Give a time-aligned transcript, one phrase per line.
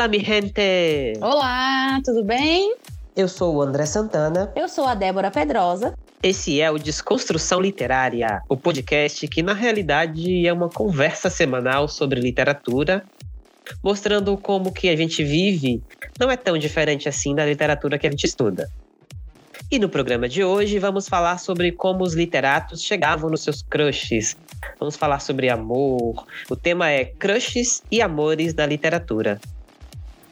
[0.00, 1.12] Olá, mi gente!
[1.20, 2.74] Olá, tudo bem?
[3.14, 4.50] Eu sou o André Santana.
[4.56, 5.92] Eu sou a Débora Pedrosa.
[6.22, 12.18] Esse é o Desconstrução Literária, o podcast que na realidade é uma conversa semanal sobre
[12.18, 13.04] literatura,
[13.84, 15.82] mostrando como que a gente vive
[16.18, 18.70] não é tão diferente assim da literatura que a gente estuda.
[19.70, 24.34] E no programa de hoje vamos falar sobre como os literatos chegavam nos seus crushes.
[24.78, 26.24] Vamos falar sobre amor.
[26.48, 29.38] O tema é crushes e amores da literatura.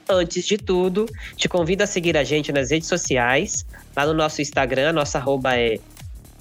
[0.08, 3.66] Antes de tudo, te convido a seguir a gente nas redes sociais.
[3.94, 5.78] Lá no nosso Instagram, nossa arroba é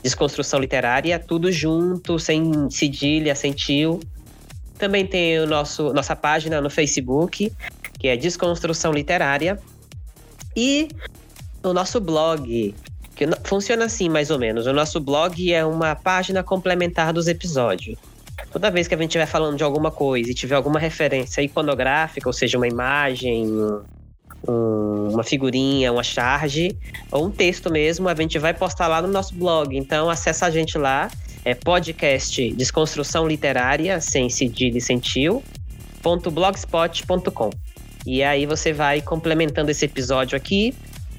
[0.02, 4.00] Desconstrução Literária, tudo junto, sem cedilha, sem tio.
[4.78, 7.52] Também tem o nosso, nossa página no Facebook,
[8.00, 9.60] que é Desconstrução Literária.
[10.56, 10.88] E
[11.62, 12.74] o nosso blog,
[13.16, 14.66] que funciona assim mais ou menos.
[14.66, 17.98] O nosso blog é uma página complementar dos episódios.
[18.52, 22.30] Toda vez que a gente estiver falando de alguma coisa e tiver alguma referência iconográfica,
[22.30, 23.48] ou seja, uma imagem,
[24.48, 26.78] um, uma figurinha, uma charge,
[27.12, 29.76] ou um texto mesmo, a gente vai postar lá no nosso blog.
[29.76, 31.10] Então, acessa a gente lá,
[31.44, 35.44] é podcast Desconstrução Literária, sem cedilha e sem tio,
[36.04, 37.50] .blogspot.com.
[38.06, 40.74] E aí você vai complementando esse episódio aqui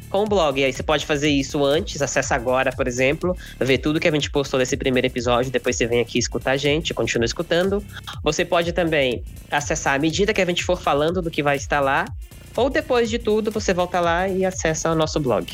[0.09, 0.61] com o blog.
[0.61, 4.11] E aí você pode fazer isso antes, acessa agora, por exemplo, ver tudo que a
[4.11, 7.85] gente postou nesse primeiro episódio, depois você vem aqui escutar a gente, continua escutando.
[8.23, 11.81] Você pode também acessar à medida que a gente for falando do que vai estar
[11.81, 12.05] lá,
[12.57, 15.49] ou depois de tudo, você volta lá e acessa o nosso blog.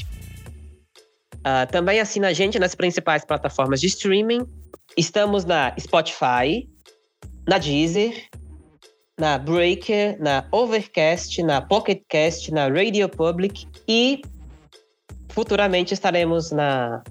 [1.44, 4.46] Uh, também assina a gente nas principais plataformas de streaming.
[4.96, 6.66] Estamos na Spotify,
[7.46, 8.14] na Deezer,
[9.18, 14.22] na Breaker, na Overcast, na Pocketcast, na Radio Public e
[15.34, 17.02] futuramente estaremos na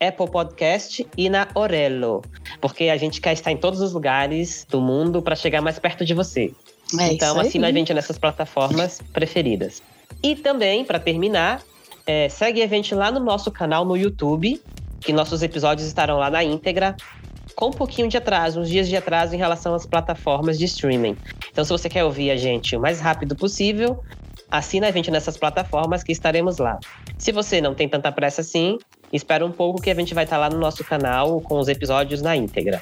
[0.00, 2.22] Apple Podcast e na Orelo,
[2.58, 6.06] porque a gente quer estar em todos os lugares do mundo para chegar mais perto
[6.06, 6.50] de você.
[6.98, 9.82] É então, assina a gente nessas plataformas preferidas.
[10.22, 11.62] E também, para terminar,
[12.06, 14.58] é, segue a gente lá no nosso canal no YouTube,
[15.00, 16.96] que nossos episódios estarão lá na íntegra,
[17.54, 21.14] com um pouquinho de atraso, uns dias de atraso em relação às plataformas de streaming.
[21.52, 24.02] Então, se você quer ouvir a gente o mais rápido possível,
[24.58, 26.78] assina a gente nessas plataformas que estaremos lá.
[27.18, 28.78] Se você não tem tanta pressa assim,
[29.12, 32.22] espera um pouco que a gente vai estar lá no nosso canal com os episódios
[32.22, 32.80] na íntegra.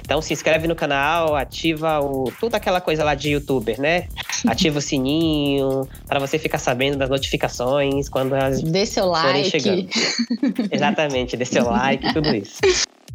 [0.00, 4.06] Então se inscreve no canal, ativa o tudo aquela coisa lá de youtuber, né?
[4.46, 9.50] Ativa o sininho para você ficar sabendo das notificações quando elas dê seu like.
[9.50, 9.88] chegando.
[10.70, 12.60] Exatamente, dê seu like, tudo isso.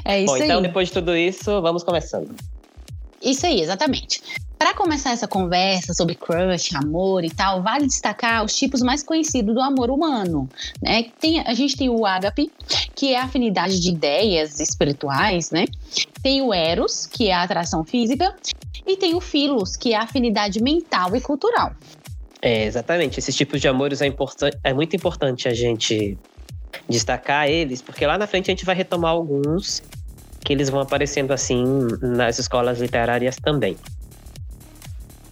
[0.03, 2.35] É isso Bom, então depois de tudo isso, vamos começando.
[3.21, 4.23] Isso aí, exatamente.
[4.59, 9.55] Para começar essa conversa sobre crush, amor e tal, vale destacar os tipos mais conhecidos
[9.55, 10.49] do amor humano.
[10.81, 11.05] Né?
[11.17, 12.51] Tem, a gente tem o ágape,
[12.93, 15.63] que é a afinidade de ideias espirituais, né?
[16.21, 18.35] Tem o eros, que é a atração física,
[18.85, 21.71] e tem o filos, que é a afinidade mental e cultural.
[22.41, 23.17] É, exatamente.
[23.17, 24.13] Esses tipos de amores é,
[24.65, 26.17] é muito importante a gente
[26.89, 29.81] destacar eles, porque lá na frente a gente vai retomar alguns
[30.43, 31.63] que eles vão aparecendo assim
[32.01, 33.77] nas escolas literárias também.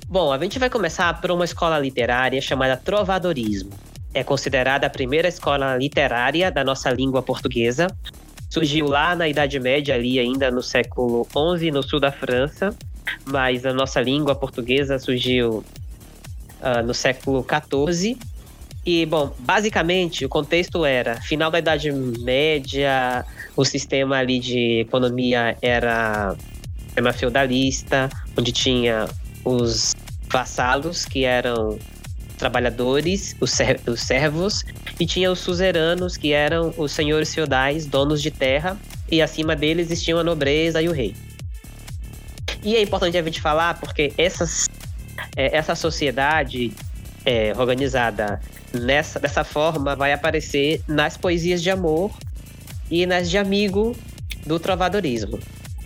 [0.09, 3.71] Bom, a gente vai começar por uma escola literária chamada Trovadorismo.
[4.13, 7.87] É considerada a primeira escola literária da nossa língua portuguesa.
[8.49, 11.27] Surgiu lá na Idade Média, ali ainda no século
[11.59, 12.73] XI, no sul da França,
[13.25, 15.57] mas a nossa língua portuguesa surgiu
[16.61, 18.17] uh, no século XIV.
[18.85, 23.25] E, bom, basicamente o contexto era final da Idade Média,
[23.57, 26.33] o sistema ali de economia era
[26.85, 29.05] sistema feudalista, onde tinha
[29.47, 29.95] os
[30.29, 31.79] vassalos, que eram
[32.37, 34.63] trabalhadores, os, os servos,
[34.99, 38.77] e tinha os suzeranos, que eram os senhores feudais, donos de terra,
[39.09, 41.15] e acima deles existiam a nobreza e o rei.
[42.63, 44.67] E é importante a gente falar porque essas,
[45.35, 46.73] é, essa sociedade
[47.25, 48.41] é, organizada
[48.73, 52.11] nessa, dessa forma vai aparecer nas poesias de amor
[52.91, 53.95] e nas de amigo
[54.45, 55.39] do trovadorismo.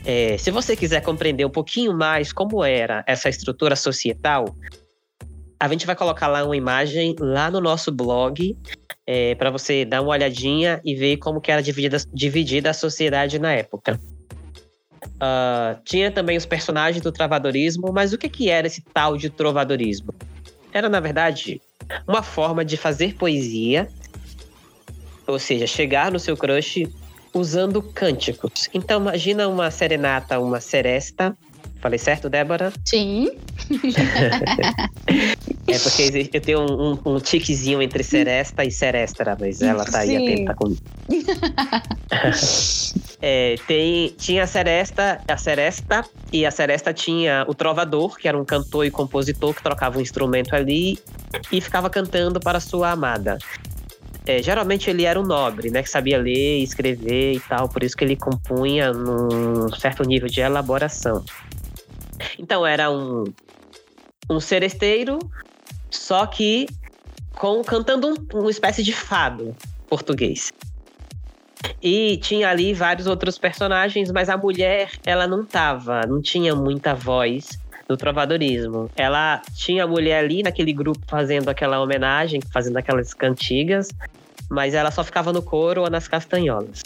[0.06, 4.56] É, se você quiser compreender um pouquinho mais como era essa estrutura societal,
[5.60, 8.58] a gente vai colocar lá uma imagem lá no nosso blog
[9.06, 13.38] é, para você dar uma olhadinha e ver como que era dividida, dividida a sociedade
[13.38, 14.00] na época.
[15.04, 19.30] Uh, tinha também os personagens do trovadorismo, mas o que, que era esse tal de
[19.30, 20.14] trovadorismo?
[20.74, 21.62] Era, na verdade,
[22.08, 23.88] uma forma de fazer poesia,
[25.28, 26.88] ou seja, chegar no seu crush
[27.34, 28.70] usando cânticos.
[28.74, 31.36] Então, imagina uma serenata, uma seresta.
[31.80, 32.72] Falei certo, Débora?
[32.86, 33.32] Sim.
[35.68, 40.02] é porque eu tenho um, um, um, tiquezinho entre seresta e serestra, mas ela tá
[40.02, 40.18] Sim.
[40.18, 40.82] aí atenta comigo.
[43.24, 48.36] É, tem, tinha a Seresta, a Seresta, e a Seresta tinha o Trovador, que era
[48.36, 50.98] um cantor e compositor que trocava um instrumento ali
[51.52, 53.38] e ficava cantando para sua amada.
[54.26, 57.98] É, geralmente ele era um nobre, né, que sabia ler, escrever e tal, por isso
[57.98, 61.26] que ele compunha num certo nível de elaboração.
[62.38, 63.24] Então era um,
[64.30, 65.18] um seresteiro,
[65.90, 66.68] só que
[67.34, 69.56] com cantando um, uma espécie de fado
[69.88, 70.52] português.
[71.82, 76.94] E tinha ali vários outros personagens, mas a mulher, ela não tava, não tinha muita
[76.94, 77.60] voz
[77.92, 78.90] no trovadorismo.
[78.96, 83.90] Ela tinha a mulher ali naquele grupo fazendo aquela homenagem, fazendo aquelas cantigas,
[84.50, 86.82] mas ela só ficava no coro ou nas castanholas.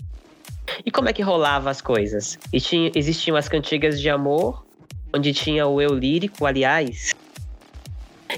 [0.84, 2.40] E como é que rolava as coisas?
[2.52, 4.66] E tinha, existiam as cantigas de amor,
[5.13, 7.13] onde tinha o eu lírico, aliás,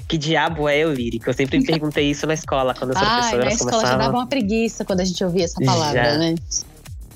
[0.06, 1.28] que diabo é eu lírico?
[1.30, 3.98] Eu sempre me perguntei isso na escola, quando as professoras na escola começavam.
[3.98, 6.18] já dava uma preguiça quando a gente ouvia essa palavra, Já.
[6.18, 6.34] né?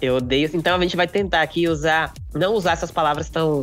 [0.01, 0.51] Eu odeio.
[0.53, 2.13] Então a gente vai tentar aqui usar.
[2.35, 3.63] Não usar essas palavras tão.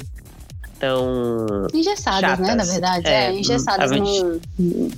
[0.79, 1.67] Tão.
[1.73, 2.55] Engessadas, né?
[2.55, 2.69] Na Chatas.
[2.71, 3.07] verdade.
[3.07, 4.23] É, É, engessadas gente-
[4.57, 4.91] no,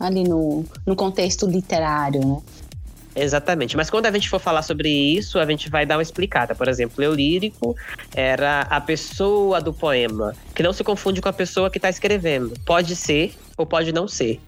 [0.00, 2.38] ali no, no contexto literário, né?
[3.16, 3.76] Exatamente.
[3.76, 6.52] Mas quando a gente for falar sobre isso, a gente vai dar uma explicada.
[6.54, 7.76] Por exemplo, eu lírico
[8.14, 12.52] era a pessoa do poema, que não se confunde com a pessoa que está escrevendo.
[12.66, 14.40] Pode ser ou pode não ser,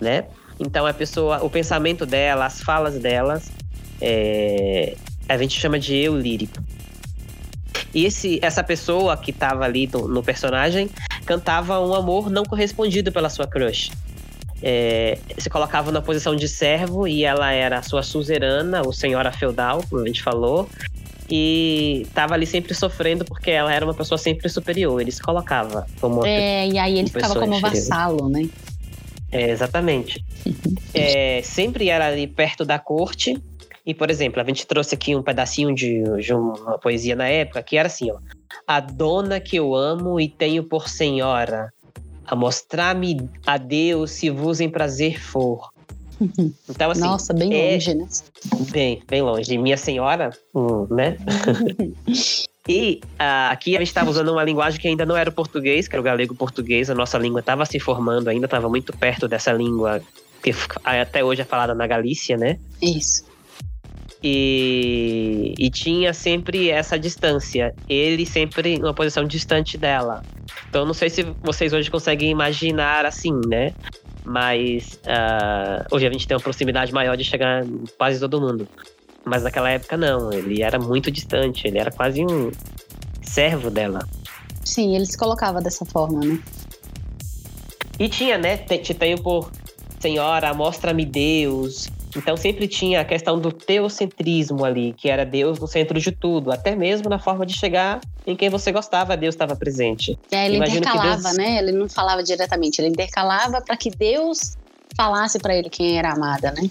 [0.00, 0.24] né?
[0.60, 3.50] Então a pessoa, o pensamento dela, as falas delas,
[4.00, 4.94] é,
[5.28, 6.62] a gente chama de eu lírico.
[7.94, 10.88] E esse, essa pessoa que estava ali no, no personagem
[11.24, 13.90] cantava um amor não correspondido pela sua crush.
[14.62, 19.32] É, se colocava na posição de servo e ela era a sua suzerana, ou senhora
[19.32, 20.68] feudal, como a gente falou,
[21.28, 25.00] e estava ali sempre sofrendo porque ela era uma pessoa sempre superior.
[25.00, 27.72] Ele se colocava como É, e aí ele ficava como inferior.
[27.72, 28.48] vassalo, né?
[29.30, 30.24] É, exatamente.
[30.94, 33.42] É, sempre era ali perto da corte.
[33.84, 37.62] E, por exemplo, a gente trouxe aqui um pedacinho de, de uma poesia na época
[37.62, 38.18] que era assim, ó.
[38.66, 41.72] A dona que eu amo e tenho por senhora,
[42.24, 45.70] a mostrar-me a Deus se vos em prazer for.
[46.68, 48.06] Então, assim, Nossa, bem é- longe, né?
[48.70, 49.58] bem, bem longe.
[49.58, 51.16] Minha senhora, hum, né?
[52.68, 55.88] e ah, aqui a gente estava usando uma linguagem que ainda não era o português,
[55.88, 56.88] que era o galego português.
[56.88, 60.00] A nossa língua estava se formando ainda, estava muito perto dessa língua
[60.42, 62.58] que até hoje é falada na Galícia, né?
[62.80, 63.24] Isso.
[64.22, 67.74] E, e tinha sempre essa distância.
[67.88, 70.22] Ele sempre numa posição distante dela.
[70.68, 73.74] Então não sei se vocês hoje conseguem imaginar assim, né?
[74.24, 77.64] Mas ah, hoje a gente tem uma proximidade maior de chegar
[77.98, 78.68] quase todo mundo.
[79.24, 82.50] Mas naquela época não, ele era muito distante, ele era quase um
[83.22, 84.06] servo dela.
[84.64, 86.38] Sim, ele se colocava dessa forma, né?
[87.98, 88.56] E tinha, né?
[88.56, 89.50] Te, te tenho por
[90.00, 91.88] senhora, mostra-me Deus.
[92.16, 96.52] Então sempre tinha a questão do teocentrismo ali, que era Deus no centro de tudo,
[96.52, 100.18] até mesmo na forma de chegar em quem você gostava, Deus estava presente.
[100.30, 101.58] É, ele Imagino intercalava, Deus- né?
[101.58, 104.56] Ele não falava diretamente, ele intercalava para que Deus
[104.96, 106.68] falasse para ele quem era amada, né?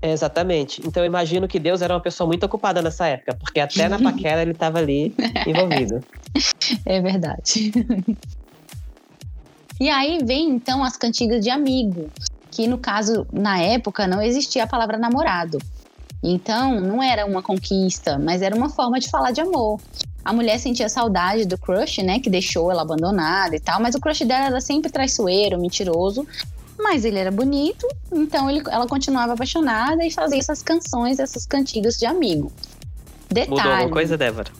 [0.00, 0.80] É, exatamente.
[0.84, 3.98] Então eu imagino que Deus era uma pessoa muito ocupada nessa época, porque até na
[3.98, 5.14] paquera ele estava ali
[5.46, 6.04] envolvido.
[6.86, 7.72] É verdade.
[9.80, 12.10] e aí vem então as cantigas de amigo,
[12.52, 15.58] que no caso, na época, não existia a palavra namorado.
[16.22, 19.80] Então, não era uma conquista, mas era uma forma de falar de amor.
[20.24, 24.00] A mulher sentia saudade do crush, né, que deixou ela abandonada e tal, mas o
[24.00, 26.24] crush dela era sempre traiçoeiro, mentiroso.
[26.78, 31.96] Mas ele era bonito, então ele- ela continuava apaixonada e fazia essas canções, essas cantigas
[31.96, 32.52] de amigo.
[33.28, 33.50] Detalhe.
[33.50, 34.50] Mudou alguma coisa, Débora?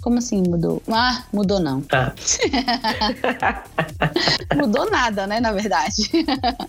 [0.00, 0.82] Como assim mudou?
[0.88, 1.82] Ah, mudou não.
[1.92, 2.12] Ah.
[4.56, 6.10] Mudou nada, né, na verdade.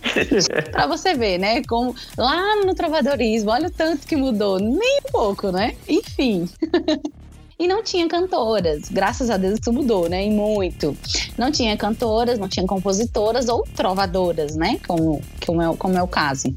[0.70, 5.10] pra você ver, né, como lá no trovadorismo, olha o tanto que mudou, nem um
[5.10, 5.74] pouco, né?
[5.88, 6.48] Enfim.
[7.58, 10.26] E não tinha cantoras, graças a Deus isso mudou, né?
[10.26, 10.96] E muito.
[11.38, 14.80] Não tinha cantoras, não tinha compositoras ou trovadoras, né?
[14.84, 16.52] Como, como, é, como é o caso.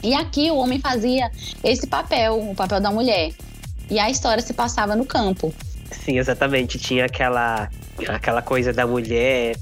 [0.00, 1.28] E aqui o homem fazia
[1.64, 3.32] esse papel, o papel da mulher.
[3.90, 5.52] E a história se passava no campo.
[5.90, 6.78] Sim, exatamente.
[6.78, 7.68] Tinha aquela,
[8.08, 9.56] aquela coisa da mulher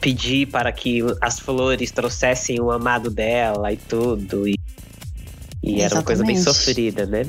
[0.00, 4.46] pedir para que as flores trouxessem o amado dela e tudo.
[4.46, 4.58] E,
[5.62, 7.22] e era uma coisa bem sofrida, né?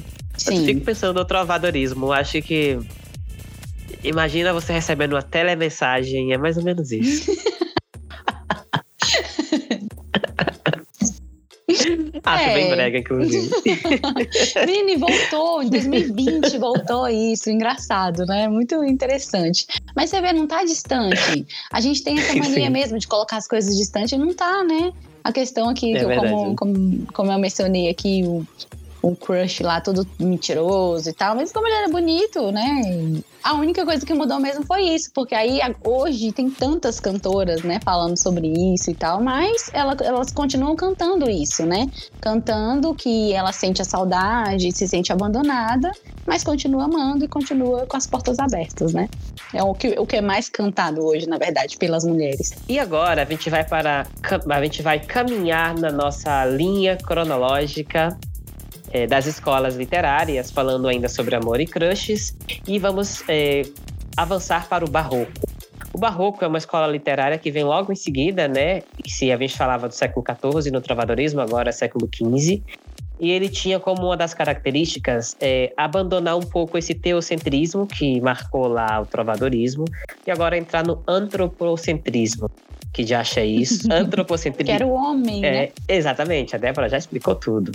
[0.45, 0.65] Eu Sim.
[0.65, 2.11] fico pensando no trovadorismo.
[2.11, 2.79] Acho que.
[4.03, 7.31] Imagina você recebendo uma telemensagem, é mais ou menos isso.
[12.23, 12.53] Acho É.
[12.53, 13.49] bem brega, inclusive.
[14.65, 18.47] Vini, voltou, em 2020 voltou isso, engraçado, né?
[18.47, 19.65] Muito interessante.
[19.95, 21.45] Mas você vê, não tá distante.
[21.71, 22.69] A gente tem essa mania Sim.
[22.69, 24.91] mesmo de colocar as coisas distantes, não tá, né?
[25.23, 28.45] A questão aqui, É que eu- como, como, como eu mencionei aqui, o,
[29.07, 33.21] um crush lá todo mentiroso e tal, mas como ele era bonito, né?
[33.43, 37.79] A única coisa que mudou mesmo foi isso, porque aí hoje tem tantas cantoras, né,
[37.83, 41.87] falando sobre isso e tal, mas ela, elas continuam cantando isso, né?
[42.19, 45.91] Cantando que ela sente a saudade, se sente abandonada,
[46.25, 49.07] mas continua amando e continua com as portas abertas, né?
[49.53, 52.53] É o que, o que é mais cantado hoje, na verdade, pelas mulheres.
[52.67, 54.05] E agora a gente vai para
[54.49, 58.17] a gente vai caminhar na nossa linha cronológica
[58.91, 62.35] é, das escolas literárias, falando ainda sobre amor e crushes,
[62.67, 63.63] e vamos é,
[64.15, 65.31] avançar para o barroco.
[65.93, 68.83] O barroco é uma escola literária que vem logo em seguida, né?
[69.07, 72.61] Se a gente falava do século XIV no trovadorismo, agora é século XV.
[73.19, 78.67] E ele tinha como uma das características é, abandonar um pouco esse teocentrismo que marcou
[78.67, 79.85] lá o trovadorismo
[80.25, 82.47] e agora entrar no antropocentrismo,
[82.93, 83.87] que já acha isso.
[83.91, 84.65] Antropocentrismo.
[84.65, 85.69] que era o homem, é, né?
[85.87, 87.71] Exatamente, a Débora já explicou tudo.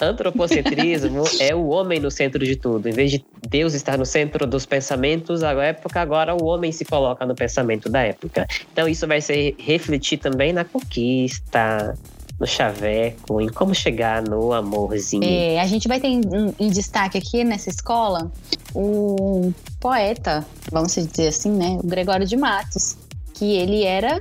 [0.00, 2.88] Antropocentrismo é o homem no centro de tudo.
[2.88, 6.84] Em vez de Deus estar no centro dos pensamentos da época, agora o homem se
[6.84, 8.46] coloca no pensamento da época.
[8.72, 11.96] Então isso vai se refletir também na conquista,
[12.38, 15.24] no chaveco, em como chegar no amorzinho.
[15.24, 16.20] É, a gente vai ter em,
[16.58, 18.30] em, destaque aqui nessa escola
[18.74, 21.78] o poeta, vamos dizer assim, né?
[21.82, 22.96] O Gregório de Matos,
[23.34, 24.20] que ele era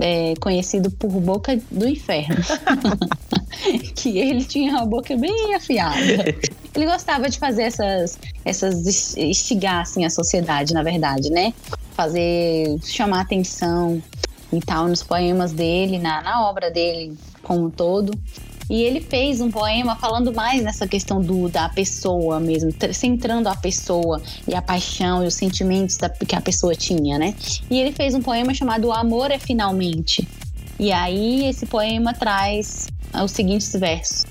[0.00, 2.36] é, conhecido por Boca do Inferno.
[3.94, 6.24] que ele tinha uma boca bem afiada.
[6.74, 11.52] Ele gostava de fazer essas, essas instigar assim, a sociedade, na verdade, né?
[11.92, 14.02] Fazer, chamar atenção
[14.52, 18.12] e tal nos poemas dele, na, na obra dele como um todo.
[18.72, 23.54] E ele fez um poema falando mais nessa questão do, da pessoa mesmo, centrando a
[23.54, 27.34] pessoa e a paixão e os sentimentos da, que a pessoa tinha, né?
[27.70, 30.26] E ele fez um poema chamado O Amor é Finalmente.
[30.80, 32.88] E aí esse poema traz
[33.22, 34.24] os seguintes versos: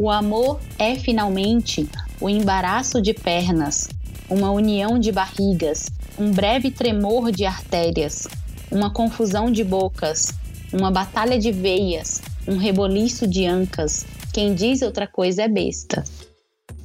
[0.00, 1.86] O amor é finalmente
[2.18, 3.90] o embaraço de pernas,
[4.30, 8.26] uma união de barrigas, um breve tremor de artérias,
[8.70, 10.32] uma confusão de bocas,
[10.72, 14.04] uma batalha de veias, um reboliço de ancas.
[14.32, 16.04] Quem diz outra coisa é besta.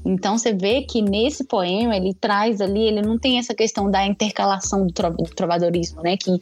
[0.06, 4.06] Então você vê que nesse poema ele traz ali, ele não tem essa questão da
[4.06, 4.94] intercalação do
[5.36, 6.16] trovadorismo, né?
[6.18, 6.40] Que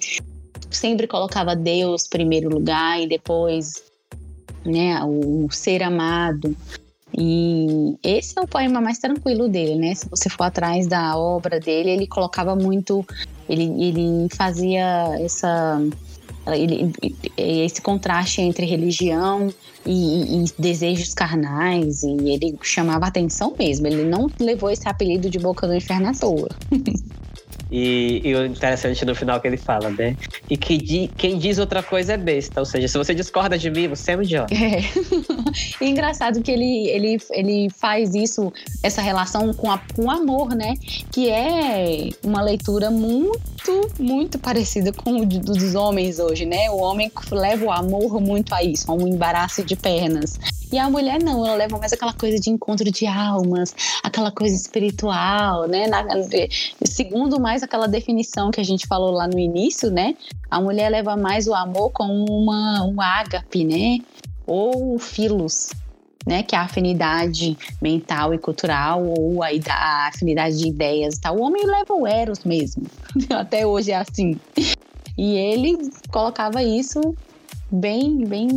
[0.69, 3.83] sempre colocava Deus primeiro lugar e depois
[4.63, 6.55] né, o ser amado.
[7.17, 9.95] E esse é o poema mais tranquilo dele, né?
[9.95, 13.05] Se você for atrás da obra dele, ele colocava muito,
[13.49, 15.81] ele, ele fazia essa
[16.55, 16.93] ele,
[17.35, 19.53] esse contraste entre religião
[19.85, 23.87] e, e, desejos carnais, e ele chamava atenção mesmo.
[23.87, 26.49] Ele não levou esse apelido de Boca do Inferno à toa.
[27.71, 30.15] E, e, o interessante no final que ele fala, né?
[30.49, 32.59] E que di, quem diz outra coisa é besta.
[32.59, 34.53] Ou seja, se você discorda de mim, você é um idiota.
[34.53, 34.81] É.
[35.83, 40.73] e engraçado que ele, ele, ele faz isso, essa relação com, a, com amor, né?
[41.11, 46.69] Que é uma leitura muito, muito parecida com o dos homens hoje, né?
[46.69, 50.39] O homem leva o amor muito a isso, a um embaraço de pernas.
[50.71, 54.53] E a mulher não, ela leva mais aquela coisa de encontro de almas, aquela coisa
[54.53, 55.87] espiritual, né?
[55.87, 56.03] Na,
[56.83, 60.15] segundo mais aquela definição que a gente falou lá no início, né?
[60.51, 63.99] A mulher leva mais o amor como uma, um ágape, né?
[64.45, 65.71] Ou o filos,
[66.25, 71.21] né, que é a afinidade mental e cultural, ou a, a, afinidade de ideias e
[71.21, 71.37] tal.
[71.37, 72.83] O homem leva o Eros mesmo.
[73.31, 74.37] Até hoje é assim.
[75.17, 75.77] E ele
[76.11, 77.15] colocava isso
[77.71, 78.49] bem, bem,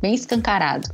[0.00, 0.88] bem escancarado.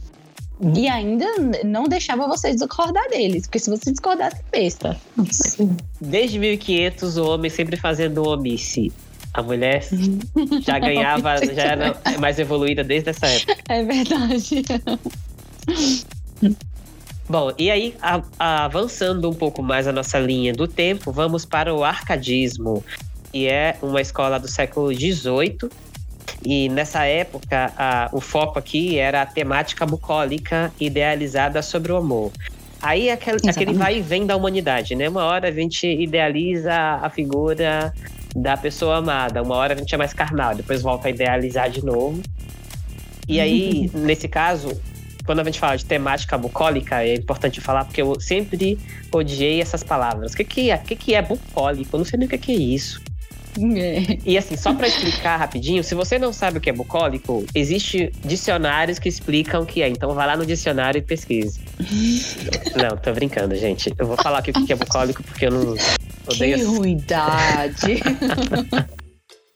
[0.74, 1.26] E ainda
[1.64, 4.96] não deixava você discordar deles, porque se você discordasse, besta.
[6.00, 8.92] Desde 1500, o homem sempre fazendo o omisse.
[9.32, 9.84] A mulher
[10.62, 13.56] já ganhava, já era mais evoluída desde essa época.
[13.68, 14.64] É verdade.
[17.28, 21.44] Bom, e aí, a, a, avançando um pouco mais a nossa linha do tempo, vamos
[21.44, 22.82] para o arcadismo,
[23.30, 25.58] que é uma escola do século XVIII,
[26.44, 32.32] e nessa época, a, o foco aqui era a temática bucólica idealizada sobre o amor.
[32.80, 35.08] Aí aquele, aquele vai e vem da humanidade, né?
[35.08, 37.92] Uma hora a gente idealiza a figura
[38.36, 41.84] da pessoa amada, uma hora a gente é mais carnal, depois volta a idealizar de
[41.84, 42.22] novo.
[43.26, 44.80] E aí, nesse caso,
[45.26, 48.78] quando a gente fala de temática bucólica, é importante falar porque eu sempre
[49.10, 50.32] odiei essas palavras.
[50.32, 50.76] O que, que é?
[50.76, 51.96] O que, que é bucólico?
[51.96, 53.02] Eu não sei nem o que, que é isso.
[53.56, 54.18] É.
[54.24, 58.12] E assim, só para explicar rapidinho, se você não sabe o que é bucólico, existe
[58.24, 59.88] dicionários que explicam o que é.
[59.88, 61.60] Então vai lá no dicionário e pesquise.
[62.76, 63.92] não, tô brincando, gente.
[63.98, 65.76] Eu vou falar aqui o que é bucólico porque eu não
[66.26, 66.58] odeio.
[66.58, 68.02] Que ruidade!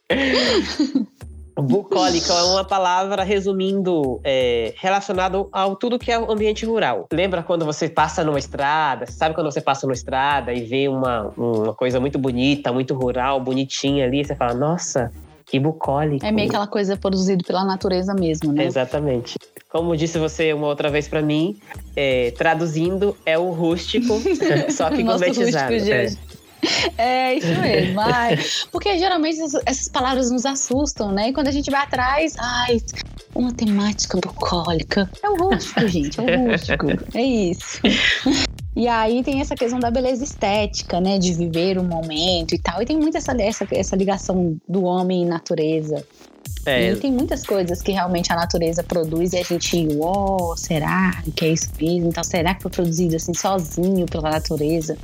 [1.57, 7.07] Bucólica é uma palavra resumindo é, relacionado ao tudo que é o ambiente rural.
[7.13, 9.07] Lembra quando você passa numa estrada?
[9.07, 13.41] Sabe quando você passa numa estrada e vê uma, uma coisa muito bonita, muito rural,
[13.41, 14.25] bonitinha ali?
[14.25, 15.13] Você fala, nossa,
[15.45, 16.25] que bucólico.
[16.25, 18.65] É meio aquela coisa produzida pela natureza mesmo, né?
[18.65, 19.37] Exatamente.
[19.69, 21.59] Como disse você uma outra vez para mim,
[21.97, 24.21] é, traduzindo é o rústico,
[24.73, 25.75] só que gourmetizado.
[25.75, 26.07] É.
[26.97, 28.01] É isso mesmo.
[28.01, 28.39] Ai,
[28.71, 31.29] porque geralmente essas palavras nos assustam, né?
[31.29, 32.81] E quando a gente vai atrás, ai,
[33.35, 35.11] uma temática bucólica.
[35.23, 36.87] É o rústico, gente, é o rústico.
[37.15, 37.81] É isso.
[38.75, 41.19] E aí tem essa questão da beleza estética, né?
[41.19, 42.81] De viver o momento e tal.
[42.81, 46.03] E tem muito essa, essa, essa ligação do homem e natureza.
[46.65, 46.93] É.
[46.93, 51.45] E tem muitas coisas que realmente a natureza produz e a gente, uou, será que
[51.45, 52.09] é isso mesmo?
[52.09, 54.97] Então, será que foi produzido assim sozinho pela natureza?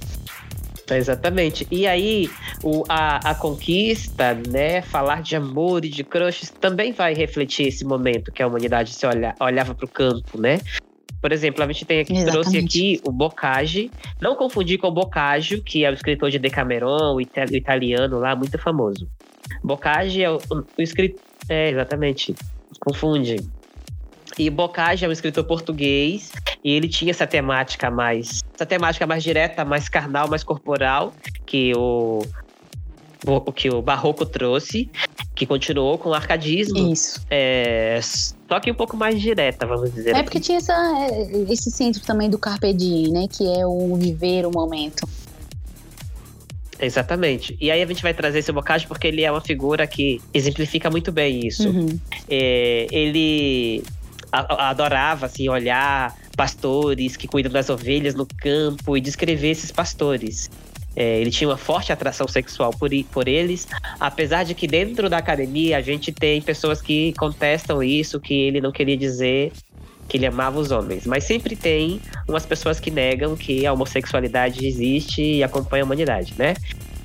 [0.97, 1.66] Exatamente.
[1.71, 2.30] E aí,
[2.62, 4.83] o, a, a conquista, né?
[4.83, 9.07] Falar de amor e de crushes também vai refletir esse momento que a humanidade se
[9.07, 10.59] olha, olhava para o campo, né?
[11.21, 13.90] Por exemplo, a gente tem aqui, trouxe aqui o Boccagi.
[14.21, 18.57] Não confundir com o Boccaccio, que é o escritor de Decameron, o, italiano lá, muito
[18.59, 19.09] famoso.
[19.62, 21.21] Boccagi é o, o escritor.
[21.49, 22.35] É, exatamente.
[22.80, 23.37] Confunde.
[24.38, 26.30] E Boccagi é um escritor português
[26.62, 31.12] e ele tinha essa temática mais, essa temática mais direta, mais carnal, mais corporal
[31.45, 32.23] que o
[33.26, 34.88] o que o barroco trouxe,
[35.35, 36.92] que continuou com o arcadismo.
[36.92, 37.21] Isso.
[37.28, 40.11] É, só que um pouco mais direta, vamos dizer.
[40.11, 40.25] É assim.
[40.25, 43.26] porque tinha essa, é, esse centro também do Carpe Diem, né?
[43.28, 45.09] Que é o viver o momento.
[46.80, 47.57] Exatamente.
[47.61, 50.88] E aí a gente vai trazer esse Bocage porque ele é uma figura que exemplifica
[50.88, 51.68] muito bem isso.
[51.68, 51.99] Uhum.
[52.28, 53.83] É, ele
[54.33, 60.51] adorava assim olhar pastores que cuidam das ovelhas no campo e descrever esses pastores.
[60.97, 63.69] É, ele tinha uma forte atração sexual por, por eles,
[64.01, 68.61] apesar de que dentro da academia a gente tem pessoas que contestam isso, que ele
[68.61, 69.53] não queria dizer
[70.09, 71.07] que ele amava os homens.
[71.07, 76.35] Mas sempre tem umas pessoas que negam que a homossexualidade existe e acompanha a humanidade,
[76.38, 76.55] né?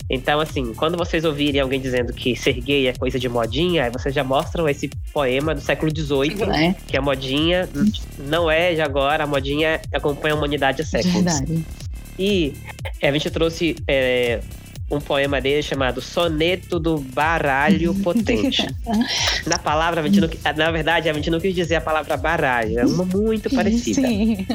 [0.09, 3.89] Então, assim, quando vocês ouvirem alguém dizendo que ser gay é coisa de modinha, aí
[3.89, 6.75] vocês já mostram esse poema do século XVIII, é.
[6.87, 7.69] que a modinha
[8.17, 11.15] não é de agora, a modinha acompanha a humanidade há séculos.
[11.15, 11.65] Verdade.
[12.17, 12.53] E
[13.01, 14.39] a gente trouxe é,
[14.91, 18.67] um poema dele chamado Soneto do Baralho Potente.
[19.45, 22.79] na palavra, a gente não, na verdade, a gente não quis dizer a palavra baralho,
[22.79, 24.07] é uma muito parecida.
[24.07, 24.45] Sim.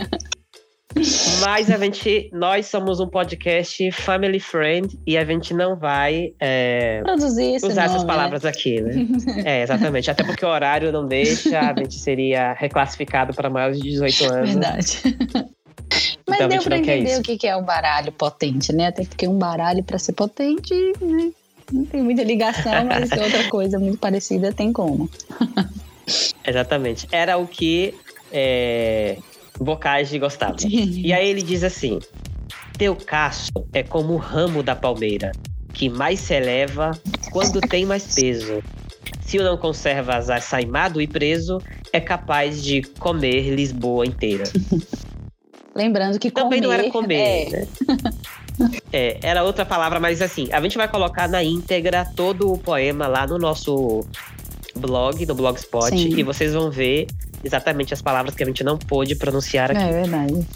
[1.40, 7.03] Mas a gente, nós somos um podcast family friend e a gente não vai é,
[7.62, 8.51] usar essas palavras né?
[8.51, 9.07] aqui, né?
[9.44, 10.11] é, exatamente.
[10.11, 14.51] Até porque o horário não deixa, a gente seria reclassificado para maiores de 18 anos.
[14.51, 15.03] Verdade.
[16.27, 18.88] Mas então, deu pra entender o que é um baralho potente, né?
[18.88, 21.31] Até porque um baralho, para ser potente, né?
[21.72, 25.09] não tem muita ligação, mas outra coisa muito parecida tem como.
[26.46, 27.07] Exatamente.
[27.12, 27.94] Era o que
[28.33, 29.18] é,
[29.64, 30.56] Bocage gostava.
[30.64, 31.98] e aí ele diz assim:
[32.76, 35.32] Teu cacho é como o ramo da palmeira,
[35.72, 36.92] que mais se eleva
[37.30, 38.62] quando tem mais peso.
[39.20, 41.60] Se o não conservas assaimado e preso,
[41.92, 44.44] é capaz de comer Lisboa inteira.
[45.74, 47.50] Lembrando que Também comer, não era comer, é.
[47.50, 47.66] né?
[48.92, 53.06] é, era outra palavra, mas assim, a gente vai colocar na íntegra todo o poema
[53.06, 54.04] lá no nosso
[54.76, 56.18] blog, no Blogspot, Sim.
[56.18, 57.06] e vocês vão ver
[57.42, 59.83] exatamente as palavras que a gente não pôde pronunciar aqui.
[59.83, 60.46] É verdade.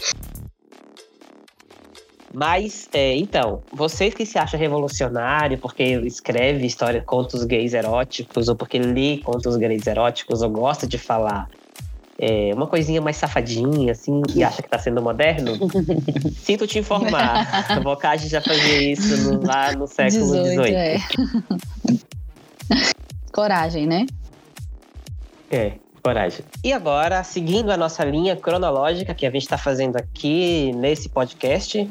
[2.33, 8.55] Mas, é, então, vocês que se acham revolucionário porque escreve história, contos gays eróticos, ou
[8.55, 11.47] porque lê contos gays eróticos, ou gosta de falar
[12.17, 15.59] é, uma coisinha mais safadinha, assim, e acha que tá sendo moderno,
[16.35, 17.47] sinto te informar.
[17.69, 20.75] A Bocage já fazia isso no, lá no século XVIII.
[20.75, 20.97] É.
[23.31, 24.07] Coragem, né?
[25.51, 26.45] É, coragem.
[26.63, 31.89] E agora, seguindo a nossa linha cronológica que a gente está fazendo aqui nesse podcast,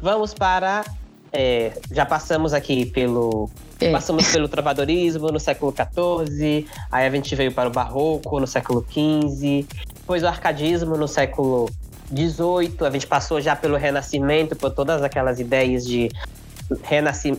[0.00, 0.84] vamos para.
[1.32, 3.90] É, já passamos aqui pelo é.
[3.90, 8.84] Passamos pelo trovadorismo no século XIV, aí a gente veio para o barroco no século
[8.90, 11.68] XV, depois o arcadismo no século
[12.08, 16.08] XVIII, a gente passou já pelo renascimento, por todas aquelas ideias de,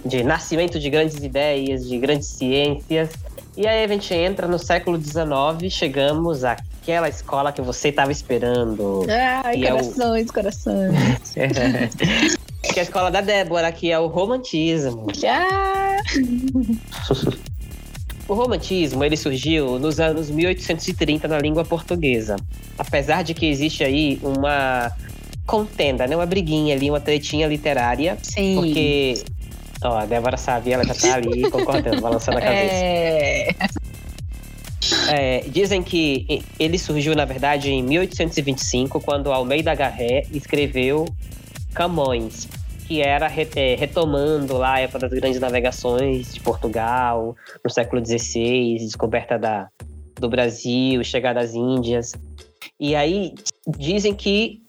[0.06, 3.10] de nascimento de grandes ideias, de grandes ciências.
[3.58, 9.04] E aí a gente entra no século XIX, chegamos àquela escola que você estava esperando.
[9.44, 10.34] Ai, corações, é o...
[10.34, 11.34] corações.
[12.62, 15.08] que é a escola da Débora, que é o romantismo.
[15.28, 15.98] Ah!
[18.30, 22.36] O romantismo ele surgiu nos anos 1830 na língua portuguesa.
[22.78, 24.92] Apesar de que existe aí uma
[25.46, 26.14] contenda, né?
[26.14, 28.18] Uma briguinha ali, uma tretinha literária.
[28.22, 28.56] Sim.
[28.56, 29.24] Porque
[29.84, 32.74] Ó, a Débora sabe, ela já tá ali concordando, balançando a cabeça.
[32.74, 33.56] É...
[35.10, 41.06] É, dizem que ele surgiu, na verdade, em 1825, quando Almeida Garré escreveu
[41.74, 42.48] Camões,
[42.88, 48.78] que era é, retomando lá a época das grandes navegações de Portugal, no século XVI,
[48.80, 49.68] descoberta da,
[50.16, 52.14] do Brasil, chegada às Índias.
[52.80, 53.34] E aí
[53.78, 54.62] dizem que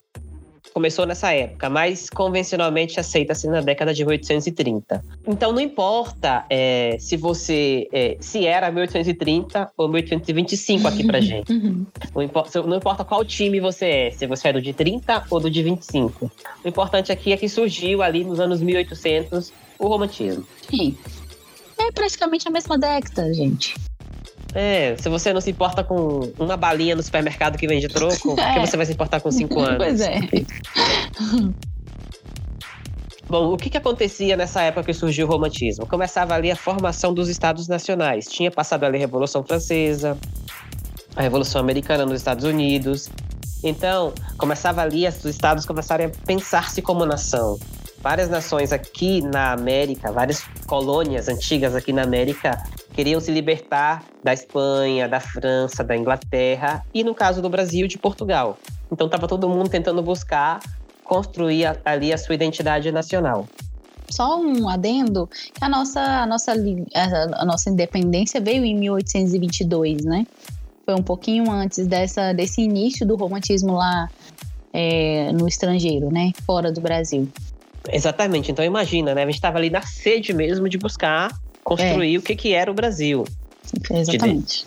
[0.78, 5.02] começou nessa época, mas convencionalmente aceita-se na década de 1830.
[5.26, 11.52] Então não importa é, se você é, se era 1830 ou 1825 aqui pra gente.
[11.52, 11.84] Uhum.
[12.14, 15.40] Não, importa, não importa qual time você é, se você é do de 30 ou
[15.40, 16.30] do de 25.
[16.64, 20.46] O importante aqui é que surgiu ali nos anos 1800 o romantismo.
[20.70, 20.96] Sim.
[21.76, 23.74] É praticamente a mesma década, gente.
[24.54, 28.52] É, se você não se importa com uma balinha no supermercado que vende troco, por
[28.54, 29.76] que você vai se importar com cinco anos?
[29.76, 30.20] Pois é.
[33.28, 35.86] Bom, o que, que acontecia nessa época que surgiu o romantismo?
[35.86, 38.24] Começava ali a formação dos estados nacionais.
[38.26, 40.16] Tinha passado ali a Revolução Francesa,
[41.14, 43.10] a Revolução Americana nos Estados Unidos.
[43.62, 47.58] Então, começava ali, os estados começarem a pensar-se como nação.
[48.00, 52.62] Várias nações aqui na América, várias colônias antigas aqui na América,
[52.94, 57.98] queriam se libertar da Espanha, da França, da Inglaterra e, no caso do Brasil, de
[57.98, 58.56] Portugal.
[58.90, 60.60] Então estava todo mundo tentando buscar
[61.02, 63.48] construir ali a sua identidade nacional.
[64.10, 70.26] Só um adendo, que a nossa, a nossa, a nossa independência veio em 1822, né?
[70.84, 74.08] Foi um pouquinho antes dessa, desse início do romantismo lá
[74.72, 76.32] é, no estrangeiro, né?
[76.46, 77.28] Fora do Brasil.
[77.90, 78.50] Exatamente.
[78.50, 79.22] Então imagina, né?
[79.22, 81.32] A gente estava ali na sede mesmo de buscar
[81.64, 82.18] construir é.
[82.18, 83.24] o que, que era o Brasil.
[83.90, 84.66] Exatamente.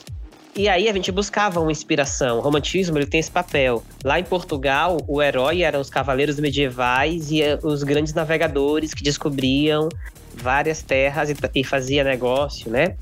[0.55, 2.39] E aí a gente buscava uma inspiração.
[2.39, 3.83] O romantismo ele tem esse papel.
[4.03, 9.01] Lá em Portugal, o herói eram os cavaleiros medievais e eh, os grandes navegadores que
[9.01, 9.87] descobriam
[10.35, 12.95] várias terras e, e fazia negócio, né?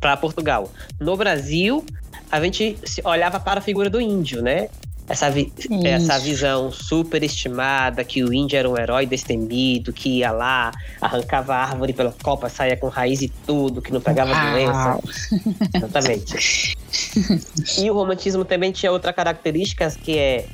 [0.00, 0.70] Para Portugal.
[0.98, 1.84] No Brasil,
[2.30, 4.68] a gente olhava para a figura do índio, né?
[5.08, 5.52] Essa, vi
[5.84, 11.54] essa visão super estimada que o índio era um herói destemido, que ia lá, arrancava
[11.54, 14.52] a árvore pela copa, saía com raiz e tudo, que não pegava Uau.
[14.52, 15.00] doença.
[15.74, 16.76] Exatamente.
[17.78, 20.46] e o romantismo também tinha outra característica que é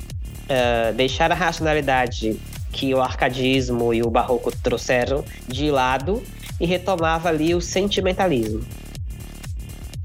[0.49, 2.39] uh, deixar a racionalidade
[2.71, 6.23] que o arcadismo e o barroco trouxeram de lado
[6.59, 8.63] e retomava ali o sentimentalismo.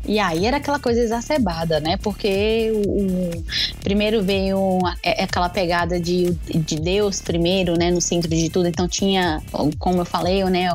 [0.06, 1.96] E aí era aquela coisa exacerbada, né?
[1.98, 3.44] Porque o, o
[3.80, 7.90] primeiro veio é, é aquela pegada de, de Deus primeiro, né?
[7.90, 8.66] No centro de tudo.
[8.66, 9.42] Então tinha,
[9.78, 10.70] como eu falei, né?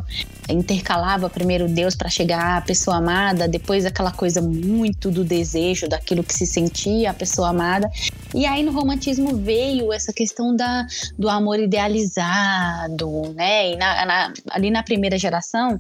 [0.54, 6.24] intercalava primeiro Deus para chegar à pessoa amada, depois aquela coisa muito do desejo, daquilo
[6.24, 7.90] que se sentia a pessoa amada.
[8.34, 10.86] E aí no romantismo veio essa questão da,
[11.18, 13.72] do amor idealizado, né?
[13.72, 15.80] E na, na, ali na primeira geração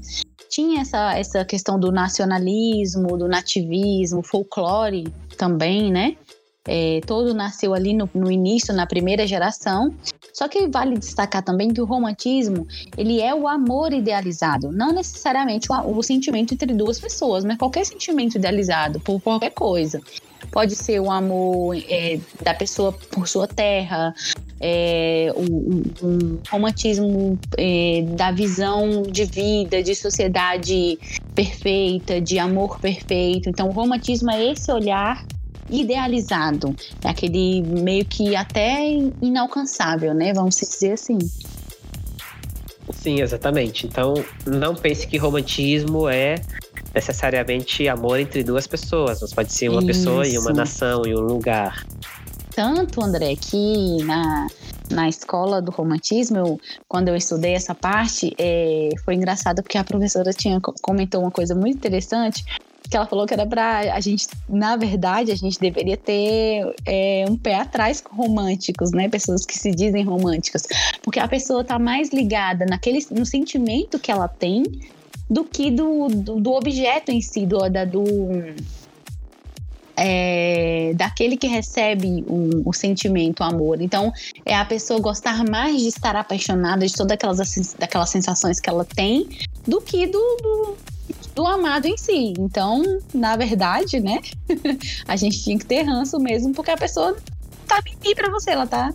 [0.55, 5.03] tinha essa, essa questão do nacionalismo, do nativismo, folclore
[5.37, 6.15] também, né?
[6.65, 9.93] É, todo nasceu ali no, no, início, na primeira geração.
[10.33, 12.65] Só que vale destacar também que o romantismo
[12.97, 17.85] ele é o amor idealizado, não necessariamente o, o sentimento entre duas pessoas, mas qualquer
[17.85, 20.01] sentimento idealizado por qualquer coisa.
[20.51, 24.15] Pode ser o amor é, da pessoa por sua terra,
[24.59, 30.97] é, um, um, romantismo é, da visão de vida, de sociedade
[31.33, 33.49] perfeita, de amor perfeito.
[33.49, 35.25] Então, o romantismo é esse olhar
[35.69, 38.87] idealizado, é aquele meio que até
[39.21, 40.31] inalcançável, né?
[40.33, 41.17] Vamos dizer assim.
[42.93, 43.87] Sim, exatamente.
[43.87, 44.13] Então,
[44.45, 46.35] não pense que romantismo é
[46.93, 49.87] necessariamente amor entre duas pessoas, mas pode ser uma Isso.
[49.87, 51.85] pessoa e uma nação e um lugar.
[52.55, 54.47] Tanto, André, que na,
[54.89, 59.83] na escola do romantismo, eu, quando eu estudei essa parte, é, foi engraçado porque a
[59.83, 62.45] professora tinha comentou uma coisa muito interessante,
[62.89, 67.25] que ela falou que era para a gente, na verdade, a gente deveria ter é,
[67.27, 69.09] um pé atrás com românticos, né?
[69.09, 70.63] Pessoas que se dizem românticas,
[71.03, 74.63] porque a pessoa tá mais ligada naquele, no sentimento que ela tem
[75.29, 78.05] do que do, do, do objeto em si, do, da, do
[79.97, 83.81] é, daquele que recebe o, o, sentimento, o amor.
[83.81, 84.11] Então,
[84.45, 88.85] é a pessoa gostar mais de estar apaixonada de todas aquelas, daquelas sensações que ela
[88.85, 89.27] tem
[89.65, 90.77] do que do, do,
[91.33, 92.33] do amado em si.
[92.37, 94.19] Então, na verdade, né,
[95.07, 97.15] a gente tinha que ter ranço mesmo, porque a pessoa
[97.67, 98.93] tá mimimi pra você, ela tá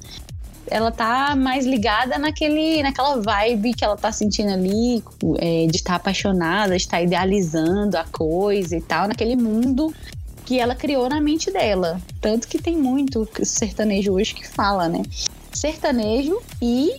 [0.71, 5.03] ela tá mais ligada naquele, naquela vibe que ela tá sentindo ali,
[5.39, 9.93] é, de estar tá apaixonada, de estar tá idealizando a coisa e tal, naquele mundo
[10.51, 12.03] que ela criou na mente dela.
[12.21, 15.01] Tanto que tem muito sertanejo hoje que fala, né?
[15.53, 16.99] Sertanejo e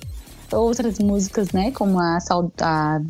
[0.54, 1.70] outras músicas, né?
[1.72, 2.18] Como a,
[2.62, 3.02] a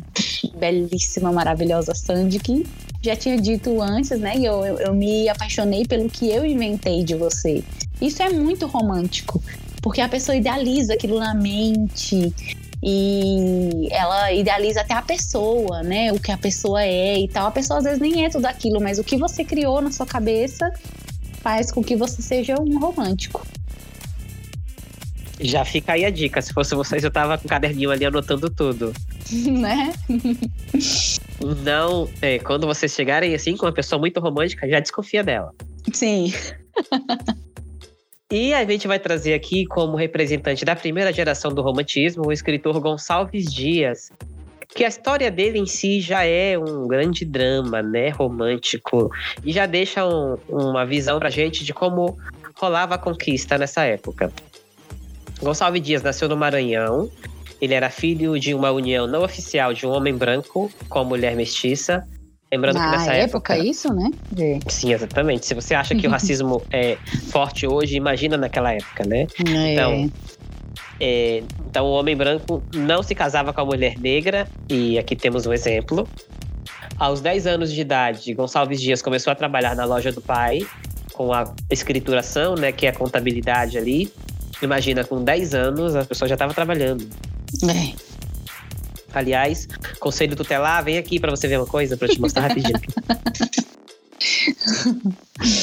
[0.56, 2.66] belíssima, maravilhosa Sandy, que
[3.00, 4.34] já tinha dito antes, né?
[4.36, 7.62] Eu, eu, eu me apaixonei pelo que eu inventei de você.
[8.00, 9.40] Isso é muito romântico,
[9.80, 12.34] porque a pessoa idealiza aquilo na mente
[12.82, 16.12] e ela idealiza até a pessoa, né?
[16.12, 17.46] O que a pessoa é e tal.
[17.46, 20.04] A pessoa às vezes nem é tudo aquilo, mas o que você criou na sua
[20.04, 20.72] cabeça
[21.40, 23.46] faz com que você seja um romântico.
[25.40, 26.42] Já fica aí a dica.
[26.42, 28.92] Se fosse vocês, eu tava com o caderninho ali anotando tudo.
[29.30, 29.92] né?
[31.64, 35.52] Não, é, quando vocês chegarem assim com uma pessoa muito romântica, já desconfia dela.
[35.92, 36.32] Sim.
[38.32, 42.80] E a gente vai trazer aqui como representante da primeira geração do romantismo o escritor
[42.80, 44.10] Gonçalves Dias,
[44.74, 49.10] que a história dele em si já é um grande drama, né, romântico,
[49.44, 52.18] e já deixa um, uma visão pra gente de como
[52.56, 54.32] rolava a conquista nessa época.
[55.42, 57.10] Gonçalves Dias nasceu no Maranhão.
[57.60, 61.36] Ele era filho de uma união não oficial de um homem branco com uma mulher
[61.36, 62.08] mestiça.
[62.52, 63.66] Lembrando Na que nessa época, época.
[63.66, 64.10] isso, né?
[64.30, 64.60] De...
[64.68, 65.46] Sim, exatamente.
[65.46, 66.98] Se você acha que o racismo é
[67.30, 69.26] forte hoje, imagina naquela época, né?
[69.48, 69.72] É.
[69.72, 70.10] Então,
[71.00, 75.46] é, então, o homem branco não se casava com a mulher negra, e aqui temos
[75.46, 76.06] um exemplo.
[76.98, 80.60] Aos 10 anos de idade, Gonçalves Dias começou a trabalhar na loja do pai,
[81.14, 84.12] com a escrituração, né, que é a contabilidade ali.
[84.60, 87.08] Imagina, com 10 anos, a pessoa já estava trabalhando.
[87.64, 88.11] É.
[89.12, 89.68] Aliás,
[90.00, 92.78] conselho tutelar, vem aqui para você ver uma coisa, para te mostrar rapidinho.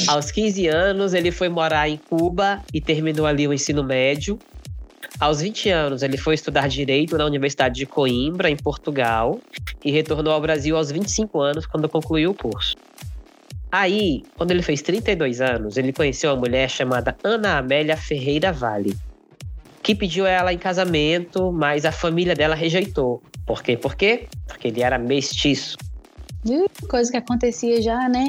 [0.06, 4.38] Aos 15 anos, ele foi morar em Cuba e terminou ali o ensino médio.
[5.18, 9.40] Aos 20 anos, ele foi estudar direito na Universidade de Coimbra, em Portugal,
[9.84, 12.76] e retornou ao Brasil aos 25 anos, quando concluiu o curso.
[13.70, 18.96] Aí, quando ele fez 32 anos, ele conheceu uma mulher chamada Ana Amélia Ferreira Vale,
[19.82, 23.22] que pediu ela em casamento, mas a família dela rejeitou.
[23.46, 23.76] Por quê?
[23.76, 24.26] Por quê?
[24.46, 25.76] Porque ele era mestiço.
[26.88, 28.26] Coisa que acontecia já, né?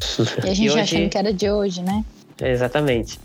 [0.44, 2.04] E a gente E hoje- achando que era de hoje, né?
[2.40, 3.18] Exatamente.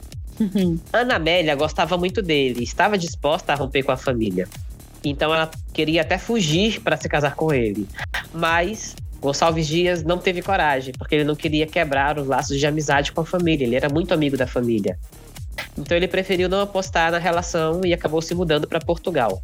[0.91, 4.47] Ana Amélia gostava muito dele, estava disposta a romper com a família.
[5.03, 7.87] Então ela queria até fugir para se casar com ele.
[8.33, 13.11] Mas Gonçalves Dias não teve coragem, porque ele não queria quebrar os laços de amizade
[13.11, 13.65] com a família.
[13.65, 14.97] Ele era muito amigo da família.
[15.77, 19.41] Então ele preferiu não apostar na relação e acabou se mudando para Portugal.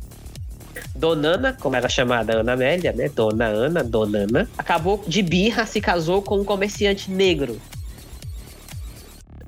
[0.95, 3.09] Dona Ana, como era chamada Ana Amélia, né?
[3.09, 7.59] Dona Ana, Dona Ana, acabou de birra, se casou com um comerciante negro.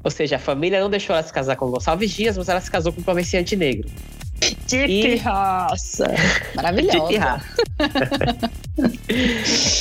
[0.03, 2.71] Ou seja, a família não deixou ela se casar com Gonçalves Dias, mas ela se
[2.71, 3.87] casou com um comerciante negro.
[4.67, 6.05] De E- pirraça!
[6.55, 6.99] Maravilhosa.
[6.99, 7.45] De pirrar.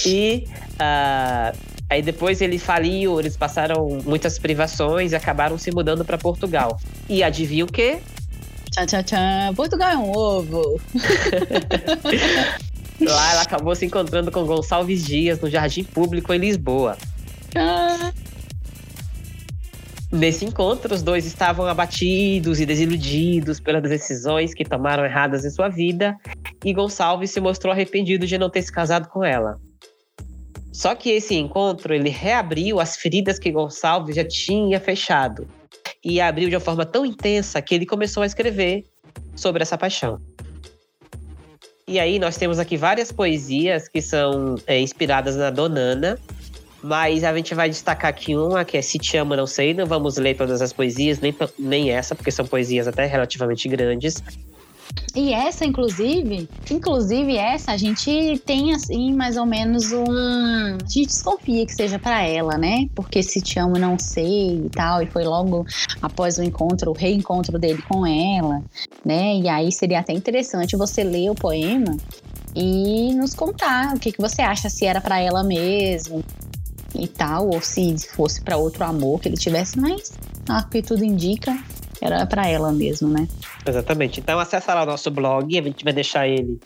[0.05, 0.47] e
[0.79, 1.53] ah,
[1.91, 6.79] aí depois ele faliu, eles passaram muitas privações e acabaram se mudando para Portugal.
[7.09, 7.99] E adivinha o quê?
[8.71, 9.55] Tchau, tchau, tchau.
[9.57, 10.81] Portugal é um ovo.
[13.01, 16.97] Lá ela acabou se encontrando com Gonçalves Dias no Jardim Público em Lisboa.
[17.57, 18.13] Ah,
[20.13, 25.69] Nesse encontro, os dois estavam abatidos e desiludidos pelas decisões que tomaram erradas em sua
[25.69, 26.17] vida,
[26.65, 29.61] e Gonçalves se mostrou arrependido de não ter se casado com ela.
[30.73, 35.49] Só que esse encontro ele reabriu as feridas que Gonçalves já tinha fechado,
[36.05, 38.85] e abriu de uma forma tão intensa que ele começou a escrever
[39.37, 40.21] sobre essa paixão.
[41.87, 46.19] E aí nós temos aqui várias poesias que são é, inspiradas na Donana,
[46.83, 49.75] mas a gente vai destacar aqui uma que é Se Te Amo Não Sei.
[49.75, 54.23] Não vamos ler todas as poesias, nem, nem essa, porque são poesias até relativamente grandes.
[55.15, 60.05] E essa, inclusive, inclusive essa, a gente tem assim mais ou menos um.
[60.05, 62.87] A gente desconfia que seja pra ela, né?
[62.95, 65.03] Porque se te amo, não sei e tal.
[65.03, 65.67] E foi logo
[66.01, 68.63] após o encontro, o reencontro dele com ela,
[69.05, 69.37] né?
[69.37, 71.97] E aí seria até interessante você ler o poema
[72.55, 76.23] e nos contar o que, que você acha, se era pra ela mesmo
[76.95, 80.13] e tal, ou se fosse pra outro amor que ele tivesse, mas
[80.49, 81.57] o que tudo indica
[82.01, 83.29] era pra ela mesmo, né?
[83.67, 84.21] Exatamente.
[84.21, 86.61] Então acessa lá o nosso blog, a gente vai deixar ele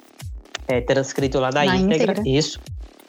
[0.68, 2.12] é, transcrito lá na, Na íntegra.
[2.12, 2.22] íntegra.
[2.28, 2.60] Isso.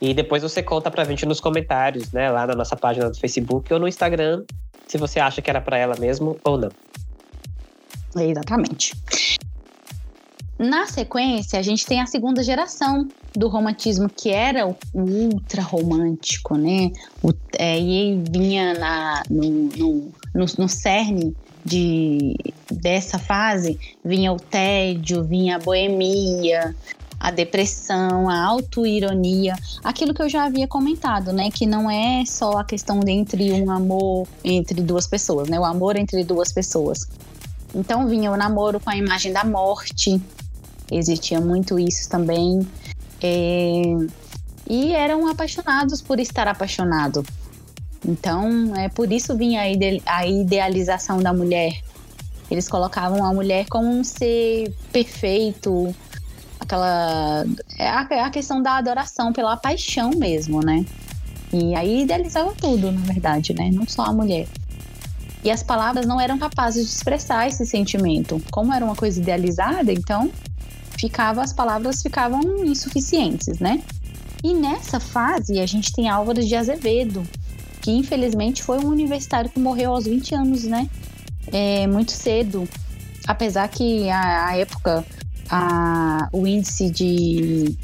[0.01, 2.29] E depois você conta pra gente nos comentários, né?
[2.29, 4.43] Lá na nossa página do Facebook ou no Instagram,
[4.87, 6.69] se você acha que era pra ela mesmo ou não.
[8.17, 8.93] Exatamente.
[10.57, 16.55] Na sequência, a gente tem a segunda geração do romantismo, que era o ultra romântico,
[16.55, 16.91] né?
[17.21, 22.35] O, é, e vinha na, no, no, no, no cerne de,
[22.71, 26.75] dessa fase, vinha o tédio, vinha a boemia,
[27.19, 31.49] a depressão, a autoironia, aquilo que eu já havia comentado, né?
[31.49, 35.59] Que não é só a questão de entre um amor entre duas pessoas, né?
[35.59, 37.07] O amor entre duas pessoas.
[37.73, 40.21] Então vinha o namoro com a imagem da morte,
[40.91, 42.65] existia muito isso também.
[43.21, 43.81] É,
[44.69, 47.25] e eram apaixonados por estar apaixonado.
[48.07, 51.81] Então, é por isso vinha a, ide a idealização da mulher.
[52.49, 55.93] Eles colocavam a mulher como um ser perfeito,
[56.59, 57.45] aquela
[57.77, 60.85] é a, é a questão da adoração pela paixão mesmo, né?
[61.51, 63.71] E aí idealizavam tudo, na verdade, né?
[63.71, 64.47] Não só a mulher.
[65.43, 68.41] E as palavras não eram capazes de expressar esse sentimento.
[68.51, 70.31] Como era uma coisa idealizada, então
[70.97, 73.81] ficava as palavras ficavam insuficientes, né?
[74.43, 77.25] E nessa fase a gente tem Álvaro de Azevedo,
[77.85, 80.89] que infelizmente foi um universitário que morreu aos 20 anos, né?
[81.53, 82.67] É, muito cedo.
[83.27, 85.05] Apesar que a, a época
[85.47, 87.77] a, o índice de,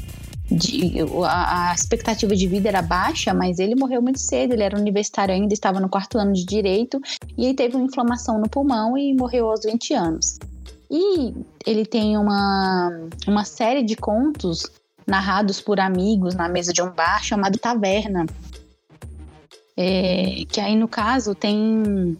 [0.50, 4.54] de a, a, expectativa de vida era baixa, mas ele morreu muito cedo.
[4.54, 7.00] Ele era universitário ainda, estava no quarto ano de direito
[7.38, 10.36] e ele teve uma inflamação no pulmão e morreu aos 20 anos.
[10.90, 11.32] E
[11.64, 12.90] ele tem uma,
[13.28, 14.68] uma série de contos
[15.06, 18.26] narrados por amigos na mesa de um bar chamado Taverna.
[19.76, 22.16] É, que aí no caso tem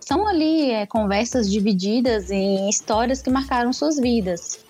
[0.00, 4.60] são ali é, conversas divididas em histórias que marcaram suas vidas.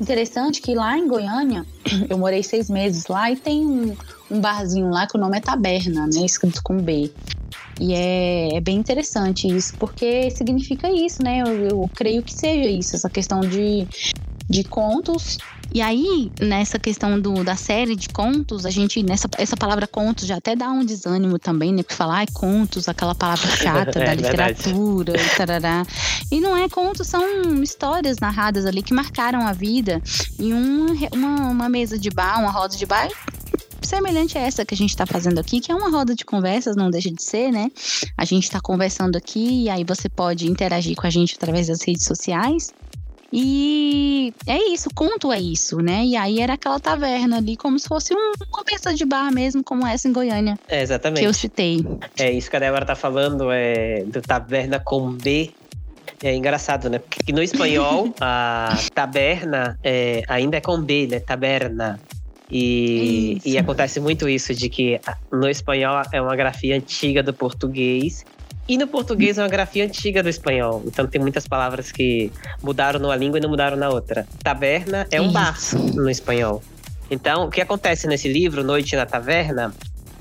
[0.00, 1.66] Interessante que lá em Goiânia,
[2.08, 3.96] eu morei seis meses lá e tem um,
[4.30, 6.24] um barzinho lá que o nome é Taberna, né?
[6.24, 7.10] Escrito com B.
[7.80, 11.40] E é, é, bem interessante isso, porque significa isso, né?
[11.40, 13.88] Eu, eu creio que seja isso, essa questão de,
[14.48, 15.38] de contos
[15.72, 20.26] e aí, nessa questão do, da série de contos, a gente, nessa essa palavra contos
[20.26, 21.82] já até dá um desânimo também, né?
[21.82, 25.86] Porque falar, ai, contos, aquela palavra chata é, da literatura e tarará.
[26.30, 30.02] E não é contos, são histórias narradas ali que marcaram a vida
[30.38, 33.08] em um, uma, uma mesa de bar, uma roda de bar
[33.80, 36.76] semelhante a essa que a gente está fazendo aqui, que é uma roda de conversas,
[36.76, 37.70] não deixa de ser, né?
[38.16, 41.82] A gente está conversando aqui e aí você pode interagir com a gente através das
[41.82, 42.72] redes sociais.
[43.32, 46.04] E é isso, conto é isso, né?
[46.04, 49.62] E aí era aquela taverna ali, como se fosse um, uma mesa de bar mesmo,
[49.62, 50.58] como essa em Goiânia.
[50.68, 51.20] É, exatamente.
[51.20, 51.86] Que eu citei.
[52.18, 55.50] É isso que a Débora tá falando, é do taverna com B.
[56.22, 56.98] É engraçado, né?
[56.98, 61.20] Porque no espanhol, a taberna é, ainda é com B, né?
[61.20, 62.00] Taberna.
[62.50, 68.24] E, e, acontece muito isso, de que no espanhol é uma grafia antiga do português
[68.70, 70.80] e no português é uma grafia antiga do espanhol.
[70.86, 72.30] Então tem muitas palavras que
[72.62, 74.28] mudaram numa língua e não mudaram na outra.
[74.44, 75.58] Taberna é um bar
[75.92, 76.62] no espanhol.
[77.10, 79.74] Então, o que acontece nesse livro, Noite na Taverna,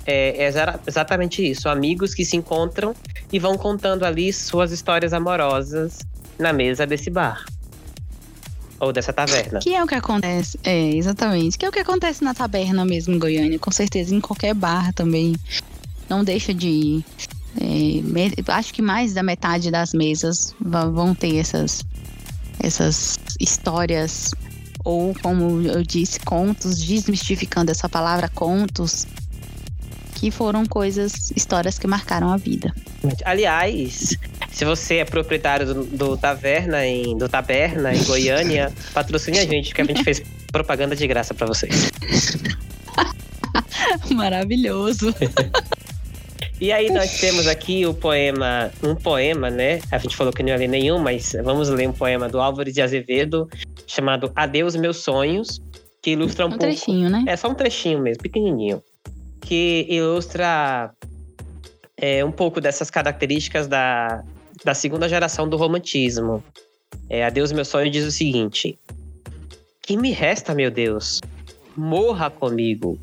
[0.04, 0.52] é, é
[0.88, 1.70] exatamente isso.
[1.70, 2.96] Amigos que se encontram
[3.32, 6.00] e vão contando ali suas histórias amorosas
[6.40, 7.46] na mesa desse bar.
[8.80, 9.60] Ou dessa taverna.
[9.60, 10.60] Que é o que acontece.
[10.64, 11.56] É, exatamente.
[11.56, 13.60] Que é o que acontece na taberna mesmo em Goiânia.
[13.60, 15.36] Com certeza, em qualquer bar também.
[16.10, 17.04] Não deixa de
[17.58, 21.84] é, acho que mais da metade das mesas vão ter essas,
[22.62, 24.32] essas histórias,
[24.84, 29.08] ou como eu disse, contos, desmistificando essa palavra contos,
[30.16, 32.74] que foram coisas, histórias que marcaram a vida.
[33.24, 34.18] Aliás,
[34.52, 39.74] se você é proprietário do, do Taverna em, do Taberna em Goiânia, patrocine a gente,
[39.74, 41.90] que a gente fez propaganda de graça para vocês.
[44.12, 45.16] Maravilhoso.
[46.62, 49.80] E aí nós temos aqui o poema, um poema, né?
[49.90, 52.74] A gente falou que não ia ler nenhum, mas vamos ler um poema do Álvares
[52.74, 53.48] de Azevedo,
[53.88, 55.62] chamado Adeus Meus Sonhos,
[56.02, 56.66] que ilustra um, um pouco...
[56.66, 57.24] trechinho, né?
[57.28, 58.84] É só um trechinho mesmo, pequenininho.
[59.40, 60.92] Que ilustra
[61.96, 64.22] é, um pouco dessas características da,
[64.66, 66.44] da segunda geração do romantismo.
[67.10, 68.78] É, Adeus Meu Sonho diz o seguinte:
[69.82, 71.22] Que me resta, meu Deus?
[71.78, 73.00] Morra comigo,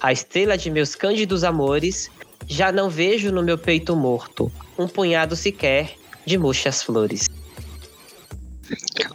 [0.00, 2.08] a estrela de meus cândidos amores
[2.50, 5.94] já não vejo no meu peito morto um punhado sequer
[6.26, 7.28] de murchas flores.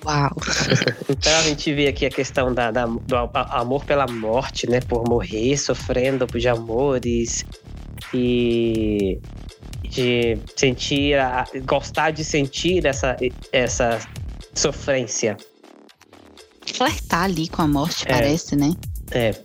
[0.06, 0.32] Uau!
[1.10, 4.80] então a gente vê aqui a questão da, da, do amor pela morte, né?
[4.80, 7.46] Por morrer, sofrendo de amores
[8.14, 9.20] e
[9.84, 11.18] de sentir,
[11.66, 13.18] gostar de sentir essa,
[13.52, 14.00] essa
[14.54, 15.36] sofrência.
[16.74, 18.74] Flertar ali com a morte, é, parece, né?
[19.12, 19.36] É,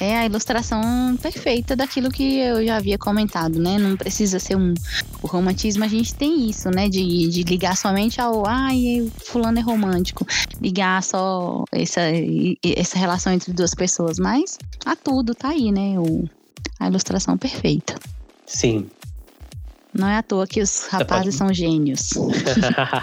[0.00, 3.78] é a ilustração perfeita daquilo que eu já havia comentado, né?
[3.78, 4.74] Não precisa ser um.
[5.22, 6.88] O romantismo a gente tem isso, né?
[6.88, 8.46] De, de ligar somente ao.
[8.46, 10.26] Ai, fulano é romântico.
[10.60, 12.00] Ligar só essa,
[12.76, 14.18] essa relação entre duas pessoas.
[14.18, 15.98] Mas a tudo tá aí, né?
[15.98, 16.28] O,
[16.78, 17.94] a ilustração perfeita.
[18.46, 18.88] Sim.
[19.92, 22.10] Não é à toa que os rapazes são gênios.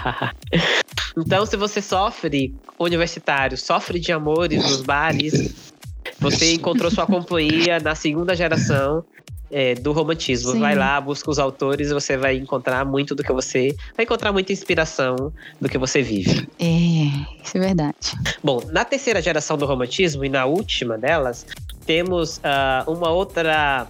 [1.17, 5.73] então, se você sofre, universitário, sofre de amores nos bares,
[6.19, 9.03] você encontrou sua companhia na segunda geração
[9.51, 10.51] é, do romantismo.
[10.51, 10.59] Sim.
[10.59, 13.75] Vai lá, busca os autores e você vai encontrar muito do que você.
[13.95, 16.47] Vai encontrar muita inspiração do que você vive.
[16.59, 17.95] É, isso é verdade.
[18.43, 21.45] Bom, na terceira geração do romantismo e na última delas,
[21.85, 23.87] temos uh, uma outra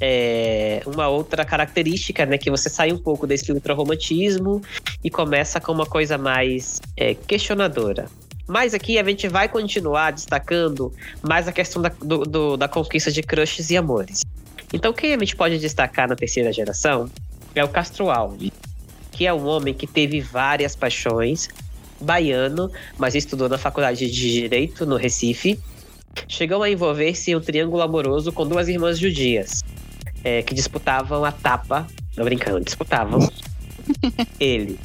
[0.00, 2.38] é, uma outra característica, né?
[2.38, 4.62] Que você sai um pouco desse ultrarromantismo
[5.02, 8.06] e começa com uma coisa mais é, questionadora.
[8.48, 10.92] Mas aqui a gente vai continuar destacando
[11.22, 14.22] mais a questão da, do, do, da conquista de crushes e amores.
[14.72, 17.10] Então, quem a gente pode destacar na terceira geração
[17.54, 18.50] é o Castro Alves,
[19.12, 21.48] que é um homem que teve várias paixões,
[22.00, 25.60] baiano, mas estudou na faculdade de Direito no Recife.
[26.26, 29.62] Chegou a envolver-se em um triângulo amoroso com duas irmãs judias,
[30.24, 31.86] é, que disputavam a tapa.
[32.16, 33.20] Não brincando, disputavam.
[34.40, 34.78] ele.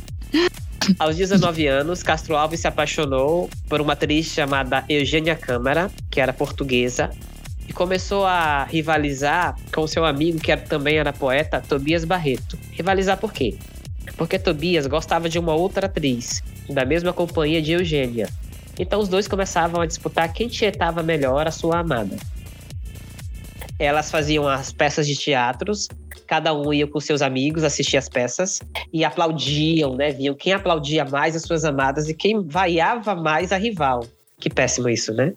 [0.99, 6.33] Aos 19 anos, Castro Alves se apaixonou por uma atriz chamada Eugênia Câmara, que era
[6.33, 7.09] portuguesa,
[7.67, 12.57] e começou a rivalizar com seu amigo, que também era poeta, Tobias Barreto.
[12.71, 13.55] Rivalizar por quê?
[14.17, 18.29] Porque Tobias gostava de uma outra atriz, da mesma companhia de Eugênia.
[18.77, 22.17] Então os dois começavam a disputar quem tietava melhor a sua amada.
[23.83, 25.89] Elas faziam as peças de teatros,
[26.25, 28.61] cada um ia com seus amigos assistir as peças
[28.93, 30.11] e aplaudiam, né?
[30.11, 34.07] Viam quem aplaudia mais as suas amadas e quem vaiava mais a rival.
[34.39, 35.33] Que péssimo isso, né?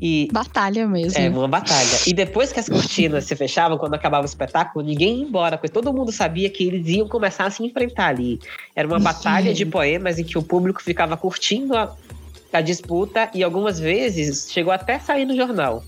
[0.00, 1.16] E batalha mesmo.
[1.16, 1.88] É, uma batalha.
[2.08, 5.72] E depois que as cortinas se fechavam, quando acabava o espetáculo, ninguém ia embora, porque
[5.72, 8.40] todo mundo sabia que eles iam começar a se enfrentar ali.
[8.74, 11.94] Era uma batalha de poemas em que o público ficava curtindo a,
[12.52, 15.84] a disputa e algumas vezes chegou até a sair no jornal.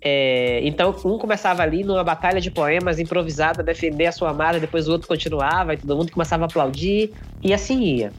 [0.00, 4.88] É, então, um começava ali numa batalha de poemas improvisada, defender a sua amada, depois
[4.88, 7.10] o outro continuava e todo mundo começava a aplaudir,
[7.42, 8.12] e assim ia.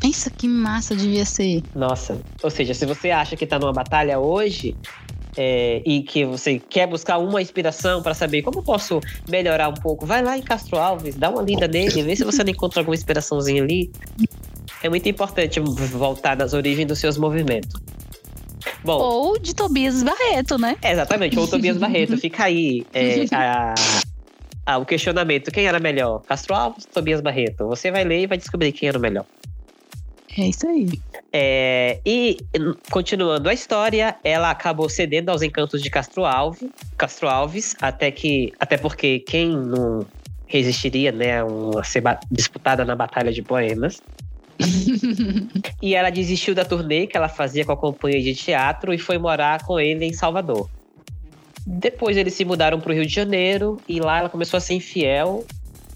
[0.00, 1.62] Pensa que massa devia ser.
[1.74, 2.20] Nossa.
[2.42, 4.76] Ou seja, se você acha que tá numa batalha hoje,
[5.36, 10.06] é, e que você quer buscar uma inspiração para saber como posso melhorar um pouco,
[10.06, 12.94] vai lá em Castro Alves, dá uma lida nele, vê se você não encontra alguma
[12.94, 13.90] inspiraçãozinha ali.
[14.82, 17.80] É muito importante voltar das origens dos seus movimentos.
[18.82, 20.76] Bom, ou de Tobias Barreto, né?
[20.82, 22.16] exatamente, ou Tobias Barreto.
[22.16, 23.74] Fica aí é, a,
[24.66, 26.22] a, o questionamento: quem era melhor?
[26.22, 27.66] Castro Alves ou Tobias Barreto?
[27.66, 29.26] Você vai ler e vai descobrir quem era o melhor.
[30.36, 30.88] É isso aí.
[31.32, 32.38] É, e
[32.90, 38.52] continuando a história, ela acabou cedendo aos encantos de Castro Alves, Castro Alves, até que,
[38.58, 40.04] até porque quem não
[40.46, 44.02] resistiria, né, a ser disputada na batalha de poemas.
[45.82, 49.18] E ela desistiu da turnê que ela fazia com a companhia de teatro e foi
[49.18, 50.68] morar com ele em Salvador.
[51.66, 54.74] Depois eles se mudaram para o Rio de Janeiro e lá ela começou a ser
[54.74, 55.44] infiel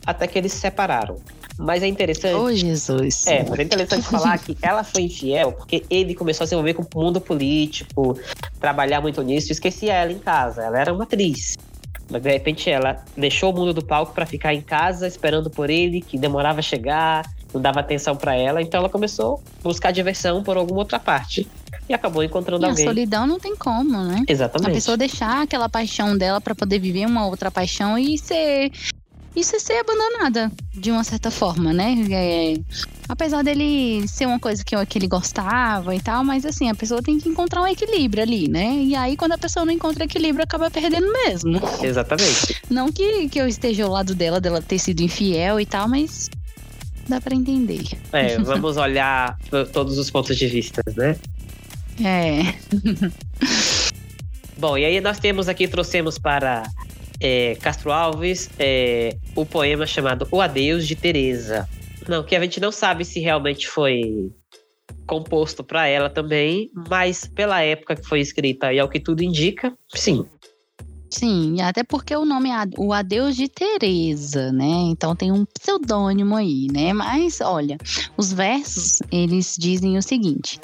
[0.06, 1.16] até que eles se separaram.
[1.58, 2.36] Mas é interessante.
[2.36, 3.26] Oh, Jesus.
[3.26, 6.74] É, mas é interessante falar que ela foi infiel porque ele começou a se envolver
[6.74, 8.18] com o mundo político,
[8.60, 10.62] trabalhar muito nisso, e esquecia ela em casa.
[10.62, 11.58] Ela era uma atriz.
[12.08, 15.68] Mas de repente ela deixou o mundo do palco para ficar em casa esperando por
[15.68, 19.90] ele, que demorava a chegar, não dava atenção para ela, então ela começou a buscar
[19.90, 21.48] diversão por alguma outra parte.
[21.88, 22.84] E acabou encontrando e alguém.
[22.84, 24.24] A solidão não tem como, né?
[24.28, 24.70] Exatamente.
[24.70, 28.70] A pessoa deixar aquela paixão dela para poder viver uma outra paixão e ser
[29.38, 31.94] isso é ser abandonada, de uma certa forma, né?
[32.10, 32.54] É,
[33.08, 37.00] apesar dele ser uma coisa que, que ele gostava e tal, mas assim, a pessoa
[37.00, 38.74] tem que encontrar um equilíbrio ali, né?
[38.82, 41.60] E aí, quando a pessoa não encontra equilíbrio, acaba perdendo mesmo.
[41.80, 42.60] Exatamente.
[42.68, 46.28] Não que, que eu esteja ao lado dela, dela ter sido infiel e tal, mas
[47.08, 47.84] dá para entender.
[48.12, 49.38] É, vamos olhar
[49.72, 51.16] todos os pontos de vista, né?
[52.04, 52.54] É.
[54.56, 56.64] Bom, e aí nós temos aqui, trouxemos para
[57.20, 61.68] é, Castro Alves é, o poema chamado O Adeus de Teresa.
[62.08, 64.32] Não, que a gente não sabe se realmente foi
[65.06, 69.72] composto para ela também, mas pela época que foi escrita e ao que tudo indica,
[69.94, 70.24] sim.
[71.10, 74.66] Sim, até porque o nome é o Adeus de Teresa, né?
[74.90, 76.92] Então tem um pseudônimo aí, né?
[76.92, 77.78] Mas olha,
[78.16, 80.60] os versos, eles dizem o seguinte: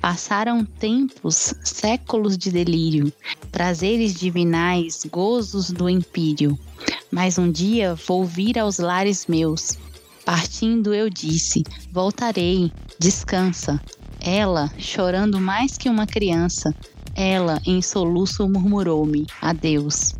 [0.00, 3.12] Passaram tempos, séculos de delírio,
[3.52, 6.58] prazeres divinais, gozos do empírio.
[7.10, 9.78] Mas um dia vou vir aos lares meus.
[10.24, 13.80] Partindo eu disse: Voltarei, descansa.
[14.20, 16.74] Ela, chorando mais que uma criança,
[17.14, 20.14] ela em soluço murmurou-me: Adeus.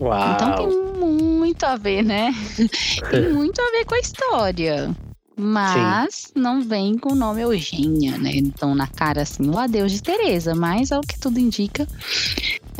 [0.00, 0.32] Uau.
[0.34, 2.34] Então tem muito a ver, né?
[3.10, 4.96] tem muito a ver com a história.
[5.36, 6.32] Mas Sim.
[6.36, 8.32] não vem com o nome Eugênia, né?
[8.34, 10.54] Então, na cara, assim, o adeus de Tereza.
[10.54, 11.88] Mas, ao que tudo indica,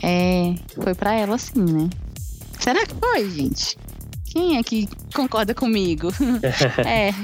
[0.03, 1.89] é, foi para ela, assim, né?
[2.59, 3.79] Será que foi, gente?
[4.27, 6.09] Quem é que concorda comigo?
[6.87, 7.15] é.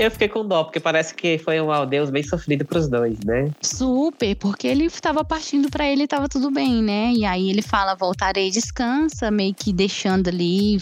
[0.00, 3.50] Eu fiquei com dó, porque parece que foi um adeus bem sofrido pros dois, né?
[3.60, 7.12] Super, porque ele estava partindo para ele tava tudo bem, né?
[7.12, 10.78] E aí ele fala, voltarei, descansa, meio que deixando ali,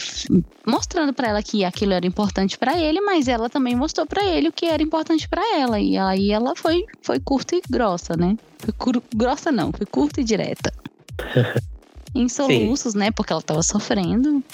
[0.65, 4.51] mostrando para ela que aquilo era importante para ele, mas ela também mostrou para ele
[4.51, 5.81] o que era importante para ela.
[5.81, 8.37] E aí ela foi, foi curta e grossa, né?
[8.61, 9.03] Foi cur...
[9.13, 10.73] grossa não, foi curta e direta.
[12.15, 12.99] em soluços, Sim.
[13.01, 13.11] né?
[13.11, 14.45] Porque ela tava sofrendo,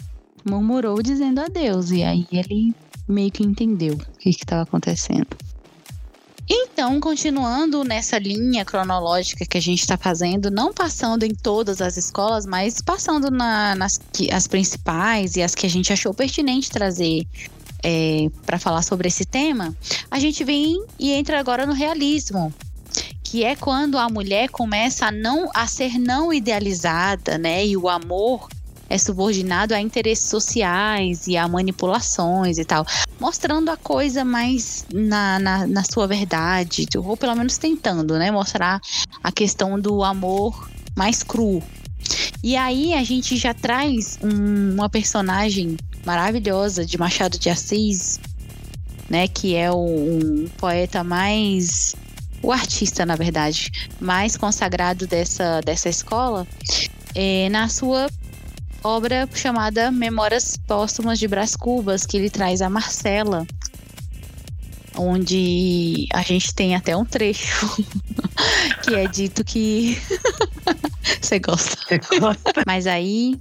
[0.43, 1.91] murmurou dizendo adeus.
[1.91, 2.75] E aí ele
[3.09, 5.29] meio que entendeu o que estava acontecendo.
[6.49, 11.97] Então, continuando nessa linha cronológica que a gente está fazendo, não passando em todas as
[11.97, 16.71] escolas, mas passando na, nas que, as principais e as que a gente achou pertinente
[16.71, 17.27] trazer
[17.83, 19.75] é, para falar sobre esse tema,
[20.11, 22.53] a gente vem e entra agora no realismo,
[23.23, 27.67] que é quando a mulher começa a não a ser não idealizada, né?
[27.67, 28.49] E o amor
[28.89, 32.87] é subordinado a interesses sociais e a manipulações e tal,
[33.19, 38.31] mostrando a coisa mais na, na, na sua verdade, ou pelo menos tentando, né?
[38.31, 38.81] Mostrar
[39.23, 41.63] a questão do amor mais cru.
[42.43, 48.21] E aí a gente já traz um, uma personagem maravilhosa de Machado de Assis,
[49.09, 49.27] né?
[49.27, 51.95] Que é o, um poeta mais
[52.43, 56.47] o artista, na verdade, mais consagrado dessa, dessa escola,
[57.15, 58.07] é, na sua
[58.85, 63.47] obra chamada Memórias Póstumas de Brás Cubas, que ele traz a Marcela,
[64.97, 67.67] onde a gente tem até um trecho
[68.85, 69.99] que é dito que
[71.21, 71.79] você gosta.
[72.67, 73.41] Mas aí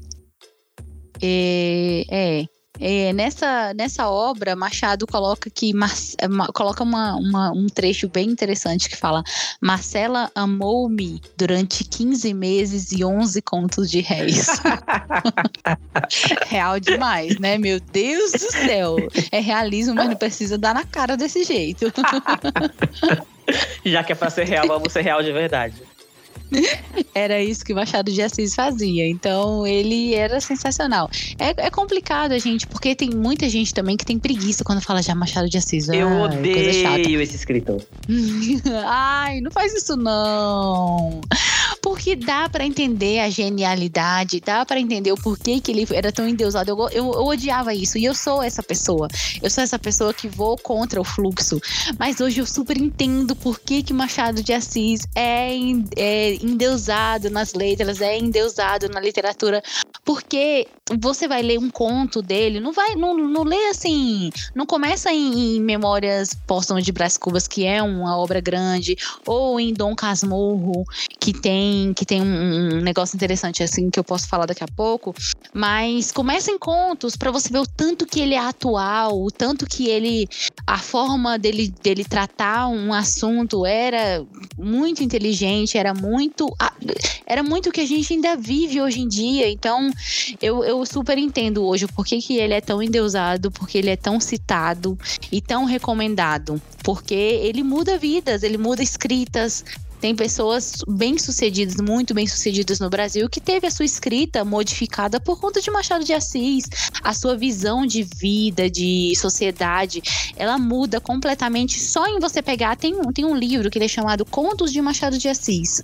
[1.22, 2.46] é, é
[2.80, 8.30] é, nessa, nessa obra, Machado coloca que Mar, é, coloca uma, uma, um trecho bem
[8.30, 9.24] interessante que fala:
[9.62, 14.48] Marcela amou-me durante 15 meses e 11 contos de réis.
[16.48, 17.58] Real demais, né?
[17.58, 18.98] Meu Deus do céu!
[19.32, 21.92] É realismo, mas não precisa dar na cara desse jeito.
[23.86, 25.76] Já que é pra ser real, vamos ser real de verdade.
[27.14, 29.08] Era isso que o Machado de Assis fazia.
[29.08, 31.10] Então, ele era sensacional.
[31.38, 35.14] É, é, complicado, gente, porque tem muita gente também que tem preguiça quando fala já
[35.14, 35.89] Machado de Assis.
[35.89, 37.82] Eu Ai, odeio esse escritor.
[38.86, 41.22] Ai, não faz isso não.
[41.84, 46.26] Porque dá para entender a genialidade, dá para entender o porquê que ele era tão
[46.26, 46.72] endeusado.
[46.72, 49.10] Eu, eu, eu, odiava isso e eu sou essa pessoa.
[49.42, 51.60] Eu sou essa pessoa que vou contra o fluxo.
[52.00, 55.52] Mas hoje eu super entendo por que, que Machado de Assis é,
[55.98, 59.62] é endeusado nas letras, é endeusado na literatura.
[60.06, 65.12] Porque você vai ler um conto dele, não vai, não, não lê assim, não começa
[65.14, 69.96] em, em Memórias Póstumas de Brás Cubas, que é uma obra grande, ou em Dom
[69.96, 70.84] Casmurro,
[71.20, 74.68] que tem, que tem um, um negócio interessante assim que eu posso falar daqui a
[74.68, 75.16] pouco,
[75.54, 79.66] mas começa em contos para você ver o tanto que ele é atual, o tanto
[79.66, 80.28] que ele
[80.68, 84.26] a forma dele dele tratar um assunto era
[84.58, 86.54] muito inteligente, era muito
[87.26, 89.50] era muito o que a gente ainda vive hoje em dia.
[89.50, 89.90] Então,
[90.42, 93.96] eu, eu super entendo hoje por que, que ele é tão endeusado, porque ele é
[93.96, 94.98] tão citado
[95.32, 96.62] e tão recomendado.
[96.84, 99.64] Porque ele muda vidas, ele muda escritas,
[100.04, 105.62] tem pessoas bem-sucedidas, muito bem-sucedidas no Brasil, que teve a sua escrita modificada por conta
[105.62, 106.66] de Machado de Assis.
[107.02, 110.04] A sua visão de vida, de sociedade,
[110.36, 112.76] ela muda completamente só em você pegar.
[112.76, 115.82] Tem um, tem um livro que ele é chamado Contos de Machado de Assis.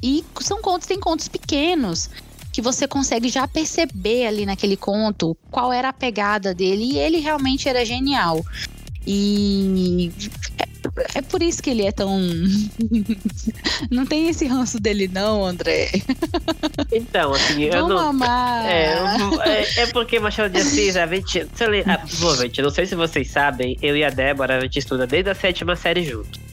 [0.00, 2.08] E são contos, tem contos pequenos
[2.52, 7.18] que você consegue já perceber ali naquele conto qual era a pegada dele e ele
[7.18, 8.44] realmente era genial.
[9.06, 10.12] E
[10.58, 12.20] é, é por isso que ele é tão.
[13.90, 15.90] não tem esse ranço dele, não, André.
[16.92, 17.98] Então, assim, eu Vamos não.
[18.10, 18.66] Amar.
[18.66, 18.94] É,
[19.44, 21.46] é, é porque Machado de Assis, a gente.
[21.54, 24.78] Se eu, ah, gente, não sei se vocês sabem, eu e a Débora, a gente
[24.78, 26.51] estuda desde a sétima série juntos.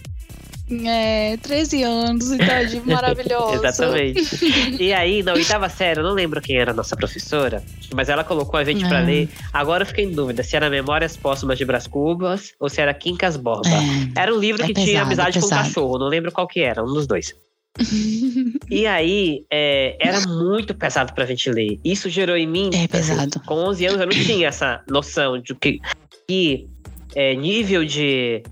[0.85, 3.55] É, 13 anos, idade maravilhosa.
[3.55, 4.75] Exatamente.
[4.79, 7.63] E aí, na oitava série, eu não lembro quem era a nossa professora,
[7.93, 8.87] mas ela colocou a gente é.
[8.87, 9.29] para ler.
[9.51, 12.93] Agora eu fiquei em dúvida se era Memórias Póstumas de Brás Cubas ou se era
[12.93, 13.67] Quincas Borba.
[13.67, 14.21] É.
[14.21, 16.59] Era um livro é que pesado, tinha amizade com o cachorro, não lembro qual que
[16.59, 17.33] era, um dos dois.
[18.69, 21.79] e aí, é, era muito pesado pra gente ler.
[21.83, 22.69] Isso gerou em mim.
[22.73, 23.21] É pesado.
[23.21, 25.79] Assim, com 11 anos eu não tinha essa noção de que,
[26.27, 26.67] que
[27.15, 28.43] é, nível de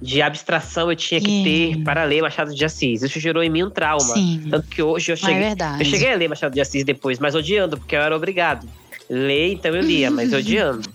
[0.00, 3.02] de abstração eu tinha que ter para ler Machado de Assis.
[3.02, 4.14] Isso gerou em mim um trauma.
[4.14, 4.46] Sim.
[4.50, 5.42] Tanto que hoje eu é cheguei.
[5.42, 8.68] É eu cheguei a ler Machado de Assis depois, mas odiando, porque eu era obrigado.
[9.08, 10.88] Ler, então eu lia, mas odiando.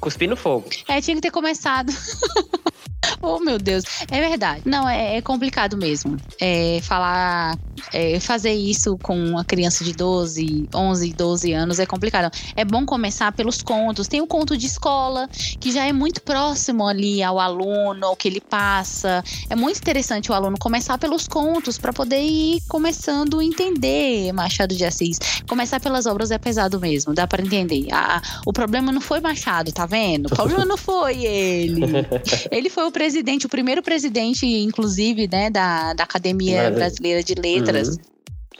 [0.00, 0.68] Cuspi no fogo.
[0.88, 1.92] É, tinha que ter começado.
[3.24, 3.84] Oh, meu Deus.
[4.10, 4.62] É verdade.
[4.64, 6.16] Não, é, é complicado mesmo.
[6.40, 7.56] É, falar,
[7.92, 12.32] é, fazer isso com uma criança de 12, 11, 12 anos é complicado.
[12.56, 14.08] É bom começar pelos contos.
[14.08, 15.28] Tem o conto de escola,
[15.60, 19.22] que já é muito próximo ali ao aluno, ao que ele passa.
[19.48, 24.74] É muito interessante o aluno começar pelos contos para poder ir começando a entender Machado
[24.74, 25.18] de Assis.
[25.48, 27.86] Começar pelas obras é pesado mesmo, dá para entender.
[27.92, 30.26] Ah, o problema não foi Machado, tá vendo?
[30.26, 31.82] O problema não foi ele.
[32.50, 37.88] Ele foi o presidente, o primeiro presidente, inclusive, né, da, da Academia Brasileira de Letras.
[37.88, 38.12] Uhum.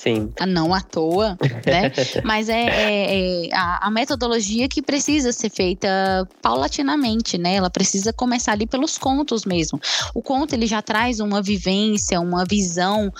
[0.02, 0.32] Sim.
[0.40, 1.92] Ah, não à toa, né?
[2.24, 5.88] Mas é, é, é a, a, metodologia que precisa ser feita
[6.40, 7.54] paulatinamente, né?
[7.54, 9.80] Ela precisa começar ali pelos contos mesmo.
[10.12, 13.12] O conto ele já traz uma vivência, uma visão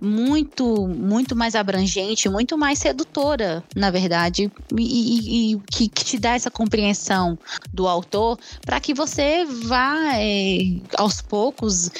[0.00, 6.18] muito, muito mais abrangente, muito mais sedutora, na verdade, e, e, e que, que, te
[6.18, 7.38] dá essa compreensão
[7.72, 10.58] do autor para que você vá é,
[10.96, 11.90] aos poucos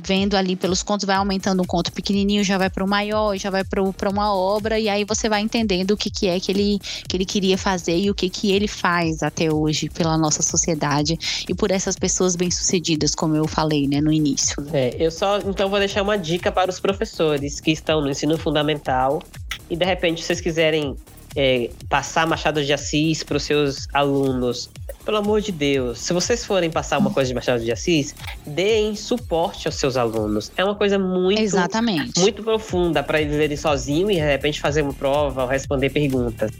[0.00, 3.50] vendo ali pelos contos, vai aumentando um conto pequenininho, já vai para o maior, já
[3.50, 6.78] vai para uma obra, e aí você vai entendendo o que, que é que ele,
[7.08, 11.18] que ele queria fazer e o que, que ele faz até hoje pela nossa sociedade
[11.48, 14.56] e por essas pessoas bem-sucedidas, como eu falei né, no início.
[14.72, 18.36] É, eu só então vou deixar uma dica para os professores que estão no ensino
[18.38, 19.22] fundamental
[19.70, 20.96] e de repente vocês quiserem
[21.36, 24.70] é, passar Machado de Assis para os seus alunos.
[25.04, 28.14] Pelo amor de Deus, se vocês forem passar uma coisa de Machado de Assis,
[28.44, 30.50] deem suporte aos seus alunos.
[30.56, 32.18] É uma coisa muito, Exatamente.
[32.18, 36.50] muito profunda para eles lerem sozinho e de repente fazer uma prova ou responder perguntas.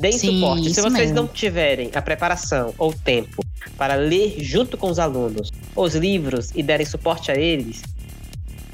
[0.00, 0.72] Deem Sim, suporte.
[0.72, 1.14] Se vocês mesmo.
[1.14, 3.44] não tiverem a preparação ou tempo
[3.76, 7.82] para ler junto com os alunos os livros e derem suporte a eles,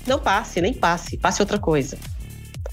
[0.07, 1.99] não passe, nem passe, passe outra coisa.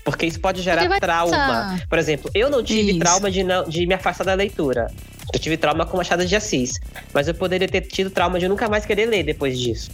[0.06, 1.32] Porque isso pode gerar trauma.
[1.32, 1.88] Passar.
[1.88, 3.00] Por exemplo, eu não tive isso.
[3.00, 4.94] trauma de, não, de me afastar da leitura.
[5.34, 6.74] Eu tive trauma com Machado de Assis.
[7.12, 9.90] Mas eu poderia ter tido trauma de nunca mais querer ler depois disso.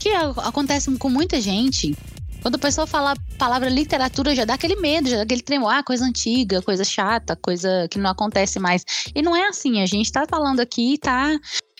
[0.00, 1.96] Que acontece com muita gente.
[2.42, 5.72] Quando a pessoa fala a palavra literatura, já dá aquele medo, já dá aquele tremor.
[5.72, 8.84] Ah, coisa antiga, coisa chata, coisa que não acontece mais.
[9.14, 9.80] E não é assim.
[9.80, 11.38] A gente tá falando aqui, tá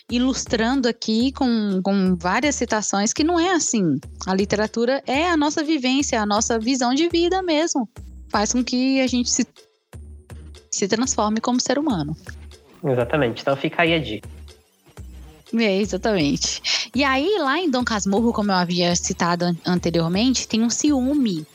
[0.09, 3.99] ilustrando aqui com, com várias citações que não é assim.
[4.25, 7.87] A literatura é a nossa vivência, a nossa visão de vida mesmo.
[8.29, 9.45] Faz com que a gente se,
[10.71, 12.15] se transforme como ser humano.
[12.83, 13.41] Exatamente.
[13.41, 14.27] Então fica aí a dica.
[15.55, 16.89] É, exatamente.
[16.95, 21.45] E aí, lá em Dom Casmurro, como eu havia citado anteriormente, tem um ciúme.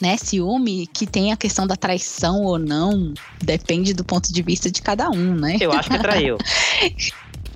[0.00, 3.12] Né, ciúme que tem a questão da traição ou não,
[3.42, 5.58] depende do ponto de vista de cada um, né?
[5.60, 6.38] Eu acho que traiu.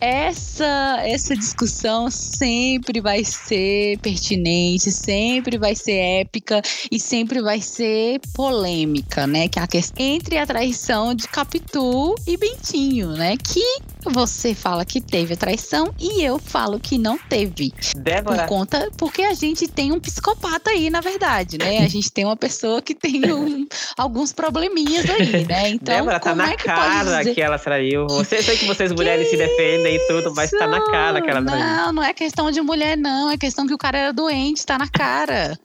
[0.00, 8.20] essa essa discussão sempre vai ser pertinente, sempre vai ser épica e sempre vai ser
[8.34, 9.48] polêmica, né?
[9.48, 13.36] Que é a questão entre a traição de Capitu e Bentinho, né?
[13.36, 13.64] Que
[14.04, 17.72] você fala que teve a traição e eu falo que não teve.
[17.96, 18.42] Débora.
[18.42, 21.78] Por conta, porque a gente tem um psicopata aí, na verdade, né?
[21.84, 23.66] A gente tem uma pessoa que tem um,
[23.96, 25.70] alguns probleminhas aí, né?
[25.70, 28.06] Então, Débora, tá na é que cara que ela traiu.
[28.08, 31.30] Você sei que vocês mulheres que se defendem e tudo, mas tá na cara que
[31.30, 31.64] ela traiu.
[31.64, 33.30] Não, não é questão de mulher, não.
[33.30, 35.58] É questão que o cara era doente, tá na cara.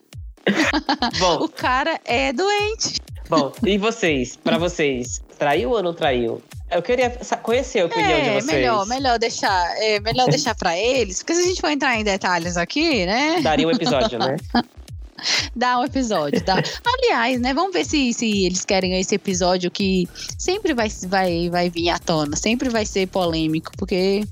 [1.20, 2.96] Bom, o cara é doente.
[3.30, 4.38] Bom, e vocês?
[4.38, 6.42] Para vocês, traiu ou não traiu?
[6.72, 7.10] Eu queria
[7.42, 8.46] conhecer a opinião é, de vocês.
[8.46, 12.04] Melhor, melhor deixar, é, melhor deixar para eles, porque se a gente for entrar em
[12.04, 13.42] detalhes aqui, né?
[13.42, 14.38] Daria um episódio, né?
[15.56, 16.62] Dá um episódio, tá?
[16.86, 17.54] Aliás, né?
[17.54, 20.08] Vamos ver se, se eles querem esse episódio que
[20.38, 24.24] sempre vai, vai, vai vir à tona, sempre vai ser polêmico, porque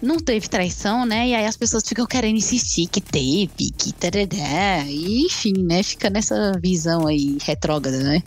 [0.00, 1.28] não teve traição, né?
[1.28, 4.84] E aí as pessoas ficam querendo insistir que teve, que tarará.
[4.88, 5.82] E, enfim, né?
[5.82, 8.22] Fica nessa visão aí retrógrada, né?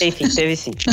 [0.00, 0.70] Enfim, teve sim.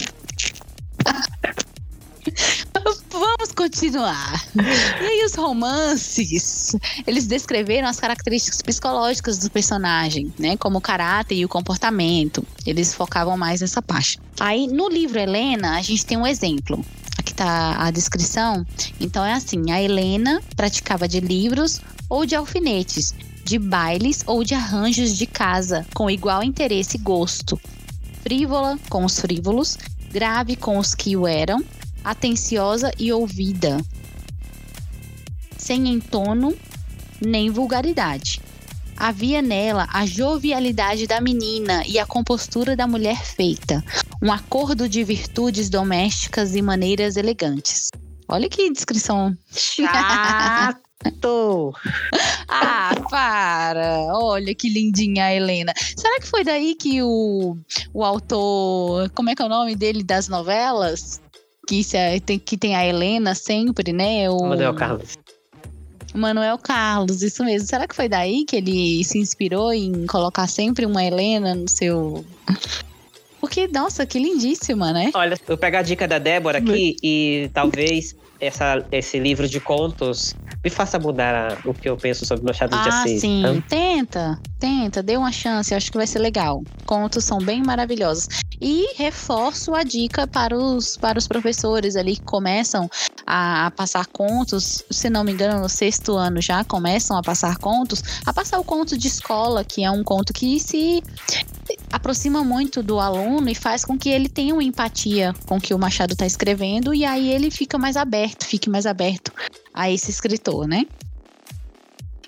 [3.23, 4.45] Vamos continuar.
[4.53, 6.75] E aí, os romances,
[7.07, 10.57] eles descreveram as características psicológicas do personagem, né?
[10.57, 12.45] Como o caráter e o comportamento.
[12.65, 14.19] Eles focavam mais nessa parte.
[14.37, 16.83] Aí, no livro Helena, a gente tem um exemplo.
[17.17, 18.67] Aqui tá a descrição.
[18.99, 23.15] Então, é assim: a Helena praticava de livros ou de alfinetes,
[23.45, 27.57] de bailes ou de arranjos de casa, com igual interesse e gosto.
[28.21, 29.77] Frívola com os frívolos,
[30.11, 31.63] grave com os que o eram,
[32.03, 33.77] atenciosa e ouvida,
[35.57, 36.55] sem entono
[37.21, 38.41] nem vulgaridade.
[38.95, 43.83] Havia nela a jovialidade da menina e a compostura da mulher feita,
[44.21, 47.89] um acordo de virtudes domésticas e maneiras elegantes.
[48.27, 49.35] Olha que descrição.
[49.51, 50.81] Chato!
[52.47, 54.07] ah, para!
[54.13, 55.73] Olha que lindinha a Helena.
[55.97, 57.57] Será que foi daí que o,
[57.93, 59.09] o autor.
[59.11, 61.19] Como é que é o nome dele das novelas?
[61.67, 64.29] Que, se, tem, que tem a Helena sempre, né?
[64.29, 65.17] O Manuel Carlos.
[66.13, 67.67] Manuel Carlos, isso mesmo.
[67.67, 72.23] Será que foi daí que ele se inspirou em colocar sempre uma Helena no seu.
[73.41, 75.11] Porque, nossa, que lindíssima, né?
[75.13, 80.35] Olha, eu pego a dica da Débora aqui e talvez essa, esse livro de contos
[80.63, 83.17] me faça mudar o que eu penso sobre Machado de ah, Assis.
[83.17, 83.39] Ah, sim.
[83.39, 83.61] Então.
[83.61, 86.63] Tenta, tenta, dê uma chance, acho que vai ser legal.
[86.85, 88.27] Contos são bem maravilhosos.
[88.61, 92.89] E reforço a dica para os, para os professores ali que começam
[93.25, 97.57] a, a passar contos, se não me engano, no sexto ano já começam a passar
[97.57, 101.03] contos, a passar o conto de escola, que é um conto que se
[101.91, 105.73] aproxima muito do aluno e faz com que ele tenha uma empatia com o que
[105.73, 109.31] o Machado está escrevendo e aí ele fica mais aberto, fique mais aberto
[109.73, 110.85] a esse escritor, né?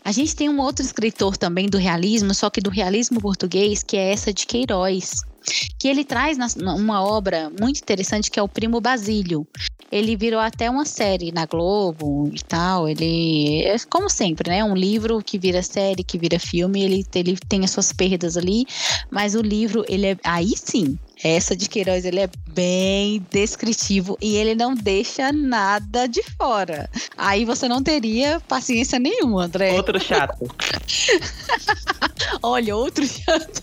[0.04, 3.98] A gente tem um outro escritor também do realismo, só que do realismo português, que
[3.98, 5.22] é essa de Queiroz,
[5.80, 9.48] que ele traz uma obra muito interessante que é o Primo Basílio.
[9.96, 12.90] Ele virou até uma série na Globo e tal.
[12.90, 14.62] Ele, é como sempre, né?
[14.62, 18.66] Um livro que vira série, que vira filme, ele, ele tem as suas perdas ali,
[19.10, 20.18] mas o livro, ele é.
[20.22, 26.22] Aí sim, essa de Queiroz, ele é bem descritivo e ele não deixa nada de
[26.38, 26.90] fora.
[27.18, 29.72] Aí você não teria paciência nenhuma, André.
[29.78, 30.46] Outro chato.
[32.44, 33.62] Olha, outro chato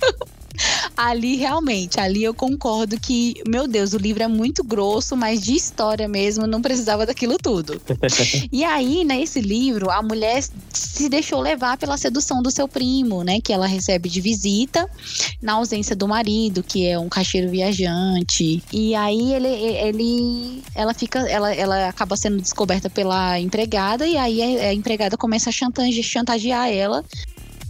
[0.96, 5.54] ali realmente, ali eu concordo que, meu Deus, o livro é muito grosso, mas de
[5.54, 7.80] história mesmo, não precisava daquilo tudo.
[8.52, 10.42] e aí, nesse livro, a mulher
[10.72, 13.40] se deixou levar pela sedução do seu primo, né?
[13.40, 14.88] Que ela recebe de visita
[15.40, 18.62] na ausência do marido, que é um caixeiro viajante.
[18.72, 24.58] E aí ele, ele ela fica, ela, ela acaba sendo descoberta pela empregada, e aí
[24.58, 27.04] a, a empregada começa a chantagear ela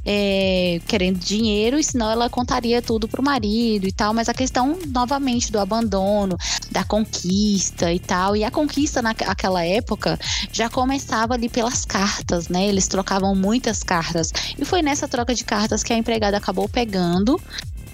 [0.05, 4.13] é, querendo dinheiro, e senão ela contaria tudo pro marido e tal.
[4.13, 6.37] Mas a questão, novamente, do abandono,
[6.71, 8.37] da conquista e tal.
[8.37, 10.19] E a conquista naquela época
[10.53, 12.67] já começava ali pelas cartas, né?
[12.67, 14.33] Eles trocavam muitas cartas.
[14.59, 17.41] E foi nessa troca de cartas que a empregada acabou pegando.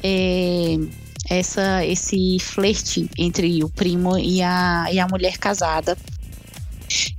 [0.03, 0.79] É,
[1.29, 5.97] essa, esse flerte entre o primo e a, e a mulher casada.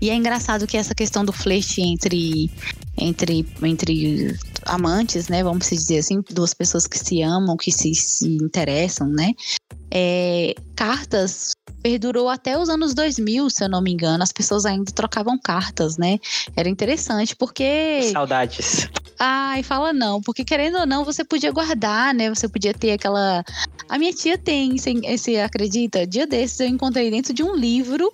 [0.02, 2.50] E é engraçado que essa questão do flerte entre,
[2.98, 5.44] entre, entre amantes, né?
[5.44, 9.34] Vamos dizer assim, duas pessoas que se amam, que se, se interessam, né?
[9.92, 11.52] É, cartas
[11.82, 14.24] perdurou até os anos 2000, se eu não me engano.
[14.24, 16.20] As pessoas ainda trocavam cartas, né?
[16.56, 18.02] Era interessante porque.
[18.12, 18.90] Saudades.
[19.18, 22.30] Ai, fala não, porque querendo ou não, você podia guardar, né?
[22.30, 23.44] Você podia ter aquela.
[23.88, 26.06] A minha tia tem, você acredita?
[26.06, 28.14] Dia desses eu encontrei dentro de um livro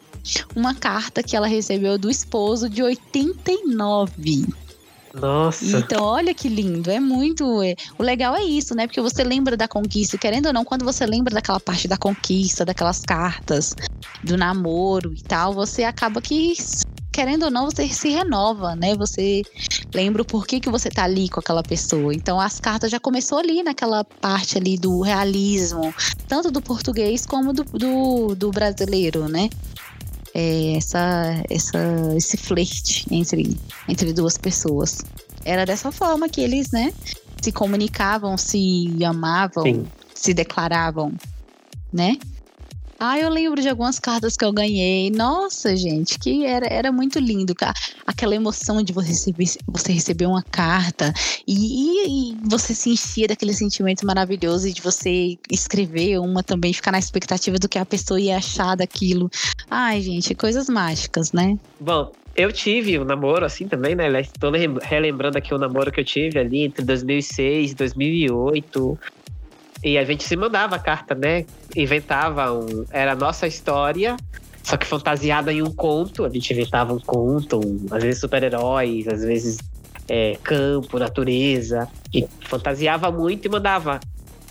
[0.56, 4.46] uma carta que ela recebeu do esposo de 89.
[5.16, 5.78] Nossa.
[5.78, 6.92] Então, olha que lindo.
[6.92, 7.62] É muito.
[7.64, 7.76] É...
[7.98, 8.86] O legal é isso, né?
[8.86, 10.18] Porque você lembra da conquista.
[10.18, 13.74] Querendo ou não, quando você lembra daquela parte da conquista, daquelas cartas,
[14.24, 16.54] do namoro e tal, você acaba que.
[17.14, 18.94] Querendo ou não, você se renova, né?
[18.96, 19.42] Você
[19.94, 22.14] lembra o porquê que você tá ali com aquela pessoa.
[22.14, 25.96] Então, as cartas já começou ali naquela parte ali do realismo,
[26.28, 29.50] tanto do português como do, do, do brasileiro, né?
[30.36, 31.80] É, essa, essa,
[32.18, 33.58] esse flerte entre,
[33.88, 35.02] entre duas pessoas.
[35.46, 36.94] Era dessa forma que eles, né,
[37.42, 39.86] se comunicavam, se amavam, Sim.
[40.14, 41.14] se declaravam,
[41.94, 42.18] né?
[43.00, 45.12] Ah, eu lembro de algumas cartas que eu ganhei.
[45.12, 47.54] Nossa, gente, que era, era muito lindo.
[48.06, 51.14] Aquela emoção de você receber, você receber uma carta
[51.48, 57.00] e, e, você se enchia daquele sentimento maravilhoso de você escrever uma também, ficar na
[57.00, 59.30] expectativa do que a pessoa ia achar daquilo.
[59.70, 61.58] Ai, gente, coisas mágicas, né?
[61.80, 64.20] Bom, eu tive um namoro assim também, né?
[64.20, 69.00] Estou relembrando aqui o namoro que eu tive ali entre 2006 e 2008.
[69.86, 71.46] E a gente se mandava carta, né?
[71.76, 72.86] Inventava um.
[72.90, 74.18] Era a nossa história,
[74.64, 76.26] só que fantasiada em um conto.
[76.26, 79.60] A gente inventava um conto, um, às vezes super-heróis, às vezes
[80.10, 81.88] é, campo, natureza.
[82.12, 84.00] E fantasiava muito e mandava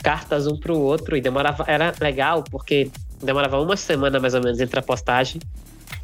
[0.05, 1.17] cartas um pro outro.
[1.17, 1.65] E demorava.
[1.67, 2.89] Era legal, porque
[3.21, 5.41] demorava uma semana mais ou menos entre a postagem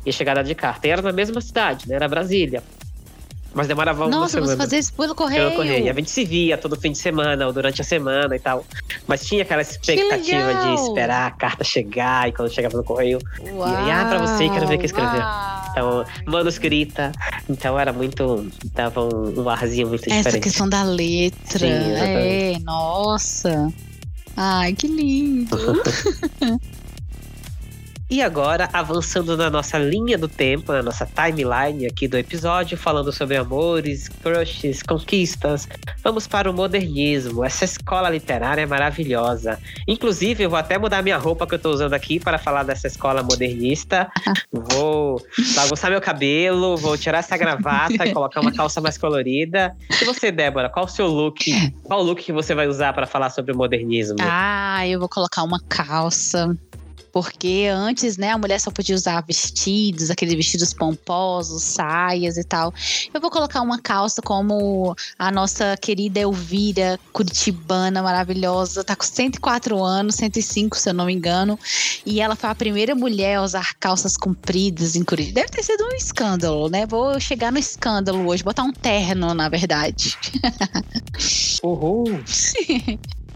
[0.05, 0.89] e a chegada de carta.
[0.89, 1.95] E era na mesma cidade, né?
[1.95, 2.65] Era Brasília.
[3.53, 4.53] Mas demorava uma Nossa, semana.
[4.53, 5.45] você fazia isso pelo correio?
[5.45, 5.91] Pelo correio.
[5.91, 8.65] A gente se via todo fim de semana ou durante a semana e tal.
[9.07, 13.87] Mas tinha aquela expectativa de esperar a carta chegar e quando chegava no correio, Uau,
[13.87, 15.23] ia ah, pra você e quero ver o que escreveu.
[15.71, 17.13] Então, manuscrita.
[17.49, 18.49] Então era muito.
[18.73, 20.29] Dava um, um arzinho muito Essa diferente.
[20.29, 21.59] Essa questão da letra.
[21.59, 23.73] Sim, é, nossa.
[24.37, 25.57] Ai, que lindo.
[28.11, 33.13] E agora, avançando na nossa linha do tempo, na nossa timeline aqui do episódio, falando
[33.13, 35.69] sobre amores, crushes, conquistas,
[36.03, 37.45] vamos para o modernismo.
[37.45, 39.61] Essa escola literária é maravilhosa.
[39.87, 42.89] Inclusive, eu vou até mudar minha roupa que eu estou usando aqui para falar dessa
[42.89, 44.11] escola modernista.
[44.53, 45.23] Vou
[45.55, 49.77] bagunçar meu cabelo, vou tirar essa gravata e colocar uma calça mais colorida.
[50.01, 51.73] E você, Débora, qual o seu look?
[51.85, 54.17] Qual o look que você vai usar para falar sobre o modernismo?
[54.21, 56.57] Ah, eu vou colocar uma calça
[57.13, 62.73] porque antes, né, a mulher só podia usar vestidos, aqueles vestidos pomposos, saias e tal.
[63.13, 69.83] Eu vou colocar uma calça como a nossa querida Elvira, curitibana, maravilhosa, tá com 104
[69.83, 71.59] anos, 105, se eu não me engano.
[72.05, 75.41] E ela foi a primeira mulher a usar calças compridas em Curitiba.
[75.41, 76.87] Deve ter sido um escândalo, né?
[76.87, 80.17] Vou chegar no escândalo hoje, botar um terno, na verdade.
[81.63, 82.21] Uhul!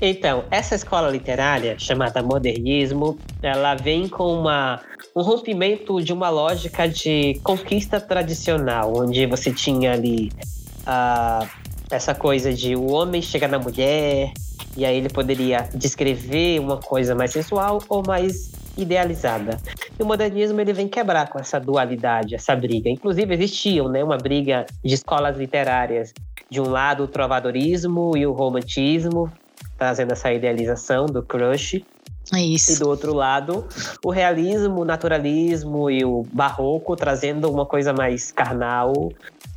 [0.00, 4.80] Então, essa escola literária, chamada modernismo, ela vem com uma,
[5.14, 10.30] um rompimento de uma lógica de conquista tradicional, onde você tinha ali
[10.82, 11.48] uh,
[11.90, 14.32] essa coisa de o homem chegar na mulher,
[14.76, 19.58] e aí ele poderia descrever uma coisa mais sensual ou mais idealizada.
[19.98, 22.88] E o modernismo ele vem quebrar com essa dualidade, essa briga.
[22.88, 26.12] Inclusive existiam, né, uma briga de escolas literárias.
[26.48, 29.30] De um lado o trovadorismo e o romantismo,
[29.78, 31.82] trazendo essa idealização do crush.
[32.34, 32.72] É isso.
[32.72, 33.66] E do outro lado,
[34.04, 39.10] o realismo, o naturalismo e o barroco trazendo uma coisa mais carnal,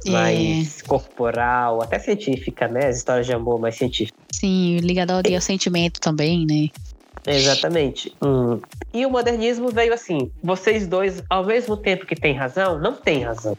[0.05, 0.11] é.
[0.11, 2.87] mais corporal, até científica, né?
[2.87, 4.17] As histórias de amor mais científicas.
[4.31, 6.69] Sim, ligado ao, ao sentimento também, né?
[7.27, 8.15] Exatamente.
[8.23, 8.59] Hum.
[8.93, 13.23] E o modernismo veio assim: vocês dois, ao mesmo tempo que têm razão, não têm
[13.23, 13.57] razão.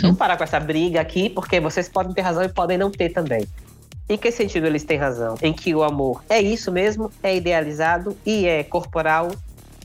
[0.00, 3.10] Vamos parar com essa briga aqui, porque vocês podem ter razão e podem não ter
[3.10, 3.46] também.
[4.08, 5.36] Em que sentido eles têm razão?
[5.42, 9.32] Em que o amor é isso mesmo, é idealizado e é corporal,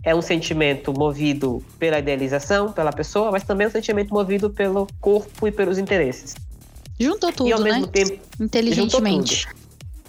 [0.04, 4.88] é um sentimento movido pela idealização, pela pessoa, mas também é um sentimento movido pelo
[5.00, 6.36] corpo e pelos interesses.
[7.00, 7.92] Juntou tudo, e ao mesmo né?
[7.92, 9.48] tempo inteligentemente.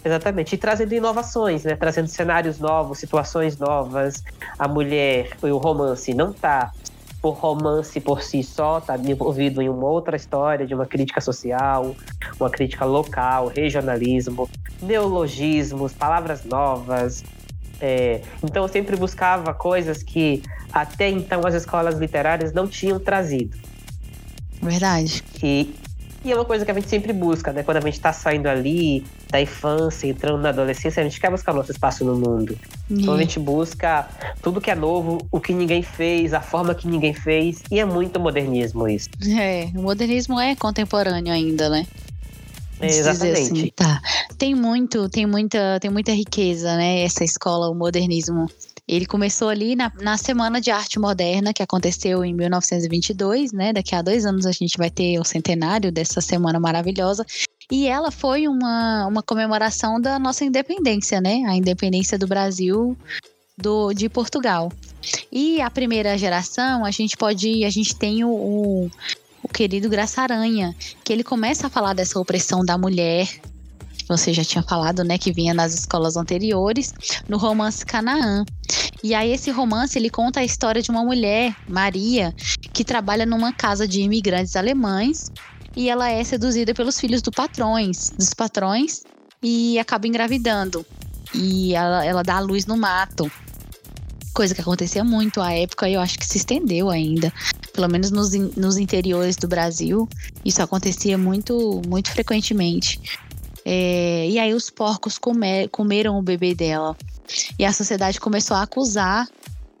[0.05, 1.75] Exatamente, e trazendo inovações, né?
[1.75, 4.21] Trazendo cenários novos, situações novas.
[4.59, 6.73] A mulher e o romance não tá
[7.23, 11.95] por romance por si só, está envolvido em uma outra história de uma crítica social,
[12.37, 14.49] uma crítica local, regionalismo,
[14.81, 17.23] neologismos, palavras novas.
[17.79, 20.43] É, então eu sempre buscava coisas que
[20.73, 23.57] até então as escolas literárias não tinham trazido.
[24.61, 25.23] Verdade.
[25.41, 25.73] E,
[26.23, 27.63] e é uma coisa que a gente sempre busca, né?
[27.63, 31.53] Quando a gente está saindo ali da infância, entrando na adolescência, a gente quer buscar
[31.53, 32.57] nosso espaço no mundo.
[32.89, 32.99] Uhum.
[32.99, 34.07] Então a gente busca
[34.41, 37.61] tudo que é novo, o que ninguém fez, a forma que ninguém fez.
[37.69, 39.09] E é muito modernismo isso.
[39.37, 41.85] É, o modernismo é contemporâneo ainda, né?
[42.79, 43.41] É, exatamente.
[43.41, 44.01] Assim, tá.
[44.37, 47.03] Tem muito, tem muita, tem muita riqueza, né?
[47.03, 48.49] Essa escola, o modernismo.
[48.87, 53.71] Ele começou ali na, na Semana de Arte Moderna, que aconteceu em 1922, né?
[53.71, 57.25] Daqui a dois anos a gente vai ter o centenário dessa semana maravilhosa.
[57.71, 61.43] E ela foi uma, uma comemoração da nossa independência, né?
[61.47, 62.97] A independência do Brasil
[63.57, 64.71] do, de Portugal.
[65.31, 67.63] E a primeira geração, a gente pode.
[67.63, 68.91] A gente tem o, o,
[69.41, 70.75] o querido Graça Aranha,
[71.05, 73.29] que ele começa a falar dessa opressão da mulher
[74.17, 76.93] você já tinha falado, né, que vinha nas escolas anteriores,
[77.27, 78.45] no romance Canaã.
[79.03, 82.33] E aí esse romance ele conta a história de uma mulher, Maria,
[82.71, 85.31] que trabalha numa casa de imigrantes alemães
[85.75, 89.03] e ela é seduzida pelos filhos do patrões, dos patrões
[89.41, 90.85] e acaba engravidando.
[91.33, 93.29] E ela, ela dá a luz no mato.
[94.33, 97.31] Coisa que acontecia muito à época e eu acho que se estendeu ainda.
[97.73, 100.07] Pelo menos nos, nos interiores do Brasil,
[100.45, 102.99] isso acontecia muito, muito frequentemente.
[103.65, 106.95] É, e aí os porcos comer, comeram o bebê dela.
[107.57, 109.27] E a sociedade começou a acusar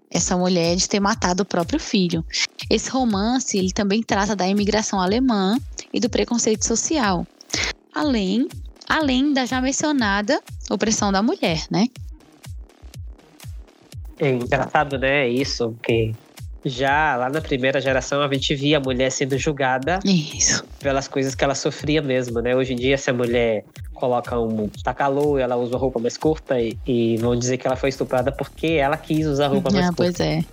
[0.09, 2.23] essa mulher de ter matado o próprio filho.
[2.69, 5.57] Esse romance ele também trata da imigração alemã
[5.91, 7.25] e do preconceito social,
[7.93, 8.47] além
[8.87, 11.87] além da já mencionada opressão da mulher, né?
[14.19, 15.27] É engraçado, né?
[15.27, 16.13] Isso que
[16.65, 20.63] já lá na primeira geração a gente via a mulher sendo julgada Isso.
[20.79, 22.55] pelas coisas que ela sofria mesmo, né?
[22.55, 24.69] Hoje em dia, se a mulher coloca um.
[24.83, 28.31] tá calor, ela usa roupa mais curta e, e vão dizer que ela foi estuprada
[28.31, 30.03] porque ela quis usar roupa mais ah, curta.
[30.03, 30.43] Pois é.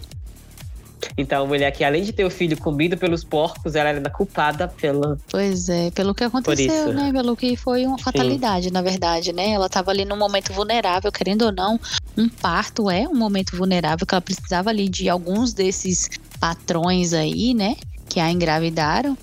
[1.16, 4.68] Então, a mulher que além de ter o filho comido pelos porcos, ela era culpada
[4.68, 5.18] pela.
[5.30, 7.12] Pois é, pelo que aconteceu, né?
[7.12, 8.72] Pelo que foi uma fatalidade, Sim.
[8.72, 9.50] na verdade, né?
[9.50, 11.78] Ela estava ali num momento vulnerável, querendo ou não.
[12.16, 17.54] Um parto é um momento vulnerável que ela precisava ali de alguns desses patrões aí,
[17.54, 17.76] né?
[18.08, 19.16] Que a engravidaram.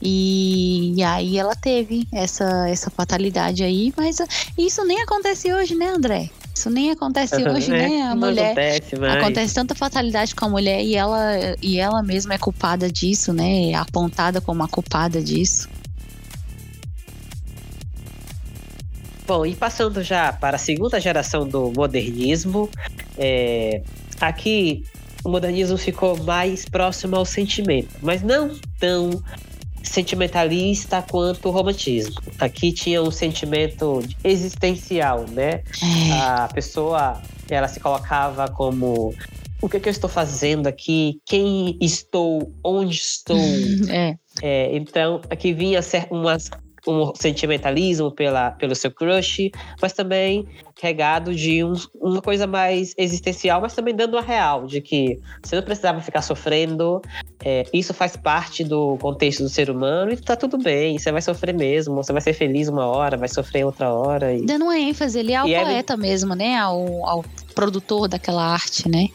[0.00, 4.18] E, e, aí ela teve essa, essa fatalidade aí, mas
[4.58, 6.30] isso nem acontece hoje, né, André?
[6.56, 8.02] Isso nem acontece hoje, É, né?
[8.02, 8.52] A mulher.
[8.52, 9.16] acontece, mas...
[9.16, 13.72] Acontece tanta fatalidade com a mulher e ela, e ela mesma é culpada disso, né?
[13.72, 15.68] É apontada como a culpada disso.
[19.26, 22.70] Bom, e passando já para a segunda geração do modernismo,
[23.18, 23.82] é,
[24.20, 24.84] aqui
[25.24, 29.22] o modernismo ficou mais próximo ao sentimento, mas não tão
[29.88, 32.14] sentimentalista quanto o romantismo.
[32.38, 35.62] Aqui tinha um sentimento existencial, né?
[35.82, 39.14] É, A pessoa, ela se colocava como
[39.60, 41.20] o que, que eu estou fazendo aqui?
[41.24, 42.52] Quem estou?
[42.62, 43.36] Onde estou?
[43.88, 45.80] é, É, então, aqui vinha
[46.10, 46.50] umas,
[46.86, 50.46] um sentimentalismo pela, pelo seu crush, mas também
[50.80, 55.56] regado de um- uma coisa mais existencial, mas também dando a real, de que você
[55.56, 57.00] não precisava ficar sofrendo,
[57.44, 61.22] é, isso faz parte do contexto do ser humano e tá tudo bem, você vai
[61.22, 64.34] sofrer mesmo, você vai ser feliz uma hora, vai sofrer outra hora.
[64.34, 64.44] E...
[64.44, 66.56] dando uma ênfase ali ao E é- poeta mesmo, né?
[66.58, 67.24] Ao, ao
[67.54, 69.08] produtor daquela arte, né?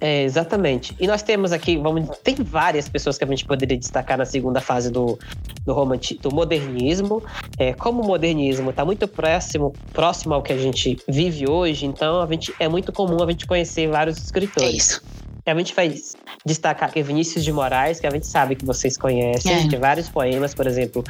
[0.00, 0.94] É, exatamente.
[0.98, 4.60] E nós temos aqui, vamos, tem várias pessoas que a gente poderia destacar na segunda
[4.60, 5.18] fase do,
[5.64, 7.22] do, romanti, do modernismo.
[7.58, 12.22] É, como o modernismo está muito próximo, próximo ao que a gente vive hoje, então
[12.22, 15.00] a gente, é muito comum a gente conhecer vários É escritores.
[15.52, 15.58] Isso.
[15.58, 15.94] A gente vai
[16.44, 19.68] destacar aqui Vinícius de Moraes, que a gente sabe que vocês conhecem, É.
[19.68, 21.02] tem vários poemas, por exemplo,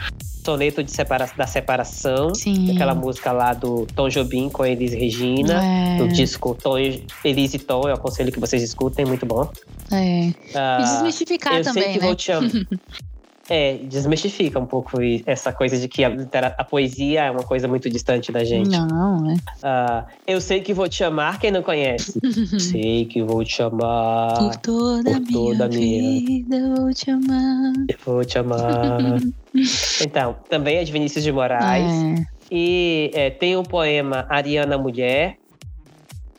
[0.45, 2.74] Soneto de separa da Separação, Sim.
[2.74, 5.62] aquela música lá do Tom Jobim com Elis Regina.
[5.62, 9.51] É, Do disco Tom, e- Elise e Tom, eu aconselho que vocês escutem, muito bom.
[9.93, 10.32] é.
[10.55, 12.07] Ah, E desmistificar eu também, sei que né?
[12.07, 12.51] vou te amar.
[13.51, 16.11] É, desmistifica um pouco essa coisa de que a,
[16.59, 18.68] a poesia é uma coisa muito distante da gente.
[18.68, 19.36] Não, é.
[19.62, 22.20] Ah, eu sei que vou te amar, quem não conhece?
[22.61, 27.11] sei que vou te amar, Por toda a por toda a minha vida vou te
[27.11, 27.72] amar.
[27.88, 29.18] eu vou te amar.
[30.03, 31.90] então, também é de Vinícius de Moraes.
[31.90, 32.38] É.
[32.51, 35.36] E é, tem o poema Ariana Mulher,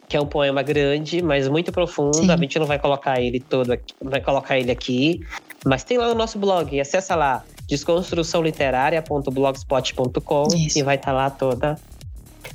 [0.08, 2.18] que é um poema grande, mas muito profundo.
[2.18, 2.32] Sim.
[2.32, 5.22] A gente não vai colocar ele todo aqui, vai colocar ele aqui,
[5.66, 6.80] mas tem lá no nosso blog.
[6.80, 11.78] Acessa lá desconstruçãoliterária.blogspot.com e vai estar lá toda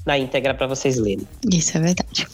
[0.04, 1.28] na íntegra para vocês lerem.
[1.50, 2.26] Isso é verdade.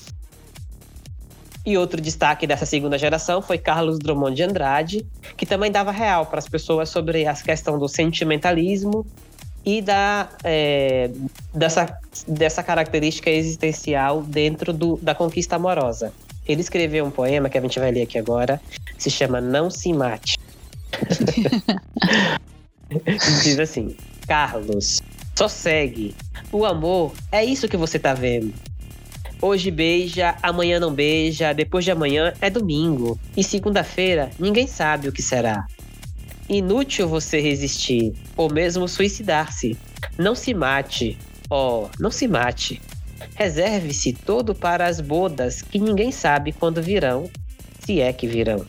[1.65, 5.07] E outro destaque dessa segunda geração foi Carlos Drummond de Andrade,
[5.37, 9.07] que também dava real para as pessoas sobre a questão do sentimentalismo
[9.65, 11.11] e da, é,
[11.53, 16.13] dessa, dessa característica existencial dentro do, da conquista amorosa.
[16.49, 18.61] Ele escreveu um poema que a gente vai ler aqui agora,
[18.97, 20.40] se chama Não Se Mate.
[23.43, 25.01] Diz assim: Carlos,
[25.37, 26.15] sossegue.
[26.53, 28.53] O amor é isso que você tá vendo.
[29.43, 33.19] Hoje beija, amanhã não beija, depois de amanhã é domingo.
[33.37, 35.67] E segunda-feira ninguém sabe o que será.
[36.49, 39.79] Inútil você resistir, ou mesmo suicidar-se.
[40.19, 41.17] Não se mate,
[41.49, 42.83] oh, não se mate.
[43.35, 47.31] Reserve-se todo para as bodas que ninguém sabe quando virão,
[47.79, 48.67] se é que virão.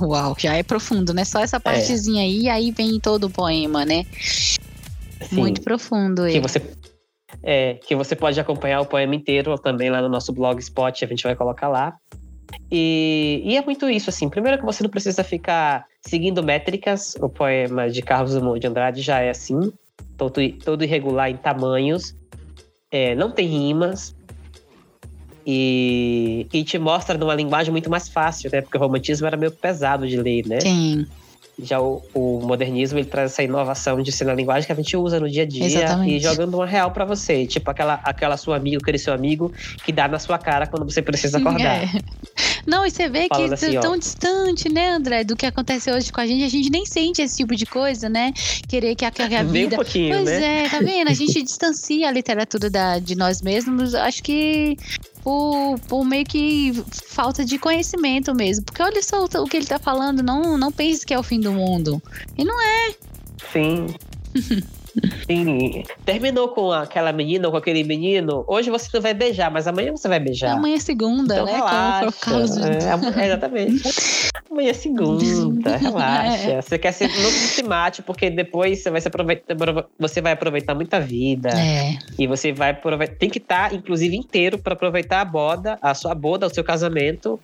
[0.00, 1.24] Uau, já é profundo, né?
[1.24, 4.04] Só essa partezinha aí, e aí vem todo o poema, né?
[4.14, 6.40] Sim, Muito profundo que ele.
[6.40, 6.60] você
[7.42, 11.22] é, que você pode acompanhar o poema inteiro também lá no nosso blogspot, a gente
[11.24, 11.96] vai colocar lá.
[12.70, 14.28] E, e é muito isso, assim.
[14.28, 17.14] Primeiro que você não precisa ficar seguindo métricas.
[17.20, 19.72] O poema de Carlos Drummond de Andrade já é assim,
[20.16, 22.16] todo, todo irregular em tamanhos.
[22.90, 24.14] É, não tem rimas.
[25.46, 28.60] E, e te mostra numa linguagem muito mais fácil, né?
[28.62, 30.60] Porque o romantismo era meio pesado de ler, né?
[30.60, 31.06] Sim,
[31.62, 34.96] Já o, o modernismo ele traz essa inovação de ser na linguagem que a gente
[34.96, 36.14] usa no dia a dia Exatamente.
[36.16, 37.46] e jogando uma real pra você.
[37.46, 39.52] Tipo aquela, aquela sua amiga, aquele seu amigo
[39.84, 41.84] que dá na sua cara quando você precisa acordar.
[41.84, 41.88] É.
[42.66, 43.80] Não, e você vê que Falando é assim, ó.
[43.80, 46.44] tão distante, né, André, do que acontece hoje com a gente.
[46.44, 48.32] A gente nem sente esse tipo de coisa, né?
[48.68, 49.76] Querer que a, que a Nem um vida.
[49.76, 50.64] pouquinho, Pois né?
[50.64, 51.08] é, tá vendo?
[51.10, 53.94] A gente distancia a literatura da, de nós mesmos.
[53.94, 54.76] Acho que
[55.22, 58.64] por, por meio que falta de conhecimento mesmo.
[58.64, 60.22] Porque olha só o, o que ele tá falando.
[60.22, 62.02] Não, não pense que é o fim do mundo.
[62.36, 62.94] E não é.
[63.52, 63.86] Sim.
[65.26, 65.82] Sim.
[66.04, 68.44] Terminou com aquela menina ou com aquele menino.
[68.46, 70.52] Hoje você não vai beijar, mas amanhã você vai beijar.
[70.56, 71.52] Amanhã é segunda, Então né?
[71.54, 72.12] relaxa.
[72.24, 72.60] Como caso.
[72.64, 73.82] É, am- é, exatamente.
[74.50, 76.50] Amanhã é segunda, relaxa.
[76.52, 76.62] É.
[76.62, 79.56] Você quer ser, não se mate, porque depois você vai, se aproveitar,
[79.98, 81.48] você vai aproveitar muita vida.
[81.50, 83.16] É, E você vai aproveitar.
[83.16, 87.40] Tem que estar, inclusive, inteiro para aproveitar a boda, a sua boda, o seu casamento.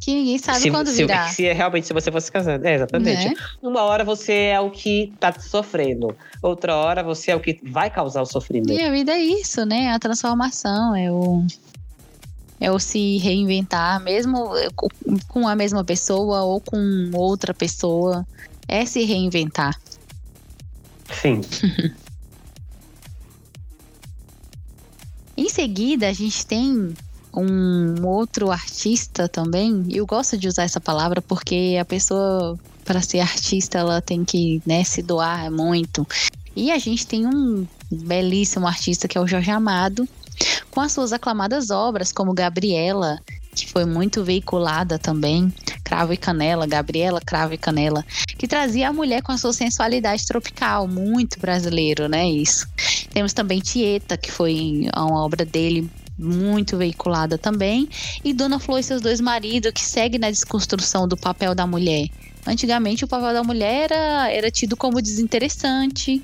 [0.00, 1.28] Que ninguém sabe se, quando se, virar.
[1.28, 2.66] se é realmente se você fosse casando.
[2.66, 3.28] É, exatamente.
[3.28, 3.34] Né?
[3.62, 6.16] Uma hora você é o que tá sofrendo.
[6.42, 8.72] Outra hora você é o que vai causar o sofrimento.
[8.72, 9.92] E a vida é isso, né?
[9.92, 11.44] A transformação, é o.
[12.58, 14.88] É o se reinventar, mesmo co-
[15.28, 18.26] com a mesma pessoa ou com outra pessoa.
[18.66, 19.78] É se reinventar.
[21.12, 21.40] Sim.
[25.36, 26.94] Em seguida, a gente tem
[27.34, 29.84] um outro artista também.
[29.90, 34.62] Eu gosto de usar essa palavra porque a pessoa, para ser artista, ela tem que
[34.66, 36.06] né, se doar muito.
[36.54, 40.08] E a gente tem um belíssimo artista que é o Jorge Amado,
[40.70, 43.18] com as suas aclamadas obras, como Gabriela,
[43.54, 45.52] que foi muito veiculada também,
[45.84, 48.04] Cravo e Canela, Gabriela Cravo e Canela,
[48.38, 52.28] que trazia a mulher com a sua sensualidade tropical, muito brasileiro, né?
[52.28, 52.68] Isso.
[53.12, 55.90] Temos também Tieta, que foi uma obra dele
[56.20, 57.88] muito veiculada também,
[58.24, 62.08] e Dona Flor e seus dois maridos, que segue na desconstrução do papel da mulher.
[62.46, 66.22] Antigamente o papel da mulher era, era tido como desinteressante,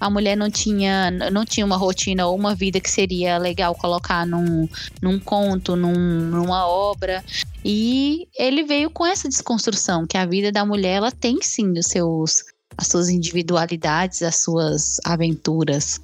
[0.00, 4.26] a mulher não tinha, não tinha uma rotina ou uma vida que seria legal colocar
[4.26, 4.68] num,
[5.02, 7.24] num conto, num, numa obra.
[7.64, 11.86] E ele veio com essa desconstrução, que a vida da mulher ela tem sim os
[11.86, 12.44] seus,
[12.76, 16.00] as suas individualidades, as suas aventuras.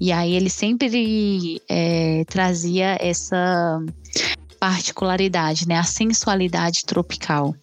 [0.00, 3.80] E aí ele sempre é, trazia essa
[4.58, 5.78] particularidade, né?
[5.78, 7.54] A sensualidade tropical.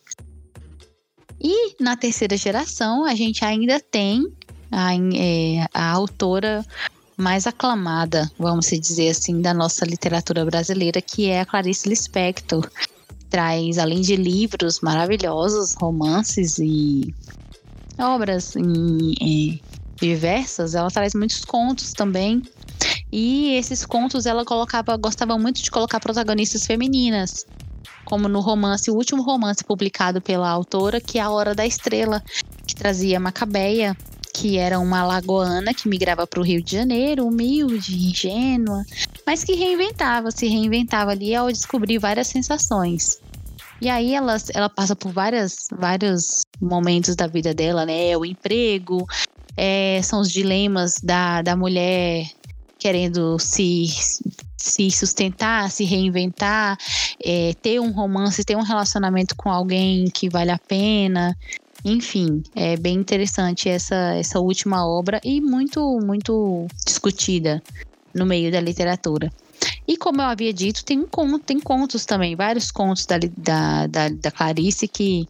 [1.39, 4.25] E na terceira geração, a gente ainda tem
[4.71, 6.65] a, é, a autora
[7.17, 12.69] mais aclamada, vamos dizer assim, da nossa literatura brasileira, que é a Clarice Lispector.
[13.29, 17.13] Traz, além de livros maravilhosos, romances e
[17.97, 19.61] obras em, em
[20.07, 22.41] diversas, ela traz muitos contos também.
[23.11, 27.45] E esses contos ela colocava, gostava muito de colocar protagonistas femininas,
[28.03, 32.21] como no romance, o último romance publicado pela autora, que é A Hora da Estrela,
[32.67, 33.95] que trazia Macabeia,
[34.33, 38.83] que era uma alagoana que migrava para o Rio de Janeiro, humilde, ingênua,
[39.25, 43.19] mas que reinventava, se reinventava ali ao descobrir várias sensações.
[43.79, 48.15] E aí ela, ela passa por várias, vários momentos da vida dela, né?
[48.17, 49.05] O emprego,
[49.55, 52.27] é, são os dilemas da, da mulher
[52.83, 53.85] querendo se,
[54.57, 56.77] se sustentar, se reinventar,
[57.23, 61.33] é, ter um romance, ter um relacionamento com alguém que vale a pena.
[61.85, 67.63] Enfim, é bem interessante essa, essa última obra e muito, muito discutida
[68.13, 69.31] no meio da literatura.
[69.87, 74.09] E como eu havia dito, tem, um, tem contos também, vários contos da, da, da,
[74.09, 75.27] da Clarice que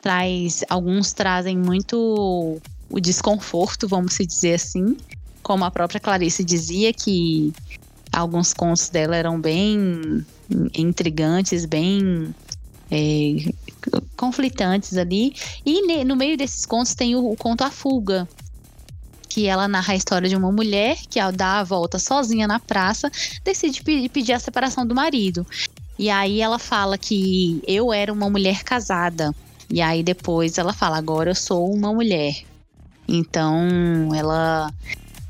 [0.00, 2.60] traz, alguns trazem muito
[2.90, 4.96] o desconforto, vamos dizer assim,
[5.42, 7.52] como a própria Clarice dizia que
[8.12, 10.24] alguns contos dela eram bem
[10.74, 12.34] intrigantes, bem
[12.90, 13.52] é,
[14.16, 15.34] conflitantes ali.
[15.64, 18.28] E no meio desses contos tem o, o conto A Fuga,
[19.28, 22.58] que ela narra a história de uma mulher que, ao dar a volta sozinha na
[22.58, 23.10] praça,
[23.44, 25.46] decide pedir a separação do marido.
[25.98, 29.34] E aí ela fala que eu era uma mulher casada.
[29.70, 32.44] E aí depois ela fala, agora eu sou uma mulher.
[33.08, 34.70] Então ela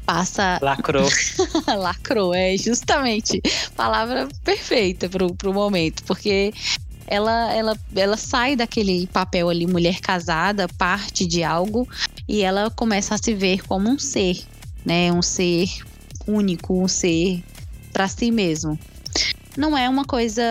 [0.05, 0.59] passa.
[0.61, 1.09] Lacrou.
[1.79, 3.41] Lacrou, é justamente.
[3.77, 6.03] Palavra perfeita pro, pro momento.
[6.05, 6.53] Porque
[7.07, 11.89] ela, ela, ela sai daquele papel ali, mulher casada, parte de algo,
[12.29, 14.43] e ela começa a se ver como um ser,
[14.85, 15.13] né?
[15.13, 15.69] Um ser
[16.27, 17.43] único, um ser
[17.93, 18.79] para si mesmo.
[19.57, 20.43] Não é uma coisa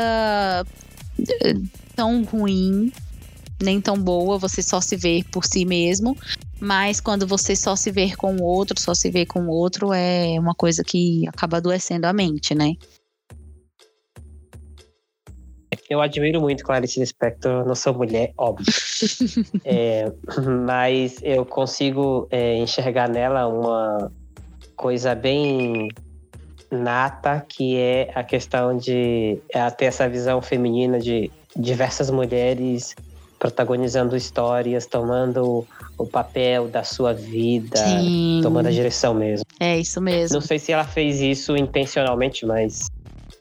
[1.19, 1.55] eh,
[1.95, 2.91] tão ruim,
[3.61, 6.17] nem tão boa, você só se ver por si mesmo,
[6.59, 9.93] mas quando você só se ver com o outro, só se ver com o outro,
[9.93, 12.73] é uma coisa que acaba adoecendo a mente, né?
[15.89, 18.65] Eu admiro muito Clarice Lispector, não sou mulher, óbvio.
[19.63, 20.11] é,
[20.65, 24.11] mas eu consigo é, enxergar nela uma
[24.75, 25.87] coisa bem
[26.69, 32.93] nata, que é a questão de ela ter essa visão feminina de diversas mulheres
[33.39, 35.65] protagonizando histórias, tomando
[35.97, 38.39] o papel da sua vida, Sim.
[38.43, 39.43] tomando a direção mesmo.
[39.59, 40.35] É isso mesmo.
[40.35, 42.85] Não sei se ela fez isso intencionalmente, mas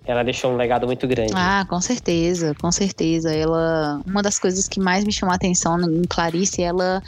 [0.06, 1.34] ela deixou um legado muito grande.
[1.34, 3.34] Ah, com certeza, com certeza.
[3.34, 7.02] Ela, uma das coisas que mais me chamou a atenção em Clarice, ela,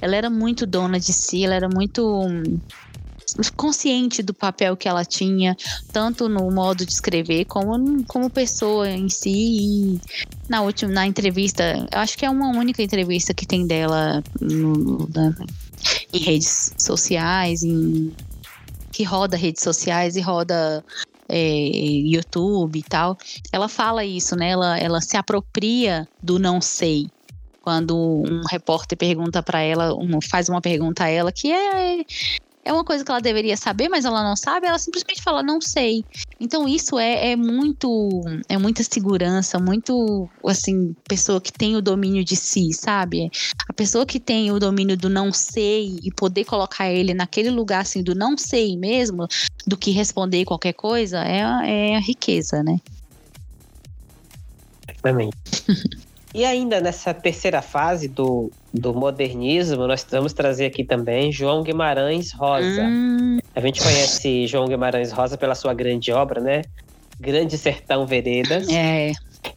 [0.00, 2.30] ela era muito dona de si, ela era muito
[3.56, 5.56] consciente do papel que ela tinha,
[5.92, 9.30] tanto no modo de escrever como como pessoa em si.
[9.30, 10.00] E
[10.48, 15.34] na última na entrevista, acho que é uma única entrevista que tem dela no, na,
[16.12, 18.12] em redes sociais, em,
[18.92, 20.84] que roda redes sociais e roda
[21.28, 21.68] é,
[22.06, 23.18] YouTube e tal,
[23.52, 24.50] ela fala isso, né?
[24.50, 27.08] Ela, ela se apropria do não sei.
[27.60, 32.04] Quando um repórter pergunta para ela, um, faz uma pergunta a ela que é
[32.64, 35.60] é uma coisa que ela deveria saber, mas ela não sabe, ela simplesmente fala, não
[35.60, 36.04] sei.
[36.40, 42.24] Então isso é, é muito, é muita segurança, muito, assim, pessoa que tem o domínio
[42.24, 43.30] de si, sabe?
[43.68, 47.82] A pessoa que tem o domínio do não sei e poder colocar ele naquele lugar,
[47.82, 49.26] assim, do não sei mesmo,
[49.66, 52.78] do que responder qualquer coisa é, a- é a riqueza, né?
[54.88, 55.36] Exatamente.
[56.34, 62.32] e ainda nessa terceira fase do, do modernismo, nós vamos trazer aqui também João Guimarães
[62.32, 62.82] Rosa.
[62.82, 66.62] Hum, A gente conhece João Guimarães Rosa pela sua grande obra, né?
[67.20, 68.68] Grande Sertão Veredas.
[68.68, 69.12] é,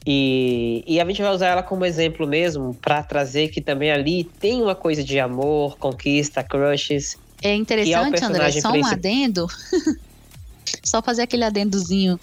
[0.06, 4.24] E, e a gente vai usar ela como exemplo mesmo para trazer que também ali
[4.24, 7.18] tem uma coisa de amor, conquista, crushes.
[7.42, 9.48] é interessante, André, personagem só um adendo.
[10.84, 12.20] só fazer aquele adendozinho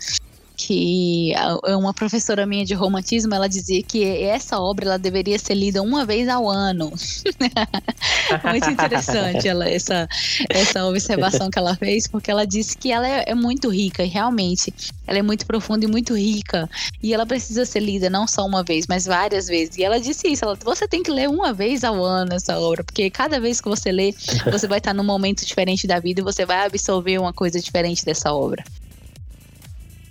[0.56, 1.32] que
[1.76, 6.04] uma professora minha de romantismo, ela dizia que essa obra ela deveria ser lida uma
[6.04, 6.92] vez ao ano.
[8.50, 10.08] Muito interessante ela, essa,
[10.48, 14.08] essa observação que ela fez, porque ela disse que ela é, é muito rica, e
[14.08, 14.72] realmente,
[15.06, 16.68] ela é muito profunda e muito rica,
[17.02, 19.76] e ela precisa ser lida não só uma vez, mas várias vezes.
[19.76, 22.84] E ela disse isso, ela, você tem que ler uma vez ao ano essa obra,
[22.84, 24.14] porque cada vez que você lê,
[24.50, 28.04] você vai estar num momento diferente da vida e você vai absorver uma coisa diferente
[28.04, 28.64] dessa obra.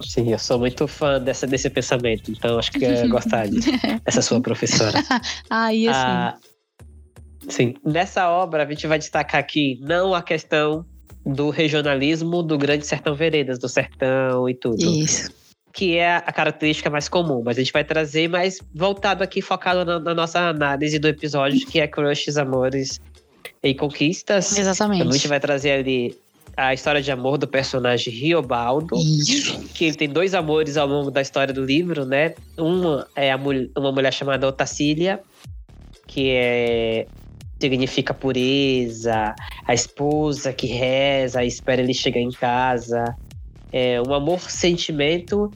[0.02, 3.60] Sim, eu sou muito fã dessa, desse pensamento, então acho que eu ia gostar de-
[4.06, 5.00] dessa sua professora.
[5.50, 6.38] Aí, assim, Ah,
[7.48, 10.86] sim, nessa obra a gente vai destacar aqui não a questão
[11.26, 15.32] do regionalismo do Grande Sertão Veredas, do sertão e tudo, isso.
[15.72, 19.86] que é a característica mais comum, mas a gente vai trazer mais voltado aqui, focado
[19.86, 23.00] na, na nossa análise do episódio, que é crushes, amores
[23.64, 24.52] e conquistas.
[24.52, 25.28] Então, a gente Exatamente.
[25.30, 26.18] vai trazer ali
[26.56, 29.60] a história de amor do personagem Riobaldo, Isso.
[29.74, 32.36] que ele tem dois amores ao longo da história do livro, né?
[32.58, 33.38] Uma é a
[33.78, 35.20] uma mulher chamada Otacília,
[36.08, 37.08] que é
[37.60, 39.34] significa pureza,
[39.66, 43.16] a esposa que reza, espera ele chegar em casa.
[43.72, 45.50] É um amor sentimento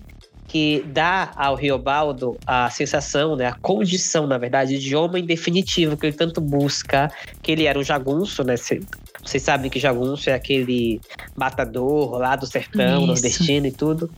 [0.48, 6.06] que dá ao Riobaldo a sensação, né, a condição, na verdade, de homem definitivo que
[6.06, 7.12] ele tanto busca,
[7.42, 8.56] que ele era um jagunço, né?
[8.56, 8.82] cê-
[9.22, 11.02] Vocês sabem que jagunço é aquele
[11.36, 13.08] matador lá do sertão, Isso.
[13.08, 14.10] nordestino e tudo.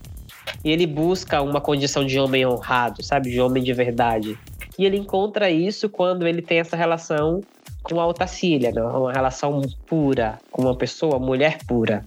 [0.64, 3.30] E ele busca uma condição de homem honrado, sabe?
[3.32, 4.38] De homem de verdade.
[4.78, 7.42] E ele encontra isso quando ele tem essa relação
[7.84, 8.82] com a Otacília, né?
[8.82, 12.04] uma relação pura, com uma pessoa, mulher pura.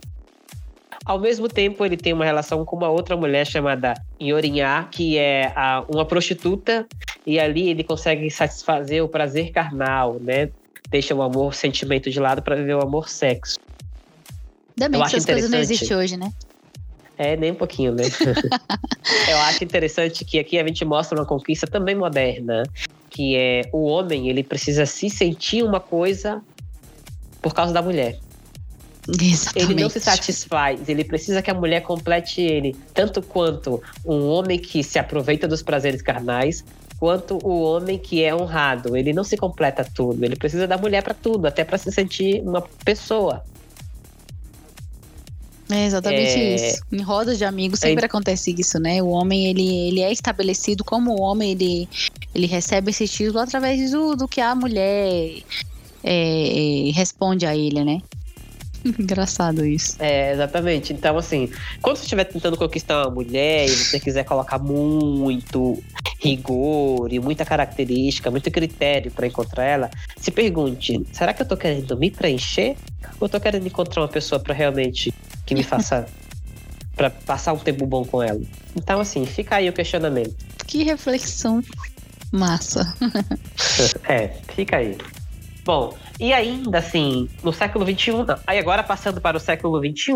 [1.05, 5.53] Ao mesmo tempo, ele tem uma relação com uma outra mulher chamada Iorinhá, que é
[5.57, 6.87] a- uma prostituta,
[7.27, 10.49] e ali ele consegue satisfazer o prazer carnal, né?
[10.89, 13.57] Deixa o amor, sentimento de lado para viver o amor sexo.
[14.79, 16.33] Ainda bem Eu que essas coisas não existem hoje, né?
[17.19, 18.05] É, nem um pouquinho, né?
[19.29, 22.63] Eu acho interessante que aqui a gente mostra uma conquista também moderna,
[23.11, 26.43] que é o homem, ele precisa se sentir uma coisa
[27.41, 28.19] por causa da mulher.
[29.09, 29.73] Exatamente.
[29.73, 34.59] Ele não se satisfaz, ele precisa que a mulher complete ele, tanto quanto um homem
[34.59, 36.65] que se aproveita dos prazeres carnais,
[36.99, 38.97] quanto o homem que é honrado.
[38.97, 42.41] Ele não se completa tudo, ele precisa da mulher para tudo, até para se sentir
[42.43, 43.43] uma pessoa.
[45.69, 46.83] É exatamente É- isso.
[46.93, 49.03] Em rodas de amigos sempre acontece isso, né?
[49.03, 51.89] O homem, ele, ele é estabelecido como homem, ele,
[52.35, 55.43] ele recebe esse título através do, do que a mulher
[56.05, 58.01] é, responde a ele, né?
[58.99, 59.97] Engraçado isso.
[59.99, 60.93] É, exatamente.
[60.93, 61.51] Então, assim,
[61.81, 65.83] quando você estiver tentando conquistar uma mulher e você quiser colocar muito
[66.19, 71.57] rigor e muita característica, muito critério para encontrar ela, se pergunte: será que eu tô
[71.57, 72.77] querendo me preencher?
[73.21, 75.13] Ou tô querendo encontrar uma pessoa para realmente
[75.47, 76.07] que me faça.
[76.95, 78.41] para passar um tempo bom com ela?
[78.77, 80.37] Então, assim, fica aí o questionamento.
[80.67, 81.63] Que reflexão
[82.33, 82.95] massa.
[84.09, 84.97] É, fica aí.
[85.65, 88.37] Bom, e ainda assim, no século XXI, não.
[88.47, 90.13] aí agora passando para o século XXI,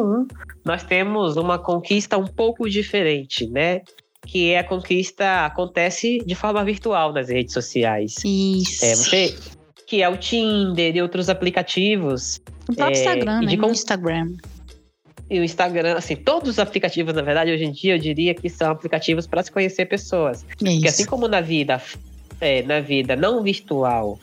[0.64, 3.82] nós temos uma conquista um pouco diferente, né?
[4.27, 8.14] Que é a conquista acontece de forma virtual nas redes sociais.
[8.24, 8.85] Isso.
[8.85, 9.39] É, você,
[9.86, 13.56] que é o Tinder e outros aplicativos, No próprio é, Instagram, né?
[13.56, 14.32] con- Instagram.
[15.31, 18.48] e o Instagram, assim, todos os aplicativos, na verdade, hoje em dia, eu diria que
[18.51, 20.43] são aplicativos para se conhecer pessoas.
[20.43, 20.86] É Porque isso.
[20.89, 21.81] assim como na vida,
[22.40, 24.18] é, na vida não virtual,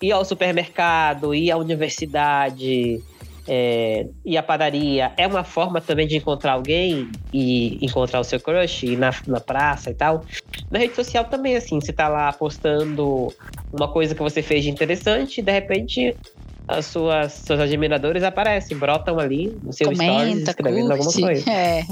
[0.00, 3.02] ir ao supermercado, ir à universidade,
[3.48, 8.40] é, ir à padaria, é uma forma também de encontrar alguém e encontrar o seu
[8.40, 10.24] crush, ir na, na praça e tal.
[10.70, 13.32] Na rede social também, assim, você tá lá postando
[13.72, 16.16] uma coisa que você fez de interessante e de repente
[16.68, 21.22] as suas seus admiradores aparecem, brotam ali no seu stories Comenta, escrevendo alguma curte.
[21.22, 21.50] coisa.
[21.50, 21.84] É.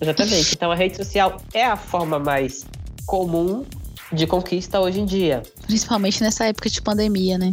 [0.00, 0.54] Exatamente.
[0.54, 2.64] Então a rede social é a forma mais
[3.04, 3.64] comum
[4.12, 5.42] de conquista hoje em dia.
[5.66, 7.52] Principalmente nessa época de pandemia, né?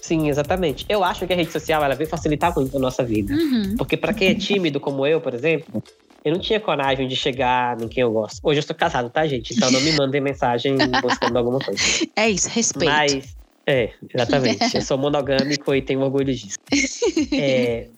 [0.00, 0.84] Sim, exatamente.
[0.88, 3.32] Eu acho que a rede social ela veio facilitar muito a nossa vida.
[3.32, 3.76] Uhum.
[3.76, 5.82] Porque para quem é tímido como eu, por exemplo,
[6.24, 8.40] eu não tinha coragem de chegar em quem eu gosto.
[8.42, 9.54] Hoje eu sou casado, tá, gente?
[9.54, 11.80] Então não me mandem mensagem buscando alguma coisa.
[12.16, 12.90] É isso, respeito.
[12.90, 13.36] Mas,
[13.66, 14.76] é, exatamente.
[14.76, 16.58] Eu sou monogâmico e tenho orgulho disso.
[17.34, 17.88] É,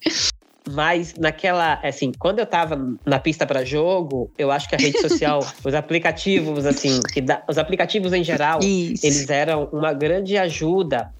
[0.70, 4.98] Mas naquela, assim, quando eu tava na pista para jogo, eu acho que a rede
[5.00, 9.04] social, os aplicativos, assim, que dá, os aplicativos em geral, Isso.
[9.04, 11.12] eles eram uma grande ajuda.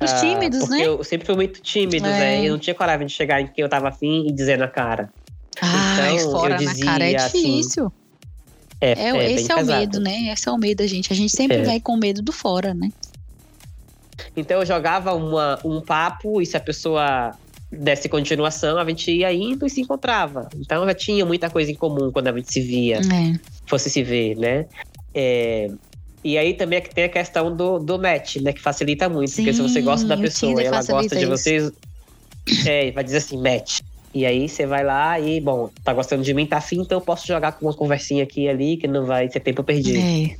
[0.00, 0.86] Os ah, tímidos, porque né?
[0.86, 2.10] eu sempre fui muito tímido, É.
[2.10, 2.44] né?
[2.46, 5.10] Eu não tinha coragem de chegar em quem eu tava afim e dizer na cara.
[5.60, 7.92] Ai, Então, fora eu na cara é dizia, assim, difícil.
[8.80, 9.78] É, É, é bem esse é o pesado.
[9.80, 10.32] medo, né?
[10.32, 11.12] Esse é o medo da gente.
[11.12, 11.62] A gente sempre É.
[11.62, 12.88] vai com medo do fora, né?
[14.36, 17.32] Então eu jogava uma, um papo e se a pessoa
[17.72, 20.48] desse continuação, a gente ia indo e se encontrava.
[20.56, 23.38] Então já tinha muita coisa em comum quando a gente se via, É.
[23.66, 24.66] fosse se ver, né?
[25.14, 25.70] É,
[26.22, 28.52] e aí também é que tem a questão do, do match, né?
[28.52, 29.32] Que facilita muito.
[29.34, 31.72] porque se você Sim, gosta da pessoa e ela gosta de vocês,
[32.66, 33.80] é, vai dizer assim, match.
[34.14, 37.02] E aí você vai lá e, bom, tá gostando de mim, tá afim, então eu
[37.02, 39.98] posso jogar com uma conversinha aqui e ali, que não vai ser tempo perdido.
[39.98, 40.36] É.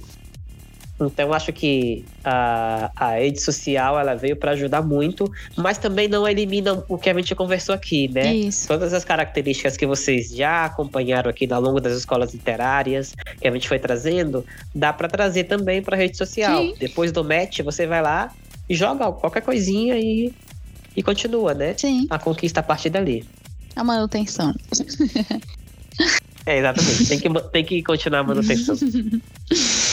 [1.06, 6.26] Então acho que a, a rede social ela veio para ajudar muito, mas também não
[6.26, 8.34] elimina o que a gente conversou aqui, né?
[8.34, 8.68] Isso.
[8.68, 13.50] Todas as características que vocês já acompanharam aqui ao longo das escolas literárias, que a
[13.50, 16.60] gente foi trazendo, dá para trazer também para rede social.
[16.60, 16.74] Sim.
[16.78, 18.32] Depois do match, você vai lá
[18.68, 20.32] e joga qualquer coisinha e,
[20.96, 21.74] e continua, né?
[21.76, 23.24] Sim, A conquista a partir dali.
[23.76, 24.54] a manutenção.
[26.44, 27.06] É, exatamente.
[27.06, 28.74] tem, que, tem que continuar a manutenção.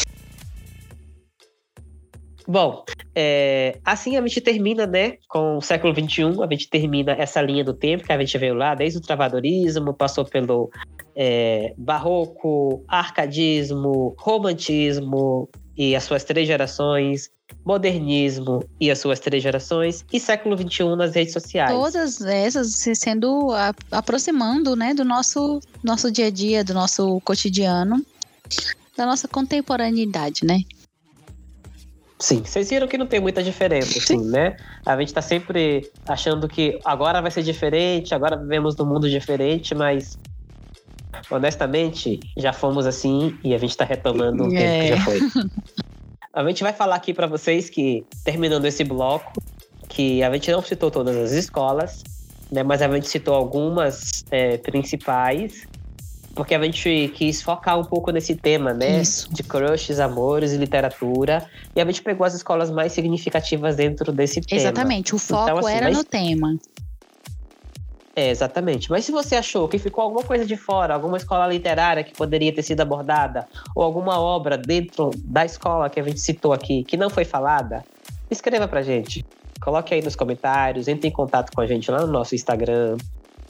[2.52, 7.40] Bom, é, assim a gente termina, né, com o século XXI, a gente termina essa
[7.44, 10.72] linha do tempo que a gente veio lá, desde o travadorismo, passou pelo
[11.16, 15.48] é, barroco, arcadismo, romantismo
[15.78, 17.30] e as suas três gerações,
[17.64, 21.72] modernismo e as suas três gerações, e século XXI nas redes sociais.
[21.72, 27.22] Todas essas se sendo a- aproximando, né, do nosso nosso dia a dia, do nosso
[27.22, 28.04] cotidiano,
[28.98, 30.62] da nossa contemporaneidade, né?
[32.20, 34.58] Sim, vocês viram que não tem muita diferença, assim, né?
[34.86, 39.74] A gente tá sempre achando que agora vai ser diferente, agora vivemos num mundo diferente,
[39.74, 40.18] mas
[41.32, 44.82] honestamente já fomos assim e a gente tá retomando tempo É.
[44.82, 45.20] que já foi.
[46.34, 49.32] A gente vai falar aqui para vocês que, terminando esse bloco,
[49.88, 52.04] que a gente não citou todas as escolas,
[52.52, 52.64] né?
[52.64, 55.68] Mas a gente citou algumas é, principais,
[56.40, 59.02] porque a gente quis focar um pouco nesse tema, né?
[59.02, 59.28] Isso.
[59.30, 61.46] De crushes, amores e literatura.
[61.76, 64.62] E a gente pegou as escolas mais significativas dentro desse tema.
[64.62, 66.56] Exatamente, o foco assim, era mas- no tema.
[68.16, 68.90] É, exatamente.
[68.90, 72.56] Mas se você achou que ficou alguma coisa de fora, alguma escola literária que poderia
[72.56, 73.46] ter sido abordada,
[73.76, 77.84] ou alguma obra dentro da escola que a gente citou aqui que não foi falada,
[78.32, 79.26] escreva pra gente.
[79.60, 82.96] Coloque aí nos comentários, entre em contato com a gente lá no nosso Instagram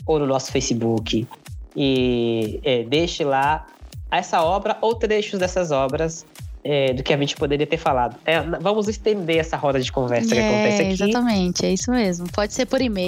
[0.08, 1.28] ou no nosso Facebook.
[1.76, 3.66] E é, deixe lá
[4.12, 6.26] essa obra ou trechos dessas obras
[6.64, 8.18] é, do que a gente poderia ter falado.
[8.26, 11.04] É, vamos estender essa roda de conversa que acontece É, aqui.
[11.04, 12.28] exatamente, é isso mesmo.
[12.32, 13.08] Pode ser por e-mail,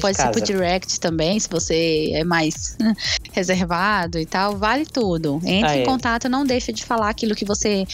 [0.00, 2.76] pode ser por direct também, se você é mais
[3.32, 5.40] reservado e tal, vale tudo.
[5.44, 5.84] Entre Ah, em é.
[5.86, 7.86] contato, não deixa de falar aquilo que você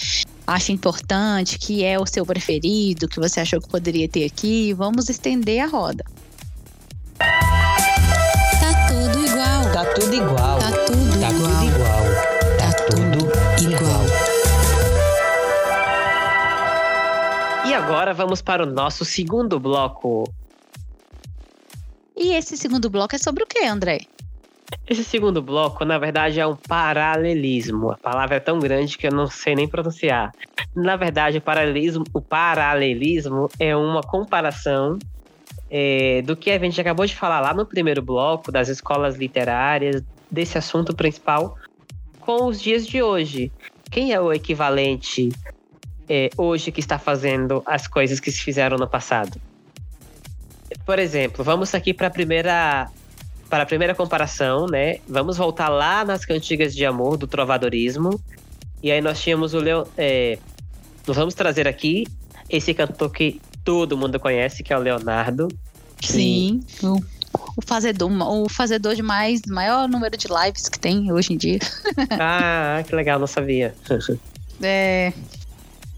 [0.47, 4.73] acha importante, que é o seu preferido, que você achou que poderia ter aqui.
[4.73, 6.05] Vamos estender a roda.
[9.79, 10.59] Tá tudo igual.
[10.59, 11.51] Tá tudo Tá igual.
[11.53, 12.05] tudo igual.
[12.59, 13.19] Tá tudo
[13.63, 14.05] igual.
[17.65, 20.25] E agora vamos para o nosso segundo bloco.
[22.17, 24.01] E esse segundo bloco é sobre o que, André?
[24.85, 27.93] Esse segundo bloco, na verdade, é um paralelismo.
[27.93, 30.33] A palavra é tão grande que eu não sei nem pronunciar.
[30.75, 34.99] Na verdade, o paralelismo, o paralelismo é uma comparação
[35.71, 40.03] é, do que a gente acabou de falar lá no primeiro bloco, das escolas literárias,
[40.31, 41.57] desse assunto principal,
[42.21, 43.53] com os dias de hoje.
[43.91, 45.31] Quem é o equivalente
[46.09, 49.41] é, hoje que está fazendo as coisas que se fizeram no passado?
[50.85, 52.91] Por exemplo, vamos aqui para a primeira
[53.49, 54.99] para a primeira comparação, né?
[55.09, 58.21] Vamos voltar lá nas cantigas de amor do trovadorismo.
[58.83, 60.39] E aí nós tínhamos o Leo, é,
[61.07, 62.07] nós vamos trazer aqui
[62.51, 65.47] esse cantor que todo mundo conhece, que é o Leonardo.
[66.01, 66.63] Sim.
[66.83, 66.97] O,
[67.55, 71.59] o fazedor, o fazedor de mais maior número de lives que tem hoje em dia.
[72.19, 73.75] ah, que legal, não sabia.
[74.63, 75.13] É,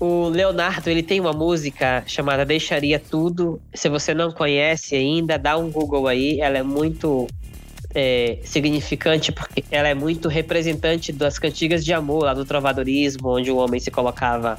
[0.00, 3.60] O Leonardo, ele tem uma música chamada Deixaria Tudo.
[3.72, 6.40] Se você não conhece ainda, dá um Google aí.
[6.40, 7.28] Ela é muito
[7.94, 13.48] é, significante porque ela é muito representante das cantigas de amor lá do trovadorismo, onde
[13.48, 14.58] o homem se colocava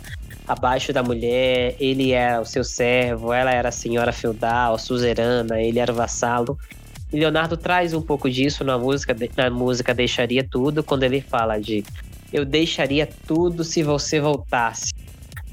[0.52, 5.80] abaixo da mulher, ele era o seu servo, ela era a senhora feudal, suzerana, ele
[5.80, 6.57] era o vassalo.
[7.11, 11.60] E Leonardo traz um pouco disso na música, na música Deixaria Tudo, quando ele fala
[11.60, 11.84] de
[12.32, 14.91] eu deixaria tudo se você voltasse.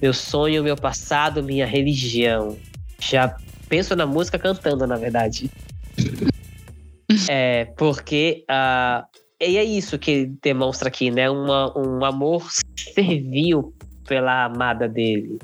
[0.00, 2.56] Meu sonho, meu passado, minha religião.
[3.00, 3.36] Já
[3.68, 5.50] penso na música cantando, na verdade.
[7.26, 9.02] É, porque uh,
[9.40, 11.30] e é isso que ele demonstra aqui, né?
[11.30, 12.46] Uma, um amor
[12.76, 13.72] servil
[14.08, 15.38] pela amada dele.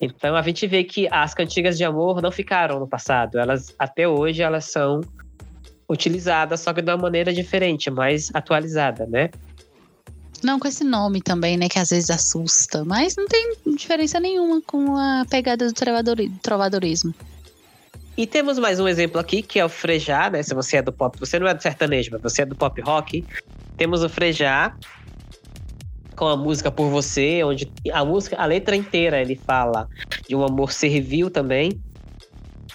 [0.00, 3.38] Então a gente vê que as cantigas de amor não ficaram no passado.
[3.38, 5.00] Elas até hoje elas são
[5.88, 9.30] utilizadas, só que de uma maneira diferente, mais atualizada, né?
[10.42, 11.68] Não com esse nome também, né?
[11.68, 12.84] Que às vezes assusta.
[12.84, 15.74] Mas não tem diferença nenhuma com a pegada do
[16.42, 17.14] trovadorismo.
[18.16, 20.42] E temos mais um exemplo aqui, que é o Frejá, né?
[20.42, 22.80] Se você é do pop, você não é do sertanejo, mas você é do pop
[22.80, 23.24] rock.
[23.76, 24.74] Temos o Frejá
[26.20, 29.88] com a música Por Você, onde a música, a letra inteira ele fala
[30.28, 31.80] de um amor servil também.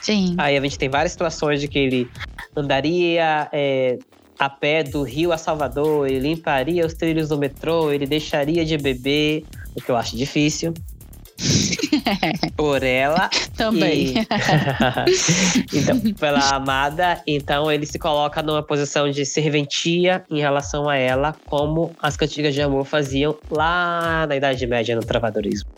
[0.01, 0.33] Sim.
[0.39, 2.09] Aí a gente tem várias situações de que ele
[2.55, 3.99] andaria é,
[4.39, 8.79] a pé do Rio a Salvador, ele limparia os trilhos do metrô, ele deixaria de
[8.79, 9.45] beber,
[9.75, 10.73] o que eu acho difícil.
[12.55, 13.29] por ela.
[13.55, 14.13] Também.
[14.19, 14.27] E...
[15.77, 21.35] então, pela amada, então ele se coloca numa posição de serventia em relação a ela,
[21.45, 25.69] como as cantigas de amor faziam lá na Idade Média no travadorismo.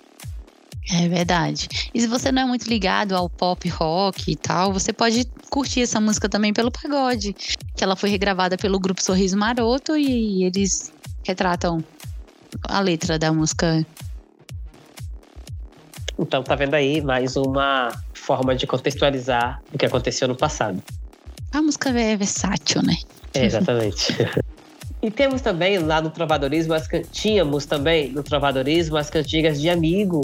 [0.90, 1.68] É verdade.
[1.94, 5.82] E se você não é muito ligado ao pop rock e tal, você pode curtir
[5.82, 7.34] essa música também pelo pagode,
[7.76, 10.94] que ela foi regravada pelo grupo Sorriso Maroto e eles
[11.26, 11.84] retratam
[12.64, 13.86] a letra da música
[16.19, 20.81] então tá vendo aí mais uma forma de contextualizar o que aconteceu no passado.
[21.52, 22.95] A música é versátil, né?
[23.34, 24.14] É, exatamente.
[25.02, 30.22] e temos também lá no trovadorismo, as, tínhamos também no trovadorismo as cantigas de amigo,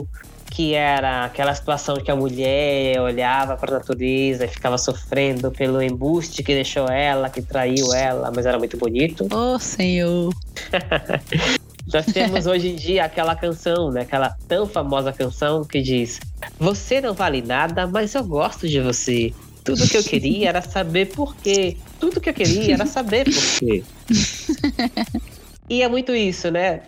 [0.51, 5.81] que era aquela situação que a mulher olhava para a natureza e ficava sofrendo pelo
[5.81, 9.27] embuste que deixou ela, que traiu ela, mas era muito bonito.
[9.31, 10.31] Oh, Senhor!
[11.91, 14.01] Nós temos hoje em dia aquela canção, né?
[14.01, 16.19] Aquela tão famosa canção que diz:
[16.59, 19.33] Você não vale nada, mas eu gosto de você.
[19.63, 21.77] Tudo que eu queria era saber por quê.
[21.99, 23.83] Tudo que eu queria era saber por quê.
[25.69, 26.81] E é muito isso, né?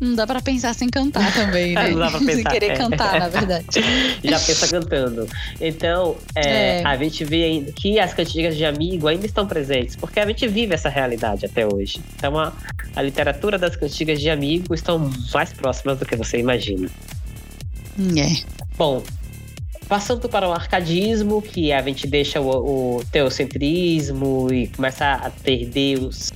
[0.00, 1.90] Não dá pra pensar sem cantar também, né?
[1.90, 2.34] Não dá pra pensar.
[2.34, 3.66] sem querer cantar, na verdade.
[4.22, 5.28] Já pensa cantando.
[5.60, 6.84] Então, é, é.
[6.84, 10.46] a gente vê ainda que as cantigas de amigo ainda estão presentes, porque a gente
[10.48, 12.00] vive essa realidade até hoje.
[12.16, 12.52] Então, a,
[12.94, 16.88] a literatura das cantigas de amigo estão mais próximas do que você imagina.
[17.98, 18.44] É.
[18.76, 19.02] Bom,
[19.88, 25.66] passando para o arcadismo, que a gente deixa o, o teocentrismo e começa a ter
[25.66, 26.32] Deus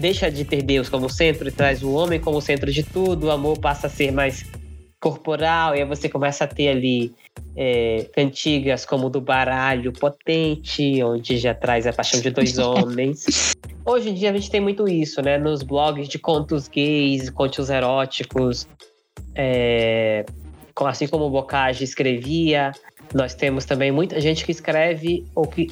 [0.00, 3.30] deixa de ter Deus como centro e traz o homem como centro de tudo, o
[3.30, 4.44] amor passa a ser mais
[4.98, 7.12] corporal, e aí você começa a ter ali
[7.56, 13.54] é, cantigas como do baralho potente, onde já traz a paixão de dois homens.
[13.84, 15.38] Hoje em dia a gente tem muito isso, né?
[15.38, 18.68] Nos blogs de contos gays, contos eróticos,
[19.34, 20.24] é,
[20.76, 22.72] assim como o Bocage escrevia,
[23.14, 25.68] nós temos também muita gente que escreve ou que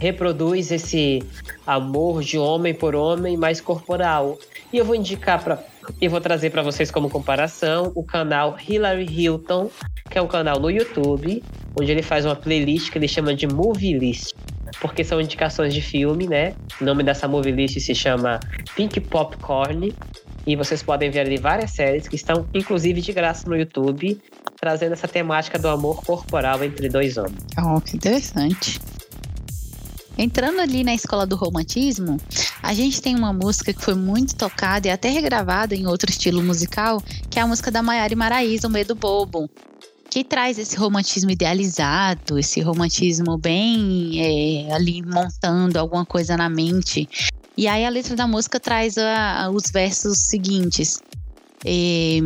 [0.00, 1.22] reproduz esse
[1.66, 4.38] amor de homem por homem mais corporal.
[4.72, 5.62] E eu vou indicar para
[6.00, 9.70] e vou trazer para vocês como comparação o canal Hillary Hilton,
[10.08, 11.42] que é um canal no YouTube,
[11.78, 14.34] onde ele faz uma playlist que ele chama de Movie List,
[14.80, 16.54] porque são indicações de filme, né?
[16.80, 18.40] O nome dessa movie list se chama
[18.74, 19.92] Pink Popcorn.
[20.46, 24.18] E vocês podem ver ali várias séries que estão, inclusive, de graça no YouTube,
[24.58, 27.44] trazendo essa temática do amor corporal entre dois homens.
[27.58, 28.80] Oh, que interessante.
[30.20, 32.18] Entrando ali na escola do romantismo,
[32.62, 36.42] a gente tem uma música que foi muito tocada e até regravada em outro estilo
[36.42, 39.48] musical, que é a música da Maiara Maraíza, O Medo Bobo
[40.10, 47.08] que traz esse romantismo idealizado, esse romantismo bem é, ali montando alguma coisa na mente.
[47.56, 51.00] E aí a letra da música traz a, a, os versos seguintes.
[51.64, 52.18] É,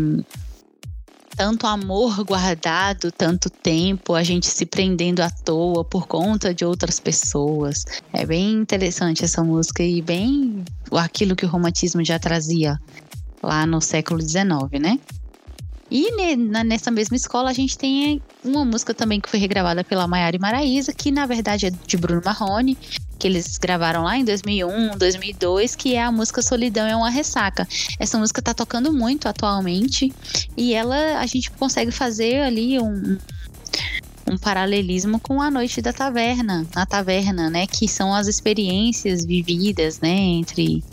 [1.37, 7.01] tanto amor guardado, tanto tempo, a gente se prendendo à toa por conta de outras
[7.01, 7.85] pessoas.
[8.13, 12.81] É bem interessante essa música e bem aquilo que o romantismo já trazia
[13.43, 14.99] lá no século XIX, né?
[15.91, 16.11] E
[16.65, 20.93] nessa mesma escola a gente tem uma música também que foi regravada pela Maiara Maraíza,
[20.93, 22.77] que na verdade é de Bruno Marrone,
[23.25, 27.67] que eles gravaram lá em 2001, 2002, que é a música Solidão é uma Ressaca.
[27.99, 30.13] Essa música tá tocando muito atualmente
[30.55, 33.17] e ela a gente consegue fazer ali um,
[34.31, 40.01] um paralelismo com a noite da taverna, a taverna, né, que são as experiências vividas,
[40.01, 40.85] né, entre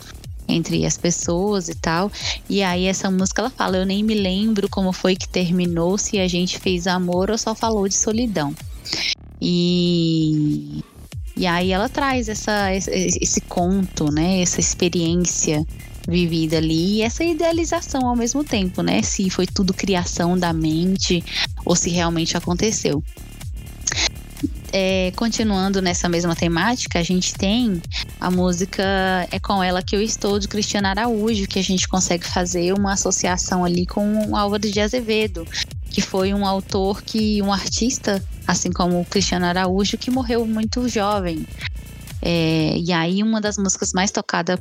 [0.48, 2.10] entre as pessoas e tal.
[2.48, 6.18] E aí essa música ela fala: "Eu nem me lembro como foi que terminou, se
[6.18, 8.54] a gente fez amor ou só falou de solidão".
[9.44, 10.11] E
[11.42, 14.42] e aí ela traz essa, esse, esse conto, né?
[14.42, 15.66] Essa experiência
[16.08, 19.02] vivida ali e essa idealização ao mesmo tempo, né?
[19.02, 21.20] Se foi tudo criação da mente
[21.64, 23.02] ou se realmente aconteceu.
[24.72, 27.82] é, continuando nessa mesma temática, a gente tem
[28.20, 28.84] a música
[29.32, 32.92] É Com Ela Que Eu Estou, de Cristiano Araújo, que a gente consegue fazer uma
[32.92, 35.44] associação ali com o Álvaro de Azevedo,
[35.90, 40.88] que foi um autor que, um artista, assim como o Cristiano Araújo, que morreu muito
[40.88, 41.46] jovem.
[42.20, 44.60] É, e aí, uma das músicas mais tocadas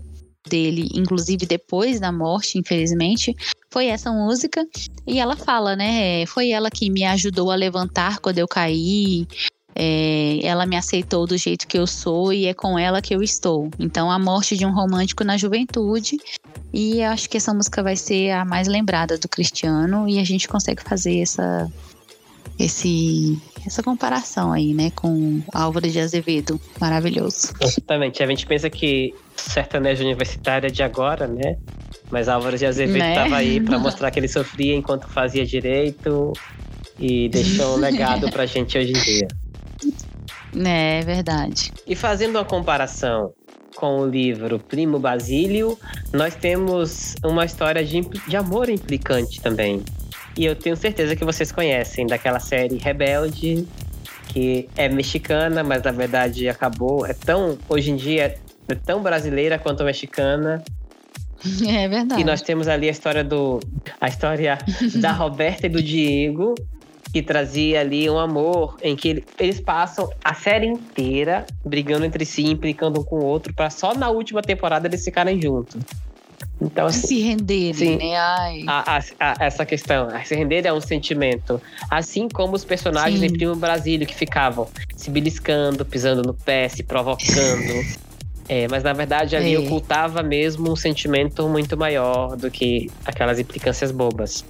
[0.50, 3.36] dele, inclusive depois da morte, infelizmente,
[3.70, 4.66] foi essa música.
[5.06, 6.26] E ela fala, né?
[6.26, 9.28] Foi ela que me ajudou a levantar quando eu caí.
[9.74, 13.24] É, ela me aceitou do jeito que eu sou e é com ela que eu
[13.24, 13.70] estou.
[13.80, 16.18] Então, a morte de um romântico na juventude.
[16.74, 20.48] E acho que essa música vai ser a mais lembrada do Cristiano e a gente
[20.48, 21.72] consegue fazer essa
[22.64, 27.54] esse essa comparação aí, né, com Álvaro de Azevedo, maravilhoso.
[27.62, 28.24] Exatamente.
[28.24, 31.58] A gente pensa que sertanejo universitário é de agora, né?
[32.10, 33.38] Mas Álvaro de Azevedo estava né?
[33.38, 36.34] aí para mostrar que ele sofria enquanto fazia direito
[37.00, 39.28] e deixou um legado pra gente hoje em dia.
[40.54, 41.72] É verdade.
[41.88, 43.32] E fazendo uma comparação
[43.76, 45.80] com o livro Primo Basílio,
[46.12, 49.82] nós temos uma história de, de amor implicante também.
[50.38, 53.68] E eu tenho certeza que vocês conhecem daquela série Rebelde,
[54.30, 57.06] que é mexicana, mas na verdade acabou.
[57.06, 58.36] É tão, hoje em dia,
[58.68, 60.64] é tão brasileira quanto mexicana.
[61.68, 62.22] É verdade.
[62.22, 63.60] E nós temos ali a história do.
[64.00, 64.60] A história
[65.02, 66.54] da Roberta e do Diego,
[67.12, 72.46] que trazia ali um amor em que eles passam a série inteira brigando entre si,
[72.46, 75.82] implicando um com o outro, para só na última temporada eles ficarem juntos.
[76.62, 78.16] Então, assim, se render, sim, né?
[78.16, 81.60] A, a, a, essa questão, se render é um sentimento.
[81.90, 83.26] Assim como os personagens sim.
[83.26, 87.86] em Primo Brasílio que ficavam se beliscando, pisando no pé, se provocando.
[88.48, 89.60] é, mas na verdade ali é.
[89.60, 94.46] ocultava mesmo um sentimento muito maior do que aquelas implicâncias bobas.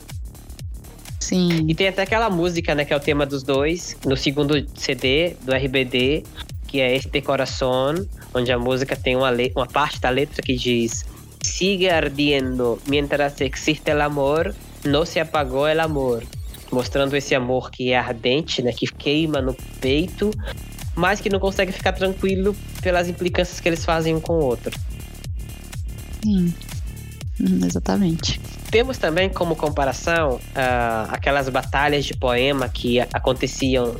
[1.17, 1.65] Sim.
[1.69, 5.37] E tem até aquela música, né, que é o tema dos dois, no segundo CD
[5.43, 6.23] do RBD,
[6.67, 7.95] que é Este Coração,
[8.33, 11.05] onde a música tem uma, uma parte da letra que diz
[11.41, 16.23] sigue ardiendo mientras existe el amor, no se apagou el amor.
[16.71, 20.31] Mostrando esse amor que é ardente, né, que queima no peito,
[20.95, 24.71] mas que não consegue ficar tranquilo pelas implicâncias que eles fazem um com o outro.
[26.23, 26.53] Sim,
[27.39, 28.39] hum, exatamente.
[28.69, 33.95] Temos também como comparação uh, aquelas batalhas de poema que aconteciam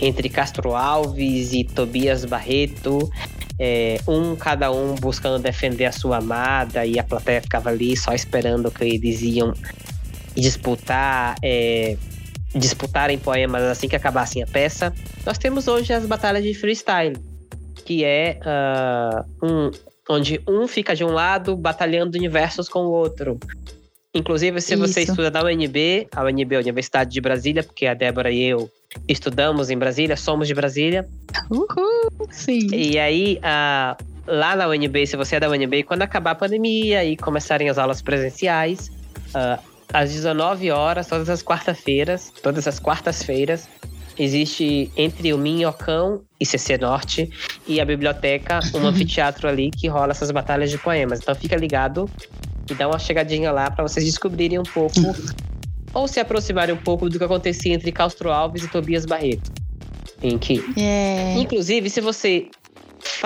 [0.00, 3.10] entre Castro Alves e Tobias Barreto,
[3.58, 8.12] é, um cada um buscando defender a sua amada e a plateia ficava ali só
[8.14, 9.52] esperando que eles iam
[10.34, 11.96] disputar, é,
[12.54, 14.92] disputarem poemas assim que acabassem a peça.
[15.26, 17.16] Nós temos hoje as batalhas de freestyle,
[17.84, 19.70] que é uh, um,
[20.08, 23.38] onde um fica de um lado batalhando universos com o outro.
[24.14, 24.86] Inclusive, se Isso.
[24.86, 28.42] você estuda na UNB, a UNB é a Universidade de Brasília, porque a Débora e
[28.42, 28.70] eu
[29.06, 31.06] estudamos em Brasília, somos de Brasília.
[31.50, 32.68] Uhul, sim.
[32.72, 37.04] E aí, uh, lá na UNB, se você é da UNB, quando acabar a pandemia
[37.04, 38.90] e começarem as aulas presenciais,
[39.34, 39.62] uh,
[39.92, 43.68] às 19 horas, todas as quartas-feiras, todas as quartas-feiras,
[44.18, 47.30] existe entre o Minhocão e CC Norte
[47.66, 51.20] e a biblioteca um anfiteatro ali que rola essas batalhas de poemas.
[51.20, 52.10] Então fica ligado
[52.72, 55.00] e dá uma chegadinha lá para vocês descobrirem um pouco
[55.92, 59.50] ou se aproximarem um pouco do que acontecia entre Castro Alves e Tobias Barreto.
[60.22, 61.34] Em que, é...
[61.38, 62.48] inclusive, se você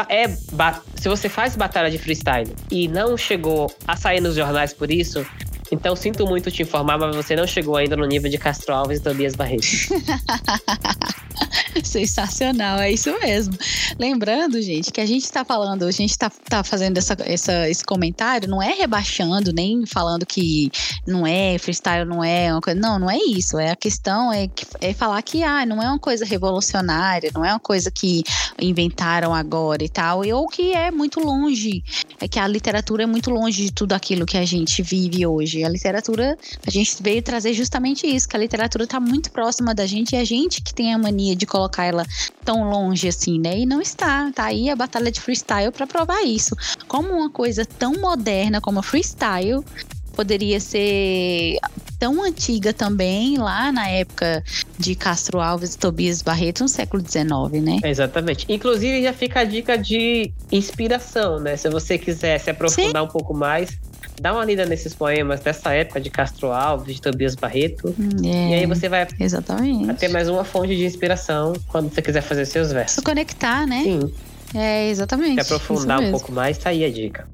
[0.09, 4.91] é se você faz batalha de freestyle e não chegou a sair nos jornais por
[4.91, 5.27] isso,
[5.73, 8.99] então, sinto muito te informar, mas você não chegou ainda no nível de Castro Alves
[8.99, 9.65] e Tobias Barreto.
[11.83, 13.55] Sensacional, é isso mesmo.
[13.99, 17.83] Lembrando, gente, que a gente está falando, a gente está tá fazendo essa, essa, esse
[17.83, 20.71] comentário, não é rebaixando, nem falando que
[21.07, 22.79] não é freestyle, não é uma coisa.
[22.79, 23.59] Não, não é isso.
[23.59, 24.51] É a questão é,
[24.81, 28.23] é falar que ah, não é uma coisa revolucionária, não é uma coisa que
[28.61, 31.83] inventaram agora e tal, ou que é muito longe,
[32.21, 35.62] é que a literatura é muito longe de tudo aquilo que a gente vive hoje
[35.65, 36.37] a literatura,
[36.67, 40.17] a gente veio trazer justamente isso, que a literatura está muito próxima da gente e
[40.17, 42.07] a gente que tem a mania de colocar ela
[42.45, 43.59] tão longe assim, né?
[43.59, 44.31] E não está.
[44.33, 46.57] Tá aí a batalha de freestyle para provar isso.
[46.89, 49.65] Como uma coisa tão moderna como a freestyle
[50.13, 51.57] poderia ser
[51.99, 54.45] tão antiga também, lá na época
[54.79, 57.79] de Castro Alves e Tobias Barreto, no século XIX, né?
[57.85, 58.45] Exatamente.
[58.49, 61.57] Inclusive, já fica a dica de inspiração, né?
[61.57, 63.09] Se você quiser se aprofundar Sim.
[63.09, 63.79] um pouco mais,
[64.23, 67.93] dá uma lida nesses poemas dessa época de Castro Alves, de Tobias Barreto.
[68.25, 69.93] É, e aí você vai exatamente.
[69.95, 72.95] ter mais uma fonte de inspiração quando você quiser fazer seus versos.
[72.95, 73.83] Se conectar, né?
[73.83, 74.15] Sim.
[74.55, 75.43] É, exatamente.
[75.43, 77.27] Se aprofundar um pouco mais, tá aí a dica.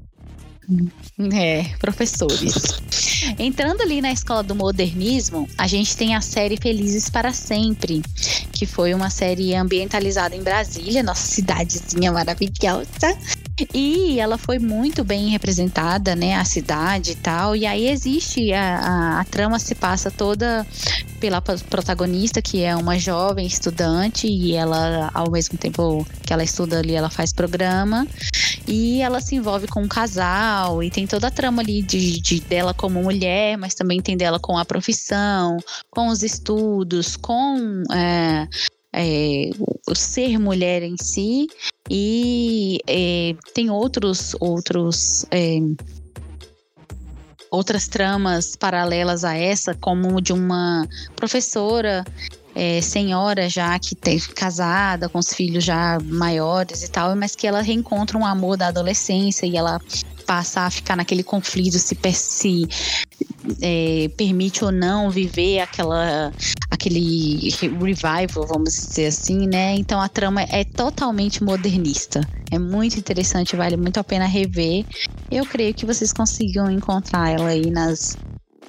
[1.35, 2.81] É, professores.
[3.39, 8.03] Entrando ali na escola do modernismo, a gente tem a série Felizes para Sempre,
[8.53, 13.17] que foi uma série ambientalizada em Brasília, nossa cidadezinha maravilhosa.
[13.75, 16.37] E ela foi muito bem representada, né?
[16.37, 17.57] A cidade e tal.
[17.57, 20.67] E aí existe a, a, a trama se passa toda
[21.19, 26.79] pela protagonista, que é uma jovem estudante, e ela, ao mesmo tempo que ela estuda
[26.79, 28.07] ali, ela faz programa.
[28.67, 32.41] E ela se envolve com um casal, e tem toda a trama ali de, de
[32.41, 35.57] dela como mulher, mas também tem dela com a profissão,
[35.91, 38.47] com os estudos, com é,
[38.95, 39.51] é,
[39.89, 41.47] o ser mulher em si
[41.91, 45.59] e é, tem outros outros é,
[47.51, 50.87] outras tramas paralelas a essa como de uma
[51.17, 52.05] professora
[52.55, 57.47] é, senhora já que tem casada com os filhos já maiores e tal mas que
[57.47, 59.81] ela reencontra um amor da adolescência e ela
[60.29, 62.69] passa a ficar naquele conflito se, se
[63.63, 66.31] é, permite ou não viver aquela
[66.71, 69.75] aquele revival, vamos dizer assim, né?
[69.77, 72.21] Então a trama é totalmente modernista.
[72.51, 74.85] É muito interessante, vale muito a pena rever.
[75.31, 78.19] Eu creio que vocês consigam encontrar ela aí nas,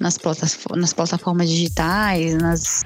[0.00, 2.82] nas, plataformas, nas plataformas digitais, nas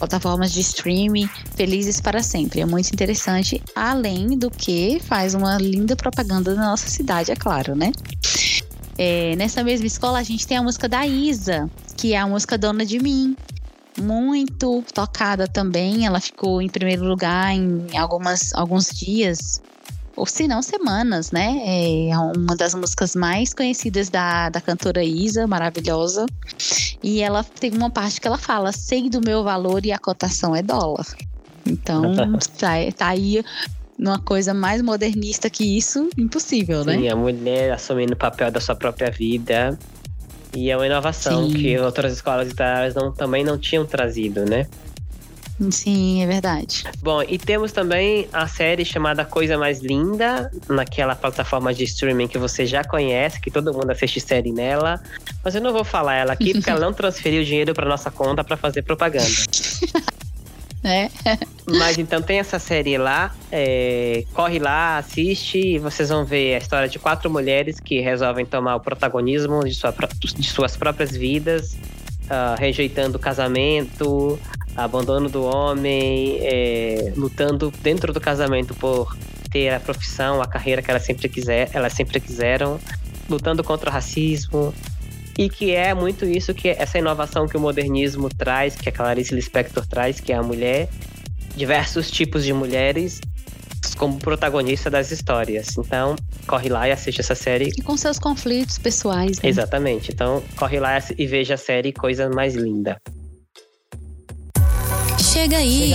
[0.00, 2.60] plataformas de streaming felizes para sempre.
[2.60, 7.76] É muito interessante, além do que faz uma linda propaganda da nossa cidade, é claro,
[7.76, 7.92] né?
[8.98, 12.56] É, nessa mesma escola a gente tem a música da Isa, que é a música
[12.56, 13.36] Dona de Mim.
[13.98, 16.06] Muito tocada também.
[16.06, 19.60] Ela ficou em primeiro lugar em algumas, alguns dias,
[20.16, 21.62] ou se não semanas, né?
[22.10, 26.26] É uma das músicas mais conhecidas da, da cantora Isa, maravilhosa.
[27.02, 30.54] E ela tem uma parte que ela fala: sei do meu valor e a cotação
[30.54, 31.06] é dólar.
[31.66, 32.02] Então,
[32.58, 33.42] tá, tá aí
[33.98, 36.96] numa coisa mais modernista que isso, impossível, né?
[36.96, 39.78] Sim, a mulher assumindo o papel da sua própria vida.
[40.56, 41.54] E é uma inovação Sim.
[41.54, 44.66] que outras escolas literárias não, também não tinham trazido, né?
[45.68, 46.84] Sim, é verdade.
[47.02, 52.38] Bom, e temos também a série chamada Coisa Mais Linda, naquela plataforma de streaming que
[52.38, 55.02] você já conhece, que todo mundo assiste série nela.
[55.44, 58.42] Mas eu não vou falar ela aqui porque ela não transferiu dinheiro para nossa conta
[58.42, 59.28] para fazer propaganda.
[60.82, 61.10] né?
[61.68, 66.58] Mas então tem essa série lá, é, corre lá, assiste e vocês vão ver a
[66.58, 69.94] história de quatro mulheres que resolvem tomar o protagonismo de, sua,
[70.36, 74.38] de suas próprias vidas, uh, rejeitando o casamento,
[74.76, 79.16] abandono do homem, é, lutando dentro do casamento por
[79.50, 82.78] ter a profissão, a carreira que elas sempre, quiser, elas sempre quiseram,
[83.28, 84.72] lutando contra o racismo,
[85.38, 89.34] e que é muito isso que essa inovação que o modernismo traz, que a Clarice
[89.34, 90.88] Lispector traz, que é a mulher,
[91.56, 93.20] diversos tipos de mulheres
[93.96, 95.76] como protagonista das histórias.
[95.76, 96.16] Então,
[96.46, 97.70] corre lá e assiste essa série.
[97.76, 99.40] E com seus conflitos pessoais.
[99.40, 99.48] Né?
[99.48, 100.10] Exatamente.
[100.12, 103.00] Então, corre lá e veja a série Coisa Mais Linda.
[105.32, 105.90] Chega aí.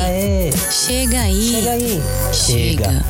[0.71, 1.51] Chega aí.
[1.51, 2.01] Chega aí.
[2.33, 3.05] Chega.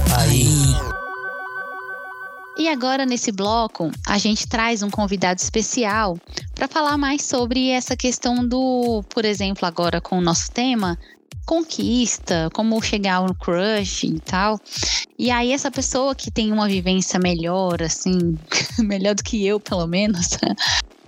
[2.57, 6.17] E agora, nesse bloco, a gente traz um convidado especial
[6.55, 10.97] para falar mais sobre essa questão do, por exemplo, agora com o nosso tema,
[11.45, 14.59] conquista, como chegar no crush e tal.
[15.19, 18.35] E aí, essa pessoa que tem uma vivência melhor, assim,
[18.79, 20.39] melhor do que eu, pelo menos,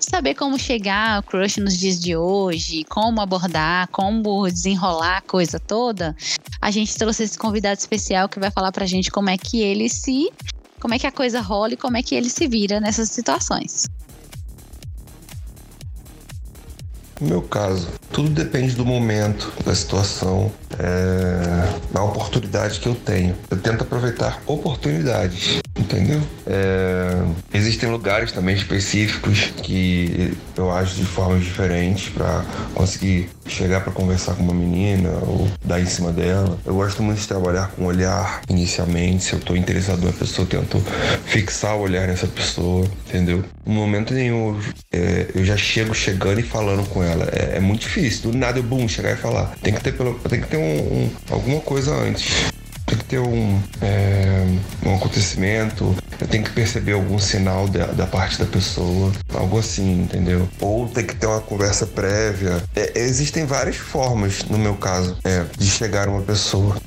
[0.09, 5.59] saber como chegar ao crush nos dias de hoje, como abordar, como desenrolar a coisa
[5.59, 6.15] toda,
[6.61, 9.89] a gente trouxe esse convidado especial que vai falar pra gente como é que ele
[9.89, 10.31] se
[10.79, 13.87] como é que a coisa rola e como é que ele se vira nessas situações.
[17.19, 23.35] No meu caso, tudo depende do momento, da situação, é, da oportunidade que eu tenho.
[23.49, 26.21] Eu tento aproveitar oportunidades, entendeu?
[26.45, 27.23] É,
[27.53, 32.45] existem lugares também específicos que eu acho de formas diferentes para
[32.75, 36.57] conseguir chegar para conversar com uma menina ou dar em cima dela.
[36.65, 39.23] Eu gosto muito de trabalhar com olhar inicialmente.
[39.23, 40.83] Se eu estou interessado numa pessoa, eu tento
[41.25, 43.43] fixar o olhar nessa pessoa, entendeu?
[43.65, 44.59] No momento nenhum
[44.91, 47.06] é, eu já chego chegando e falando com ela.
[47.31, 48.31] É, é muito difícil.
[48.31, 49.55] Do nada bum, chegar e falar.
[49.61, 52.51] Tem que ter, pelo, tem que ter um, um alguma coisa antes
[52.87, 54.45] tem que ter um, é,
[54.85, 60.03] um acontecimento, eu tenho que perceber algum sinal da, da, parte da pessoa, algo assim,
[60.03, 60.47] entendeu?
[60.61, 62.63] Ou tem que ter uma conversa prévia.
[62.75, 66.77] É, existem várias formas, no meu caso, é, de chegar a uma pessoa.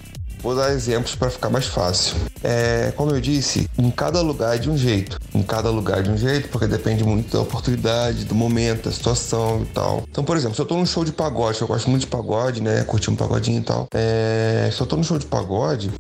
[0.43, 2.17] Vou dar exemplos para ficar mais fácil.
[2.43, 5.19] É, como eu disse, em cada lugar é de um jeito.
[5.35, 8.93] Em cada lugar é de um jeito, porque depende muito da oportunidade, do momento, da
[8.93, 10.05] situação e tal.
[10.11, 12.63] Então, por exemplo, se eu tô num show de pagode, eu gosto muito de pagode,
[12.63, 12.83] né?
[12.85, 13.87] Curtir um pagodinho e tal.
[13.95, 15.91] É, se eu tô num show de pagode,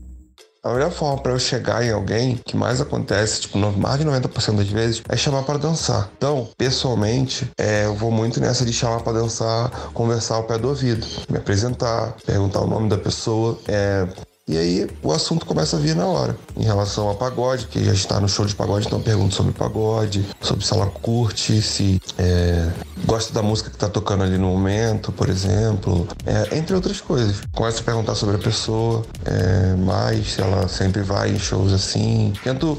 [0.62, 4.56] A melhor forma para eu chegar em alguém, que mais acontece, tipo, mais de 90%
[4.56, 6.10] das vezes, é chamar para dançar.
[6.18, 10.68] Então, pessoalmente, é, eu vou muito nessa de chamar para dançar, conversar ao pé do
[10.68, 14.06] ouvido, me apresentar, perguntar o nome da pessoa, é,
[14.48, 16.36] e aí o assunto começa a vir na hora.
[16.56, 20.26] Em relação a pagode, que já está no show de pagode, então pergunto sobre pagode,
[20.40, 22.68] sobre se ela curte, se é,
[23.04, 27.36] gosta da música que está tocando ali no momento, por exemplo, é, entre outras coisas.
[27.54, 32.32] Começo a perguntar sobre a pessoa, é, mais se ela sempre vai em shows assim.
[32.42, 32.76] Tento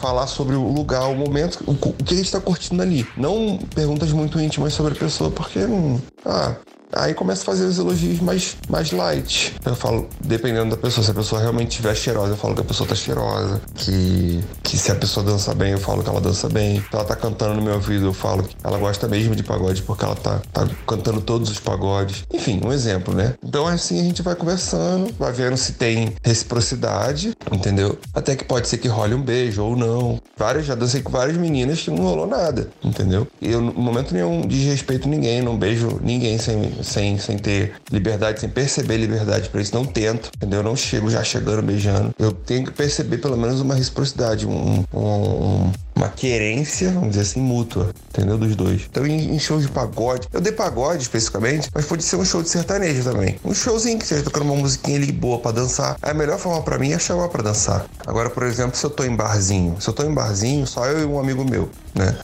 [0.00, 3.06] falar sobre o lugar, o momento, o, o que a gente está curtindo ali.
[3.16, 6.00] Não perguntas muito íntimas sobre a pessoa, porque não.
[6.24, 6.54] Ah,
[6.92, 9.54] Aí começa a fazer os elogios mais, mais light.
[9.64, 12.64] Eu falo, dependendo da pessoa, se a pessoa realmente estiver cheirosa, eu falo que a
[12.64, 13.60] pessoa tá cheirosa.
[13.74, 16.80] Que, que se a pessoa dança bem, eu falo que ela dança bem.
[16.80, 19.82] Se ela tá cantando no meu ouvido, eu falo que ela gosta mesmo de pagode
[19.82, 22.24] porque ela tá, tá cantando todos os pagodes.
[22.32, 23.34] Enfim, um exemplo, né?
[23.42, 27.98] Então assim a gente vai conversando, vai vendo se tem reciprocidade, entendeu?
[28.14, 30.20] Até que pode ser que role um beijo ou não.
[30.36, 33.26] Várias, já dancei com várias meninas que não rolou nada, entendeu?
[33.40, 38.40] E eu, no momento nenhum, desrespeito ninguém, não beijo ninguém sem sem, sem ter liberdade,
[38.40, 39.74] sem perceber liberdade para isso.
[39.74, 40.60] Não tento, entendeu?
[40.60, 42.14] Eu não chego já chegando beijando.
[42.18, 47.40] Eu tenho que perceber pelo menos uma reciprocidade, um, um, uma querência, vamos dizer assim,
[47.40, 48.38] mútua, entendeu?
[48.38, 48.82] Dos dois.
[48.90, 52.42] Então, em, em shows de pagode, eu dei pagode especificamente, mas pode ser um show
[52.42, 53.36] de sertanejo também.
[53.44, 55.96] Um showzinho que seja tocando uma musiquinha ali boa para dançar.
[56.00, 57.86] A melhor forma para mim é chamar para dançar.
[58.06, 61.00] Agora, por exemplo, se eu tô em barzinho, se eu tô em barzinho, só eu
[61.00, 62.16] e um amigo meu, né?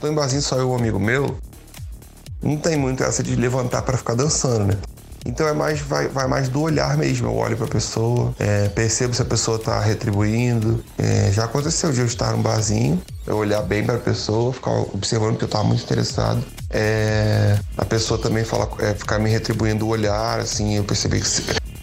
[0.00, 1.36] Tô em barzinho só eu e um amigo meu,
[2.44, 4.74] não tem muito essa de levantar para ficar dançando, né?
[5.26, 7.28] Então é mais vai, vai mais do olhar mesmo.
[7.28, 10.84] Eu olho para a pessoa, é, percebo se a pessoa está retribuindo.
[10.98, 14.70] É, já aconteceu de eu estar num barzinho, eu olhar bem para a pessoa, ficar
[14.70, 16.44] observando porque eu estava muito interessado.
[16.68, 21.28] É, a pessoa também fala, é, ficar me retribuindo o olhar, assim, eu percebi que.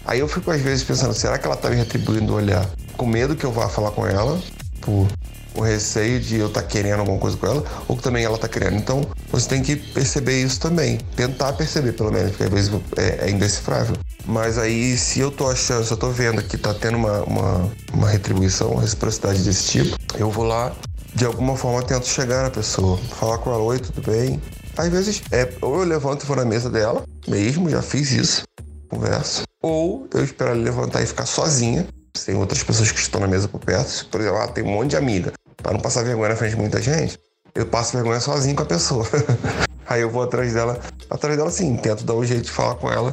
[0.04, 2.68] Aí eu fico às vezes pensando, será que ela está me retribuindo o olhar?
[2.96, 4.40] Com medo que eu vá falar com ela,
[4.80, 5.08] por
[5.54, 8.36] o receio de eu estar tá querendo alguma coisa com ela, ou que também ela
[8.36, 8.76] está querendo.
[8.76, 10.98] Então, você tem que perceber isso também.
[11.16, 13.96] Tentar perceber, pelo menos, porque às vezes é, é indecifrável.
[14.24, 17.70] Mas aí, se eu tô achando, se eu tô vendo que tá tendo uma, uma,
[17.92, 20.72] uma retribuição, uma reciprocidade desse tipo, eu vou lá,
[21.14, 24.40] de alguma forma, tento chegar na pessoa, falar com ela, oi, tudo bem?
[24.76, 28.42] Às vezes, é, ou eu levanto e vou na mesa dela, mesmo, já fiz isso,
[28.88, 29.42] converso.
[29.60, 31.86] Ou eu espero ela levantar e ficar sozinha,
[32.24, 34.06] tem outras pessoas que estão na mesa por perto.
[34.06, 36.60] Por exemplo, ah, tem um monte de amiga para não passar vergonha na frente de
[36.60, 37.18] muita gente,
[37.54, 39.06] eu passo vergonha sozinho com a pessoa.
[39.86, 40.80] Aí eu vou atrás dela,
[41.10, 43.12] atrás dela sim, tento dar um jeito de falar com ela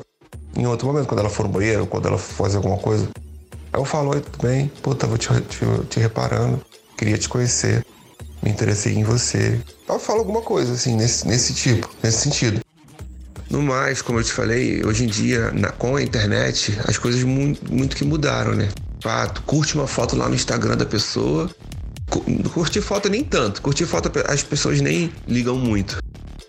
[0.55, 3.07] em outro momento, quando ela for no banheiro, quando ela for fazer alguma coisa.
[3.71, 4.71] Aí eu falo, oi, tudo bem?
[4.81, 6.61] Pô, tava te, te, te reparando,
[6.97, 7.85] queria te conhecer,
[8.41, 9.59] me interessei em você.
[9.87, 12.59] Eu falo alguma coisa, assim, nesse, nesse tipo, nesse sentido.
[13.49, 17.23] No mais, como eu te falei, hoje em dia, na, com a internet, as coisas
[17.23, 18.69] muito, muito que mudaram, né?
[19.05, 21.49] Ah, curte uma foto lá no Instagram da pessoa,
[22.53, 23.61] Curtir foto nem tanto.
[23.61, 25.97] Curtir foto as pessoas nem ligam muito.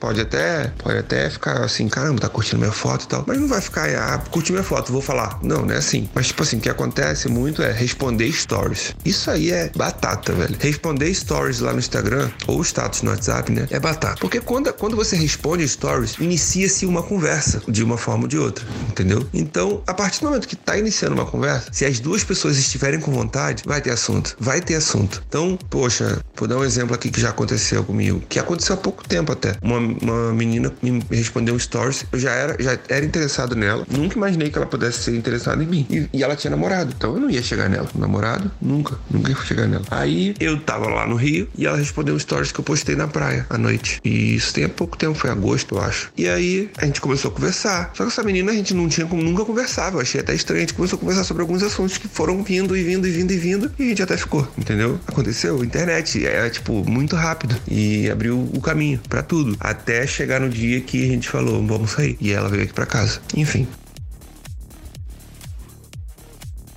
[0.01, 3.25] Pode até, pode até ficar assim, caramba, tá curtindo minha foto e tal.
[3.27, 5.39] Mas não vai ficar, ah, curti minha foto, vou falar.
[5.43, 6.09] Não, não é assim.
[6.15, 8.95] Mas, tipo assim, o que acontece muito é responder stories.
[9.05, 10.57] Isso aí é batata, velho.
[10.59, 13.69] Responder stories lá no Instagram, ou status no WhatsApp, né?
[13.71, 14.17] É batata.
[14.19, 18.65] Porque quando, quando você responde stories, inicia-se uma conversa, de uma forma ou de outra,
[18.89, 19.27] entendeu?
[19.35, 22.99] Então, a partir do momento que tá iniciando uma conversa, se as duas pessoas estiverem
[23.01, 24.35] com vontade, vai ter assunto.
[24.41, 25.23] Vai ter assunto.
[25.29, 29.07] Então, poxa, vou dar um exemplo aqui que já aconteceu comigo, que aconteceu há pouco
[29.07, 29.57] tempo até.
[29.61, 32.05] Uma uma menina me respondeu um stories.
[32.13, 33.87] Eu já era, já era interessado nela.
[33.91, 35.87] Nunca imaginei que ela pudesse ser interessada em mim.
[35.91, 36.93] E, e ela tinha namorado.
[36.97, 37.89] Então eu não ia chegar nela.
[37.95, 38.51] Namorado?
[38.61, 38.99] Nunca.
[39.11, 39.85] Nunca ia chegar nela.
[39.91, 43.09] Aí eu tava lá no Rio e ela respondeu um stories que eu postei na
[43.09, 44.01] praia à noite.
[44.05, 46.13] E isso tem há pouco tempo, foi agosto, eu acho.
[46.17, 47.91] E aí a gente começou a conversar.
[47.95, 49.97] Só que essa menina a gente não tinha como nunca conversava.
[49.97, 50.59] Eu achei até estranho.
[50.59, 53.33] A gente começou a conversar sobre alguns assuntos que foram vindo e vindo e vindo
[53.33, 53.73] e vindo.
[53.79, 54.99] E a gente até ficou, entendeu?
[55.07, 55.63] Aconteceu.
[55.65, 57.57] Internet é tipo muito rápido.
[57.69, 59.57] E abriu o caminho para tudo.
[59.61, 62.17] Até até chegar no dia que a gente falou, vamos sair.
[62.21, 63.21] E ela veio aqui para casa.
[63.35, 63.67] Enfim.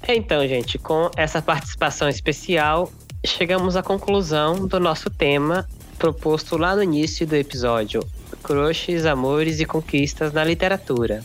[0.07, 2.91] Então, gente, com essa participação especial,
[3.25, 5.67] chegamos à conclusão do nosso tema
[5.97, 8.01] proposto lá no início do episódio:
[8.41, 11.23] crushes, amores e conquistas na literatura.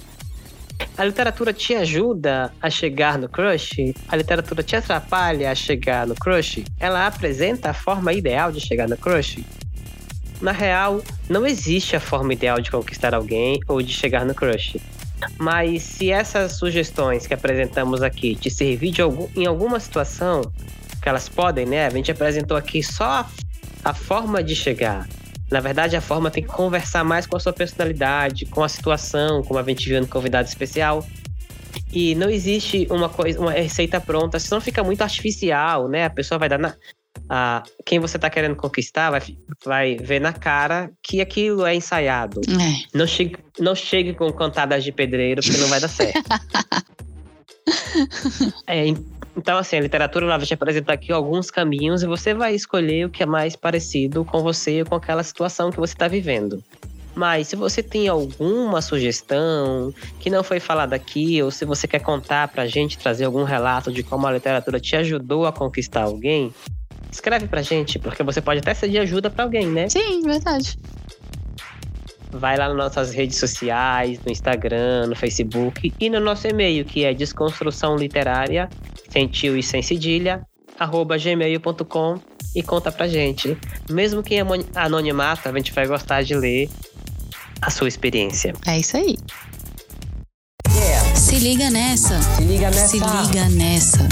[0.96, 3.94] A literatura te ajuda a chegar no crush?
[4.08, 6.64] A literatura te atrapalha a chegar no crush?
[6.78, 9.44] Ela apresenta a forma ideal de chegar no crush?
[10.40, 14.76] Na real, não existe a forma ideal de conquistar alguém ou de chegar no crush.
[15.36, 20.42] Mas se essas sugestões que apresentamos aqui te servir algum, em alguma situação,
[21.02, 21.86] que elas podem, né?
[21.86, 23.30] A gente apresentou aqui só a,
[23.84, 25.08] a forma de chegar.
[25.50, 29.42] Na verdade, a forma tem que conversar mais com a sua personalidade, com a situação,
[29.42, 31.06] como a gente viu no convidado especial.
[31.92, 36.04] E não existe uma coisa, uma receita pronta, senão fica muito artificial, né?
[36.04, 36.74] A pessoa vai dar na.
[37.28, 39.22] A, quem você tá querendo conquistar vai,
[39.64, 42.40] vai ver na cara que aquilo é ensaiado.
[42.48, 42.96] É.
[42.96, 46.24] Não, chegue, não chegue com cantadas de pedreiro, porque não vai dar certo.
[48.66, 48.86] é,
[49.36, 53.06] então, assim, a literatura ela vai te apresentar aqui alguns caminhos e você vai escolher
[53.06, 56.62] o que é mais parecido com você ou com aquela situação que você está vivendo.
[57.14, 62.00] Mas se você tem alguma sugestão que não foi falada aqui, ou se você quer
[62.00, 66.52] contar pra gente, trazer algum relato de como a literatura te ajudou a conquistar alguém,
[67.10, 69.88] escreve pra gente, porque você pode até ser de ajuda para alguém, né?
[69.88, 70.78] Sim, verdade.
[72.30, 77.04] Vai lá nas nossas redes sociais, no Instagram, no Facebook e no nosso e-mail, que
[77.04, 78.68] é desconstrução literária,
[79.08, 80.42] sentiu e sem cedilha,
[80.78, 82.20] arroba gmail.com
[82.54, 83.56] e conta pra gente.
[83.90, 84.42] Mesmo que em
[84.74, 86.68] anonimato, a gente vai gostar de ler
[87.62, 88.52] a sua experiência.
[88.66, 89.16] É isso aí.
[90.70, 91.16] Yeah.
[91.16, 92.20] Se liga nessa.
[92.20, 92.88] Se liga nessa.
[92.88, 94.08] Se liga nessa.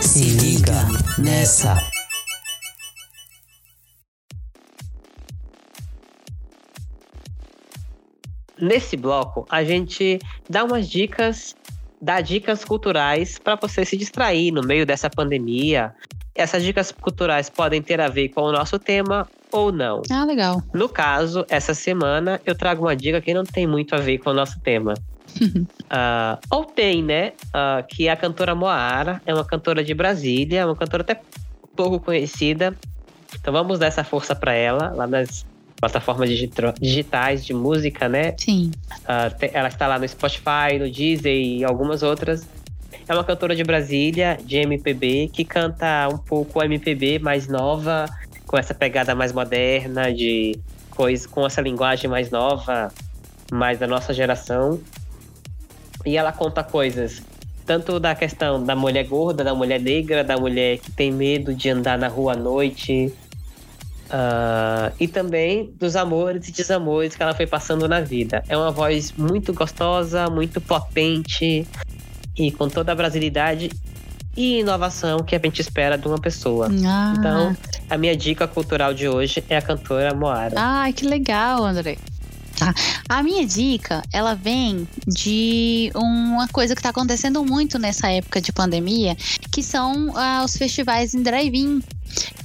[0.00, 0.86] Se liga
[1.18, 1.99] nessa.
[8.60, 10.18] Nesse bloco, a gente
[10.48, 11.56] dá umas dicas,
[12.00, 15.94] dá dicas culturais para você se distrair no meio dessa pandemia.
[16.34, 20.02] Essas dicas culturais podem ter a ver com o nosso tema ou não.
[20.10, 20.62] Ah, legal.
[20.72, 24.30] No caso, essa semana eu trago uma dica que não tem muito a ver com
[24.30, 24.94] o nosso tema.
[25.40, 27.32] uh, ou tem, né?
[27.46, 31.20] Uh, que é a cantora Moara, é uma cantora de Brasília, uma cantora até
[31.74, 32.76] pouco conhecida.
[33.34, 35.46] Então vamos dar essa força para ela lá nas
[35.80, 36.28] plataformas
[36.80, 38.34] digitais de música, né?
[38.36, 38.70] Sim.
[39.02, 42.46] Uh, ela está lá no Spotify, no Deezer e algumas outras.
[43.08, 48.06] É uma cantora de Brasília, de MPB, que canta um pouco MPB mais nova,
[48.46, 50.58] com essa pegada mais moderna, de
[50.90, 52.92] coisa, com essa linguagem mais nova,
[53.50, 54.78] mais da nossa geração.
[56.04, 57.22] E ela conta coisas
[57.70, 61.70] tanto da questão da mulher gorda, da mulher negra, da mulher que tem medo de
[61.70, 63.12] andar na rua à noite,
[64.10, 68.42] uh, e também dos amores e desamores que ela foi passando na vida.
[68.48, 71.66] É uma voz muito gostosa, muito potente
[72.36, 73.70] e com toda a brasilidade
[74.36, 76.68] e inovação que a gente espera de uma pessoa.
[76.86, 77.14] Ah.
[77.16, 77.56] Então,
[77.88, 80.54] a minha dica cultural de hoje é a cantora Moara.
[80.56, 81.96] Ai, que legal, André.
[82.56, 82.74] Tá.
[83.08, 88.52] A minha dica, ela vem de uma coisa que está acontecendo muito nessa época de
[88.52, 89.16] pandemia,
[89.50, 91.82] que são ah, os festivais em drive-in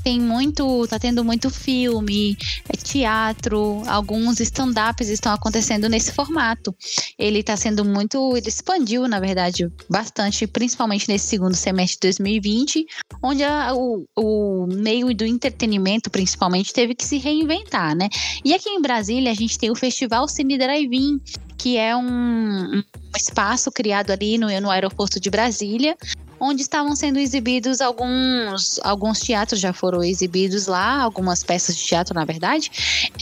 [0.04, 2.38] tem muito, tá tendo muito filme,
[2.70, 6.76] é teatro, alguns stand-ups estão acontecendo nesse formato.
[7.18, 12.86] Ele tá sendo muito, ele expandiu, na verdade, bastante, principalmente nesse segundo semestre de 2020,
[13.22, 18.10] onde a, o, o meio do entretenimento, principalmente, teve que se reinventar, né?
[18.44, 21.20] E aqui em Brasília, a gente tem o Festival Cine Drive-In,
[21.58, 22.84] que é um, um
[23.18, 25.96] espaço criado ali no, no aeroporto de Brasília,
[26.40, 32.14] onde estavam sendo exibidos alguns alguns teatros já foram exibidos lá, algumas peças de teatro,
[32.14, 32.72] na verdade.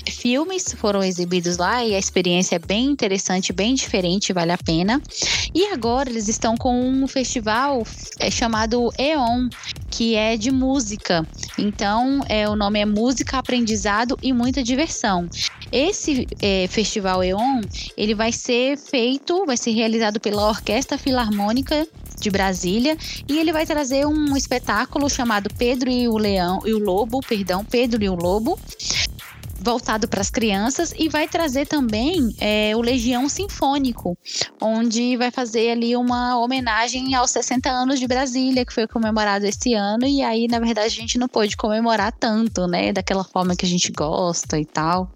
[0.09, 5.01] Filmes foram exibidos lá e a experiência é bem interessante, bem diferente, vale a pena.
[5.53, 7.83] E agora eles estão com um festival
[8.19, 9.49] é, chamado EON,
[9.89, 11.27] que é de música.
[11.57, 15.29] Então, é, o nome é Música, Aprendizado e Muita Diversão.
[15.71, 17.61] Esse é, festival EON,
[17.97, 21.87] ele vai ser feito, vai ser realizado pela Orquestra Filarmônica
[22.23, 22.97] de Brasília
[23.27, 27.63] e ele vai trazer um espetáculo chamado Pedro e o Leão e o Lobo, perdão,
[27.65, 28.57] Pedro e o Lobo,
[29.63, 34.17] voltado para as crianças e vai trazer também é, o Legião Sinfônico,
[34.61, 39.73] onde vai fazer ali uma homenagem aos 60 anos de Brasília, que foi comemorado esse
[39.73, 43.65] ano, e aí, na verdade, a gente não pôde comemorar tanto, né, daquela forma que
[43.65, 45.09] a gente gosta e tal.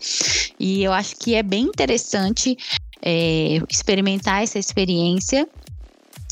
[0.57, 2.57] E eu acho que é bem interessante
[3.01, 5.47] é, experimentar essa experiência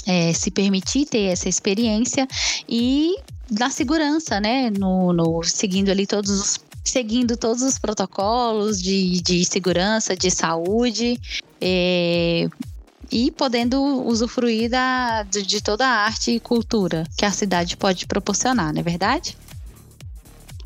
[0.06, 2.28] é, se permitir ter essa experiência
[2.68, 3.16] e
[3.50, 4.70] na segurança, né?
[4.70, 11.20] No, no, seguindo ali todos os seguindo todos os protocolos de, de segurança, de saúde,
[11.60, 12.48] é,
[13.12, 18.06] e podendo usufruir da, de, de toda a arte e cultura que a cidade pode
[18.06, 19.36] proporcionar, não é verdade?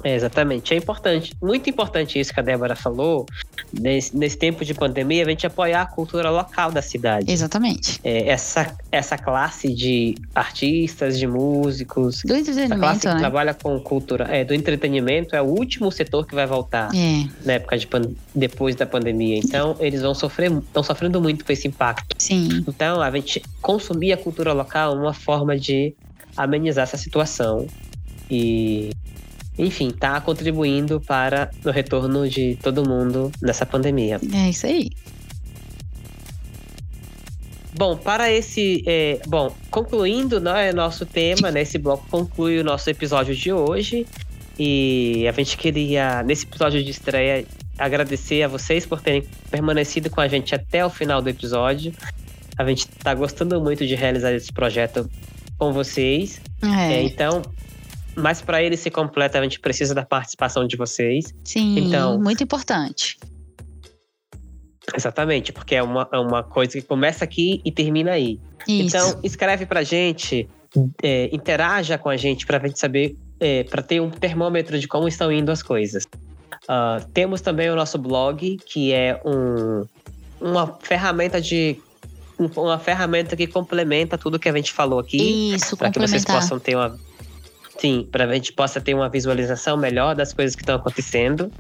[0.04, 0.74] É, exatamente.
[0.74, 3.26] É importante, muito importante isso que a Débora falou,
[3.74, 7.32] nesse, nesse tempo de pandemia, a gente apoiar a cultura local da cidade.
[7.32, 8.00] Exatamente.
[8.04, 12.22] É, essa, essa classe de artistas, de músicos.
[12.24, 12.74] Do entretenimento.
[12.74, 13.14] Essa classe né?
[13.14, 14.28] que trabalha com cultura.
[14.30, 17.28] É, do entretenimento é o último setor que vai voltar é.
[17.46, 17.88] na época de
[18.34, 19.38] depois da pandemia.
[19.38, 22.16] Então, eles vão sofrer, estão sofrendo muito com esse impacto.
[22.18, 22.64] Sim.
[22.68, 25.94] Então, a gente consumir a cultura local é uma forma de
[26.38, 27.68] amenizar essa situação.
[28.32, 28.92] E
[29.60, 34.20] enfim, está contribuindo para o retorno de todo mundo nessa pandemia.
[34.34, 34.90] É isso aí.
[37.74, 38.84] bom, para esse.
[38.88, 44.08] É, bom, concluindo né, nosso tema, né, esse bloco conclui o nosso episódio de hoje.
[44.58, 47.46] E a gente queria, nesse episódio de estreia,
[47.78, 51.94] agradecer a vocês por terem permanecido com a gente até o final do episódio.
[52.58, 55.10] A gente está gostando muito de realizar esse projeto
[55.58, 56.42] com vocês.
[56.62, 56.96] É.
[56.96, 57.42] É, então,
[58.20, 61.34] mas para ele ser completo, a gente precisa da participação de vocês.
[61.44, 63.18] Sim, então- muito importante.
[64.96, 68.40] Exatamente, porque é uma, é uma coisa que começa aqui e termina aí.
[68.68, 68.98] Isso.
[68.98, 70.50] Então, escreve pra gente,
[71.04, 75.08] é, interaja com a gente pra gente saber, é, para ter um termômetro de como
[75.08, 76.06] estão indo as coisas.
[76.68, 79.86] Ah, temos também o nosso blog, que é um,
[80.42, 81.78] uma ferramenta de.
[82.40, 85.54] um- Uma ferramenta que complementa tudo que a gente falou aqui.
[85.54, 86.98] Isso, para que vocês possam ter uma.
[87.80, 91.52] Sim, para a gente possa ter uma visualização melhor das coisas que estão acontecendo.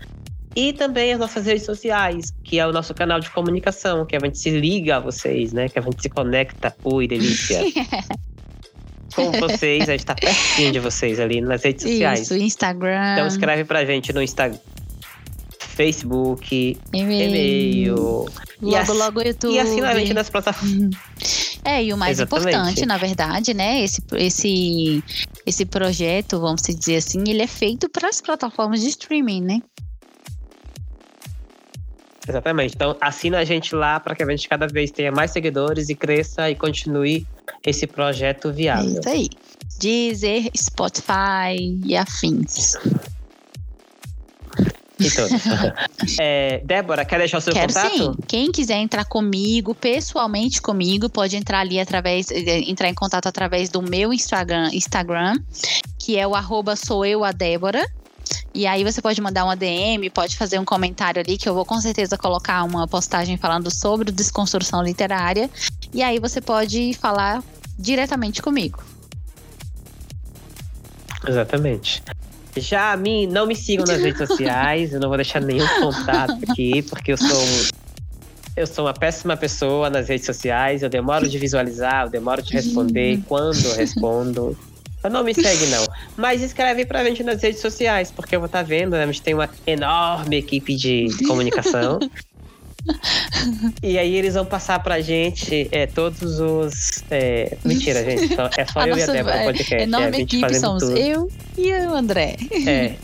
[0.55, 4.19] E também as nossas redes sociais, que é o nosso canal de comunicação, que a
[4.19, 5.69] gente se liga a vocês, né?
[5.69, 6.75] Que a gente se conecta.
[6.83, 7.61] Ui, delícia.
[9.15, 12.21] Com vocês, a gente tá pertinho de vocês ali nas redes sociais.
[12.21, 14.59] Isso, Instagram, Então escreve pra gente no Instagram,
[15.59, 18.25] Facebook, e-mail,
[18.61, 19.53] logo, ass- logo YouTube.
[19.53, 20.89] E assina a gente nas plataformas.
[21.61, 22.47] É, e o mais Exatamente.
[22.55, 23.83] importante, na verdade, né?
[23.83, 25.03] Esse, esse,
[25.49, 29.61] esse projeto, vamos dizer assim, ele é feito para as plataformas de streaming, né?
[32.27, 32.75] Exatamente.
[32.75, 35.95] Então assina a gente lá para que a gente cada vez tenha mais seguidores e
[35.95, 37.25] cresça e continue
[37.65, 38.99] esse projeto É viável.
[38.99, 39.29] isso aí.
[39.79, 42.73] Deezer, Spotify e afins.
[44.99, 45.39] E todos.
[46.19, 47.95] É, Débora, quer deixar o seu Quero contato?
[47.95, 48.13] sim.
[48.27, 53.69] Quem quiser entrar comigo, pessoalmente comigo, pode entrar ali através, eh, entrar em contato através
[53.69, 55.39] do meu Instagram, Instagram
[56.09, 57.87] que é o arroba sou eu a Débora.
[58.53, 61.65] E aí você pode mandar uma DM, pode fazer um comentário ali, que eu vou
[61.65, 65.49] com certeza colocar uma postagem falando sobre desconstrução literária.
[65.93, 67.43] E aí você pode falar
[67.77, 68.83] diretamente comigo.
[71.27, 72.01] Exatamente.
[72.57, 76.81] Já me, não me sigam nas redes sociais, eu não vou deixar nenhum contato aqui,
[76.83, 77.43] porque eu sou
[78.55, 82.51] eu sou uma péssima pessoa nas redes sociais, eu demoro de visualizar, eu demoro de
[82.51, 84.57] responder, e quando eu respondo.
[84.97, 85.85] Então não me segue, não.
[86.17, 89.03] Mas escreve pra gente nas redes sociais, porque eu vou estar vendo, né?
[89.03, 91.99] A gente tem uma enorme equipe de comunicação.
[93.83, 97.03] E aí eles vão passar pra gente é, todos os.
[97.11, 98.35] é, Mentira, gente.
[98.35, 99.73] só- É só A eu e a nossa, Débora no é, podcast.
[99.73, 100.97] é, a Enorme gente equipe somos tudo.
[100.97, 102.35] eu e o André.
[102.67, 102.95] É.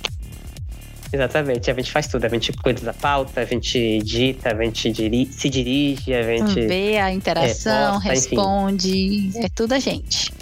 [1.14, 2.26] Exatamente, a gente faz tudo.
[2.26, 6.68] A gente cuida da pauta, a gente edita, a gente diri- se dirige, a gente.
[6.68, 8.30] Vê a interação, posta, enfim.
[8.36, 9.32] responde.
[9.38, 10.34] É tudo a gente.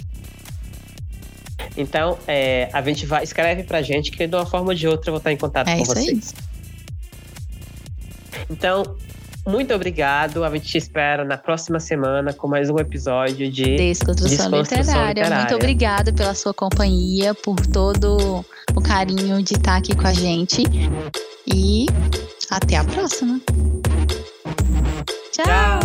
[1.76, 5.10] Então, é, a gente vai, escreve pra gente que de uma forma ou de outra
[5.10, 6.04] eu vou estar em contato É com isso aí.
[6.06, 6.34] vocês.
[8.50, 8.96] Então,
[9.46, 10.42] muito obrigado.
[10.42, 15.08] A gente te espera na próxima semana com mais um episódio de Desconstrução, Desconstrução literária.
[15.08, 15.38] literária.
[15.38, 18.44] Muito obrigada pela sua companhia, por todo
[18.74, 20.62] o carinho de estar aqui com a gente.
[21.46, 21.86] E
[22.50, 23.38] até a próxima.
[25.30, 25.44] Tchau.
[25.44, 25.83] Tchau.